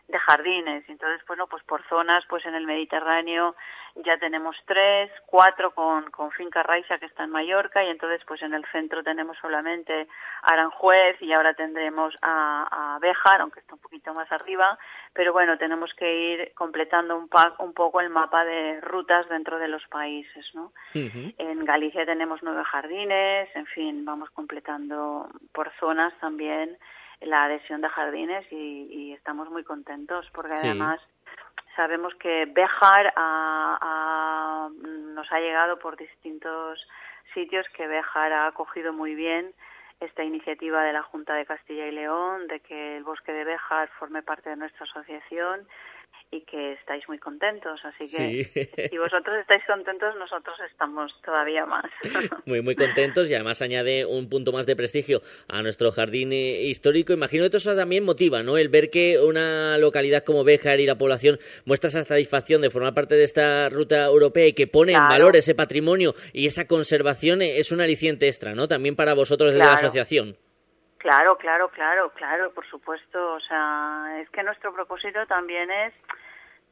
de 0.07 0.19
jardines. 0.19 0.83
Entonces, 0.87 1.25
bueno, 1.27 1.47
pues 1.47 1.63
por 1.63 1.83
zonas, 1.87 2.23
pues 2.29 2.45
en 2.45 2.55
el 2.55 2.65
Mediterráneo 2.65 3.55
ya 4.03 4.17
tenemos 4.17 4.55
tres, 4.65 5.09
cuatro 5.25 5.71
con, 5.71 6.11
con 6.11 6.31
Finca 6.31 6.61
Raiza 6.63 6.97
que 6.97 7.05
está 7.05 7.23
en 7.23 7.31
Mallorca 7.31 7.83
y 7.83 7.89
entonces 7.89 8.21
pues 8.27 8.41
en 8.41 8.53
el 8.53 8.65
centro 8.71 9.03
tenemos 9.03 9.37
solamente 9.37 10.07
Aranjuez 10.43 11.21
y 11.21 11.31
ahora 11.31 11.53
tendremos 11.53 12.13
a, 12.21 12.95
a 12.95 12.99
Béjar, 12.99 13.41
aunque 13.41 13.61
está 13.61 13.75
un 13.75 13.79
poquito 13.79 14.13
más 14.13 14.29
arriba, 14.31 14.77
pero 15.13 15.31
bueno, 15.31 15.57
tenemos 15.57 15.93
que 15.93 16.13
ir 16.13 16.53
completando 16.55 17.17
un, 17.17 17.29
un 17.59 17.73
poco 17.73 18.01
el 18.01 18.09
mapa 18.09 18.43
de 18.43 18.81
rutas 18.81 19.27
dentro 19.29 19.59
de 19.59 19.69
los 19.69 19.85
países, 19.87 20.45
¿no? 20.53 20.73
En 20.93 21.63
Galicia 21.63 22.05
tenemos 22.05 22.43
nueve 22.43 22.63
jardines, 22.65 23.49
en 23.55 23.65
fin, 23.67 24.03
vamos 24.03 24.29
completando 24.31 25.29
por 25.53 25.71
zonas 25.79 26.13
también 26.19 26.77
la 27.21 27.45
adhesión 27.45 27.81
de 27.81 27.89
jardines 27.89 28.45
y, 28.51 29.13
estamos 29.13 29.49
muy 29.49 29.63
contentos 29.63 30.29
porque 30.33 30.53
además 30.53 30.99
sabemos 31.75 32.13
que 32.15 32.45
Bejar 32.45 33.13
nos 35.15 35.31
ha 35.31 35.39
llegado 35.39 35.79
por 35.79 35.97
distintos 35.97 36.79
sitios 37.33 37.65
que 37.75 37.87
Bejar 37.87 38.33
ha 38.33 38.47
acogido 38.47 38.93
muy 38.93 39.15
bien 39.15 39.53
esta 39.99 40.23
iniciativa 40.23 40.83
de 40.83 40.93
la 40.93 41.03
Junta 41.03 41.33
de 41.33 41.45
Castilla 41.45 41.87
y 41.87 41.91
León 41.91 42.47
de 42.47 42.59
que 42.59 42.97
el 42.97 43.03
bosque 43.03 43.31
de 43.31 43.45
Bejar 43.45 43.89
forme 43.99 44.21
parte 44.21 44.49
de 44.49 44.57
nuestra 44.57 44.83
asociación 44.83 45.67
y 46.35 46.41
que 46.41 46.73
estáis 46.73 47.07
muy 47.07 47.17
contentos. 47.17 47.79
Así 47.83 48.09
que 48.09 48.43
si 48.89 48.97
vosotros 48.97 49.37
estáis 49.39 49.63
contentos, 49.65 50.15
nosotros 50.17 50.55
estamos 50.69 51.11
todavía 51.23 51.65
más. 51.65 51.85
muy, 52.45 52.61
muy 52.61 52.75
contentos 52.75 53.29
y 53.29 53.35
además 53.35 53.61
añade 53.61 54.05
un 54.05 54.29
punto 54.29 54.51
más 54.51 54.65
de 54.65 54.75
prestigio 54.75 55.21
a 55.47 55.61
nuestro 55.61 55.91
jardín 55.91 56.33
eh, 56.33 56.63
histórico. 56.63 57.13
Imagino 57.13 57.49
que 57.49 57.57
eso 57.57 57.75
también 57.75 58.03
motiva, 58.03 58.43
¿no? 58.43 58.57
El 58.57 58.69
ver 58.69 58.89
que 58.89 59.19
una 59.19 59.77
localidad 59.77 60.23
como 60.23 60.43
Béjar 60.43 60.79
y 60.79 60.85
la 60.85 60.95
población 60.95 61.39
muestra 61.65 61.87
esa 61.87 62.03
satisfacción 62.03 62.61
de 62.61 62.69
formar 62.69 62.93
parte 62.93 63.15
de 63.15 63.23
esta 63.23 63.69
ruta 63.69 64.05
europea 64.05 64.47
y 64.47 64.53
que 64.53 64.67
pone 64.67 64.93
en 64.93 65.03
valor 65.03 65.35
ese 65.35 65.55
patrimonio 65.55 66.13
y 66.33 66.47
esa 66.47 66.67
conservación 66.67 67.41
eh, 67.41 67.57
es 67.57 67.71
un 67.71 67.81
aliciente 67.81 68.27
extra, 68.27 68.53
¿no? 68.53 68.67
También 68.67 68.95
para 68.95 69.13
vosotros 69.13 69.53
desde 69.53 69.65
la 69.65 69.73
asociación. 69.73 70.35
Claro, 71.05 71.37
claro, 71.37 71.69
claro, 71.69 72.09
claro, 72.15 72.51
por 72.51 72.65
supuesto. 72.65 73.33
O 73.33 73.39
sea, 73.41 74.19
es 74.21 74.29
que 74.31 74.41
nuestro 74.41 74.73
propósito 74.73 75.23
también 75.27 75.69
es, 75.69 75.93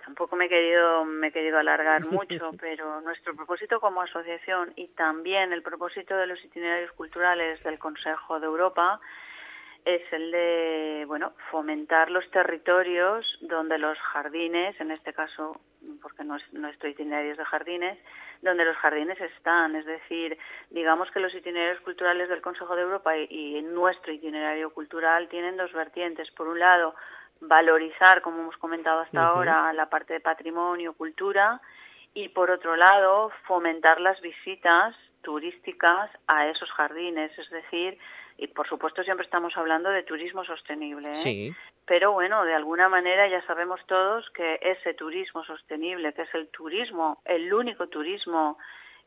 tampoco 0.03 0.35
me 0.35 0.45
he 0.45 0.49
querido, 0.49 1.05
me 1.05 1.27
he 1.27 1.31
querido 1.31 1.57
alargar 1.57 2.05
mucho, 2.11 2.51
pero 2.59 3.01
nuestro 3.01 3.35
propósito 3.35 3.79
como 3.79 4.01
asociación 4.01 4.73
y 4.75 4.87
también 4.89 5.53
el 5.53 5.61
propósito 5.61 6.15
de 6.15 6.27
los 6.27 6.43
itinerarios 6.43 6.91
culturales 6.93 7.61
del 7.63 7.79
Consejo 7.79 8.39
de 8.39 8.45
Europa 8.45 8.99
es 9.85 10.01
el 10.13 10.31
de, 10.31 11.03
bueno, 11.07 11.33
fomentar 11.51 12.09
los 12.09 12.29
territorios 12.31 13.25
donde 13.41 13.77
los 13.77 13.97
jardines, 13.99 14.79
en 14.79 14.91
este 14.91 15.13
caso, 15.13 15.59
porque 16.01 16.23
no, 16.23 16.37
es, 16.37 16.53
no 16.53 16.69
estoy 16.69 16.91
itinerarios 16.91 17.37
de 17.37 17.45
jardines, 17.45 17.99
donde 18.41 18.63
los 18.63 18.77
jardines 18.77 19.19
están. 19.19 19.75
Es 19.75 19.85
decir, 19.85 20.37
digamos 20.69 21.11
que 21.11 21.19
los 21.19 21.33
itinerarios 21.33 21.81
culturales 21.81 22.29
del 22.29 22.41
Consejo 22.41 22.75
de 22.75 22.83
Europa 22.83 23.17
y, 23.17 23.61
nuestro 23.63 24.13
itinerario 24.13 24.73
cultural 24.73 25.27
tienen 25.29 25.57
dos 25.57 25.73
vertientes. 25.73 26.31
Por 26.31 26.47
un 26.47 26.59
lado, 26.59 26.95
valorizar, 27.41 28.21
como 28.21 28.41
hemos 28.41 28.57
comentado 28.57 29.01
hasta 29.01 29.25
ahora, 29.25 29.73
la 29.73 29.89
parte 29.89 30.13
de 30.13 30.19
patrimonio, 30.19 30.93
cultura, 30.93 31.61
y 32.13 32.29
por 32.29 32.51
otro 32.51 32.75
lado, 32.75 33.31
fomentar 33.47 33.99
las 33.99 34.19
visitas 34.21 34.95
turísticas 35.21 36.11
a 36.27 36.47
esos 36.47 36.69
jardines, 36.71 37.31
es 37.37 37.49
decir, 37.49 37.97
y 38.37 38.47
por 38.47 38.67
supuesto 38.67 39.03
siempre 39.03 39.25
estamos 39.25 39.55
hablando 39.55 39.89
de 39.89 40.03
turismo 40.03 40.43
sostenible, 40.43 41.11
¿eh? 41.11 41.53
pero 41.85 42.11
bueno, 42.11 42.43
de 42.45 42.53
alguna 42.53 42.89
manera 42.89 43.27
ya 43.27 43.45
sabemos 43.45 43.79
todos 43.87 44.29
que 44.31 44.59
ese 44.61 44.93
turismo 44.93 45.43
sostenible, 45.43 46.13
que 46.13 46.23
es 46.23 46.33
el 46.33 46.47
turismo, 46.49 47.21
el 47.25 47.53
único 47.53 47.87
turismo 47.87 48.57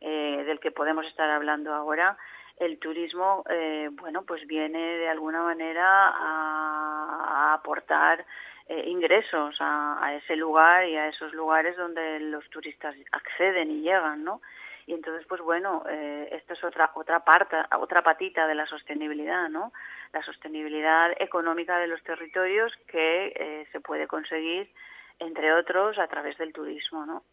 eh, 0.01 0.45
del 0.47 0.61
que 0.61 0.71
podemos 0.71 1.07
estar 1.07 1.29
hablando 1.31 1.73
ahora, 1.73 2.17
el 2.59 2.79
turismo, 2.79 3.45
eh, 3.51 3.89
bueno, 3.93 4.23
pues 4.23 4.47
viene 4.47 4.79
de 4.79 5.09
alguna 5.09 5.43
manera 5.43 6.09
a, 6.09 7.55
aportar 7.55 8.25
eh, 8.69 8.85
ingresos 8.87 9.57
a, 9.61 10.05
a, 10.05 10.15
ese 10.15 10.37
lugar 10.37 10.87
y 10.87 10.97
a 10.97 11.09
esos 11.09 11.33
lugares 11.33 11.77
donde 11.77 12.21
los 12.21 12.49
turistas 12.51 12.95
acceden 13.13 13.71
y 13.71 13.83
llegan, 13.83 14.25
¿no? 14.25 14.41
Y 14.87 14.93
entonces, 14.93 15.27
pues 15.27 15.41
bueno, 15.41 15.83
eh, 15.89 16.29
esta 16.31 16.55
es 16.55 16.63
otra 16.63 16.93
otra 16.95 17.21
parte, 17.21 17.57
otra 17.79 18.03
patita 18.03 18.47
de 18.47 18.55
la 18.55 18.67
sostenibilidad, 18.67 19.49
¿no? 19.49 19.73
La 20.13 20.23
sostenibilidad 20.23 21.11
económica 21.21 21.79
de 21.79 21.89
los 21.89 22.03
territorios 22.05 22.73
que 22.87 23.33
eh, 23.35 23.67
se 23.73 23.81
puede 23.81 24.07
conseguir, 24.07 24.71
entre 25.19 25.53
otros, 25.55 25.99
a 25.99 26.07
través 26.07 26.39
del 26.39 26.53
turismo, 26.53 27.05
¿no? 27.05 27.25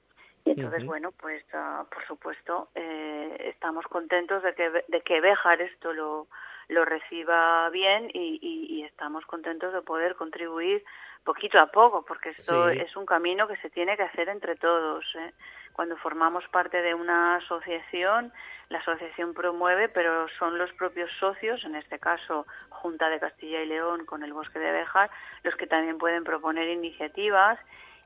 Y 0.45 0.51
entonces, 0.51 0.85
bueno, 0.85 1.11
pues 1.11 1.43
ah, 1.53 1.85
por 1.91 2.05
supuesto 2.05 2.69
eh, 2.75 3.51
estamos 3.53 3.85
contentos 3.85 4.43
de 4.43 4.53
que 4.53 4.69
de 4.87 5.01
que 5.01 5.21
Béjar 5.21 5.61
esto 5.61 5.93
lo 5.93 6.27
lo 6.69 6.85
reciba 6.85 7.69
bien 7.69 8.09
y, 8.13 8.39
y, 8.41 8.83
estamos 8.83 9.25
contentos 9.25 9.73
de 9.73 9.81
poder 9.81 10.15
contribuir 10.15 10.83
poquito 11.23 11.57
a 11.59 11.67
poco, 11.67 12.03
porque 12.05 12.29
esto 12.29 12.69
es 12.69 12.95
un 12.95 13.05
camino 13.05 13.47
que 13.47 13.57
se 13.57 13.69
tiene 13.69 13.95
que 13.95 14.03
hacer 14.03 14.29
entre 14.29 14.55
todos. 14.55 15.05
¿eh? 15.15 15.33
Cuando 15.73 15.95
formamos 15.97 16.45
parte 16.49 16.81
de 16.81 16.93
una 16.93 17.37
asociación, 17.37 18.33
la 18.69 18.79
asociación 18.79 19.33
promueve, 19.33 19.89
pero 19.89 20.27
son 20.39 20.57
los 20.57 20.71
propios 20.73 21.09
socios, 21.19 21.63
en 21.63 21.75
este 21.75 21.99
caso 21.99 22.45
Junta 22.69 23.09
de 23.09 23.19
Castilla 23.19 23.61
y 23.61 23.67
León 23.67 24.05
con 24.05 24.23
el 24.23 24.33
Bosque 24.33 24.59
de 24.59 24.71
Béjar, 24.71 25.09
los 25.43 25.55
que 25.55 25.67
también 25.67 25.97
pueden 25.97 26.23
proponer 26.23 26.69
iniciativas 26.69 27.59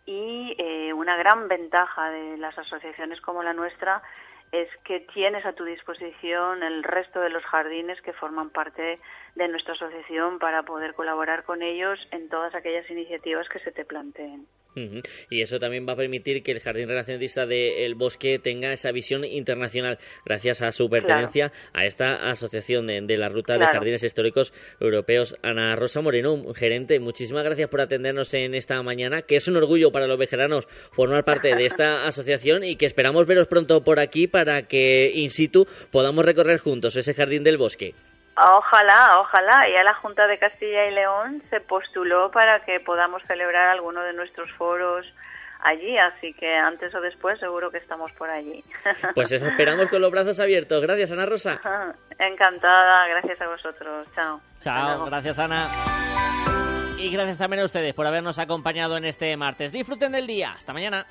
y 0.08 0.56
eh, 0.58 0.94
una 0.94 1.18
gran 1.18 1.48
ventaja 1.48 2.10
de 2.10 2.38
las 2.38 2.58
asociaciones 2.58 3.22
como 3.22 3.44
la 3.44 3.54
nuestra 3.54 4.02
es 4.52 4.70
que 4.86 5.02
tienes 5.14 5.46
a 5.46 5.52
tu 5.52 5.66
disposición 5.66 6.64
el 6.64 6.82
resto 6.84 7.20
de 7.20 7.30
los 7.30 7.44
jardines 7.44 8.02
que 8.02 8.14
forman 8.14 8.50
parte 8.50 9.00
de 9.36 9.48
nuestra 9.50 9.74
asociación 9.74 10.40
para 10.40 10.64
poder 10.64 10.94
colaborar 10.94 11.44
con 11.44 11.62
ellos 11.62 12.00
en 12.12 12.30
todas 12.30 12.56
aquellas 12.56 12.90
iniciativas 12.90 13.50
que 13.50 13.60
se 13.60 13.74
te 13.74 13.84
planteen. 13.84 14.48
Y 15.30 15.42
eso 15.42 15.60
también 15.60 15.88
va 15.88 15.94
a 15.94 15.96
permitir 15.96 16.44
que 16.44 16.52
el 16.52 16.60
Jardín 16.60 16.88
Relacionista 16.88 17.46
del 17.46 17.96
Bosque 17.96 18.40
tenga 18.40 18.74
esa 18.74 18.92
visión 18.92 19.26
internacional 19.26 19.98
gracias 20.26 20.62
a 20.62 20.72
su 20.72 20.90
pertenencia 20.90 21.52
a 21.74 21.86
esta 21.86 22.30
asociación 22.30 22.88
de, 22.88 23.18
la 23.18 23.30
Ruta 23.30 23.58
de 23.58 23.66
Jardines 23.66 24.04
Históricos 24.04 24.54
Europeos. 24.80 25.36
Ana 25.42 25.76
Rosa 25.76 26.02
Moreno, 26.02 26.54
gerente, 26.54 27.00
muchísimas 27.00 27.44
gracias 27.44 27.70
por 27.70 27.82
atendernos 27.82 28.34
en 28.34 28.56
esta 28.56 28.82
mañana, 28.84 29.22
que 29.22 29.36
es 29.36 29.48
un 29.48 29.58
orgullo 29.58 29.92
para 29.92 30.08
los 30.08 30.18
vejeranos 30.18 30.68
formar 30.92 31.24
parte 31.24 31.56
de 31.56 31.66
esta 31.66 32.06
asociación 32.08 32.64
y 32.64 32.76
que 32.76 32.86
esperamos 32.86 33.26
veros 33.26 33.48
pronto 33.48 33.84
por 33.84 34.00
aquí 34.00 34.28
para 34.28 34.68
que 34.68 35.12
in 35.14 35.30
situ 35.30 35.68
podamos 35.92 36.26
recorrer 36.26 36.60
juntos 36.60 36.96
ese 36.96 37.14
Jardín 37.14 37.44
del 37.44 37.58
Bosque. 37.58 37.94
Ojalá, 38.38 39.20
ojalá. 39.20 39.62
Ya 39.74 39.84
la 39.84 39.96
Junta 39.96 40.28
de 40.28 40.38
Castilla 40.38 40.86
y 40.86 40.92
León 40.92 41.42
se 41.50 41.60
postuló 41.60 42.32
para 42.32 42.64
que 42.64 42.80
podamos 42.80 43.24
celebrar 43.24 43.70
alguno 43.70 44.02
de 44.04 44.14
nuestros 44.14 44.52
foros 44.54 45.06
allí, 45.62 45.98
así 45.98 46.34
que 46.34 46.56
antes 46.56 46.94
o 46.94 47.02
después 47.02 47.40
seguro 47.40 47.72
que 47.72 47.80
estamos 47.80 48.12
por 48.14 48.30
allí. 48.30 48.64
Pues 49.16 49.32
eso 49.32 49.48
esperamos 49.48 49.90
con 49.90 50.02
los 50.02 50.12
brazos 50.12 50.40
abiertos. 50.40 50.82
Gracias, 50.82 51.12
Ana 51.12 51.26
Rosa. 51.26 51.60
Encantada, 52.20 53.08
gracias 53.08 53.42
a 53.42 53.48
vosotros. 53.48 54.08
Chao. 54.16 54.40
Chao, 54.60 55.06
gracias, 55.06 55.40
Ana. 55.40 55.70
Y 56.98 57.12
gracias 57.12 57.38
también 57.38 57.62
a 57.62 57.66
ustedes 57.66 57.94
por 57.94 58.08
habernos 58.08 58.40
acompañado 58.40 58.98
en 58.98 59.06
este 59.06 59.36
martes. 59.38 59.72
Disfruten 59.72 60.12
del 60.12 60.28
día. 60.28 60.54
Hasta 60.58 60.74
mañana. 60.74 61.06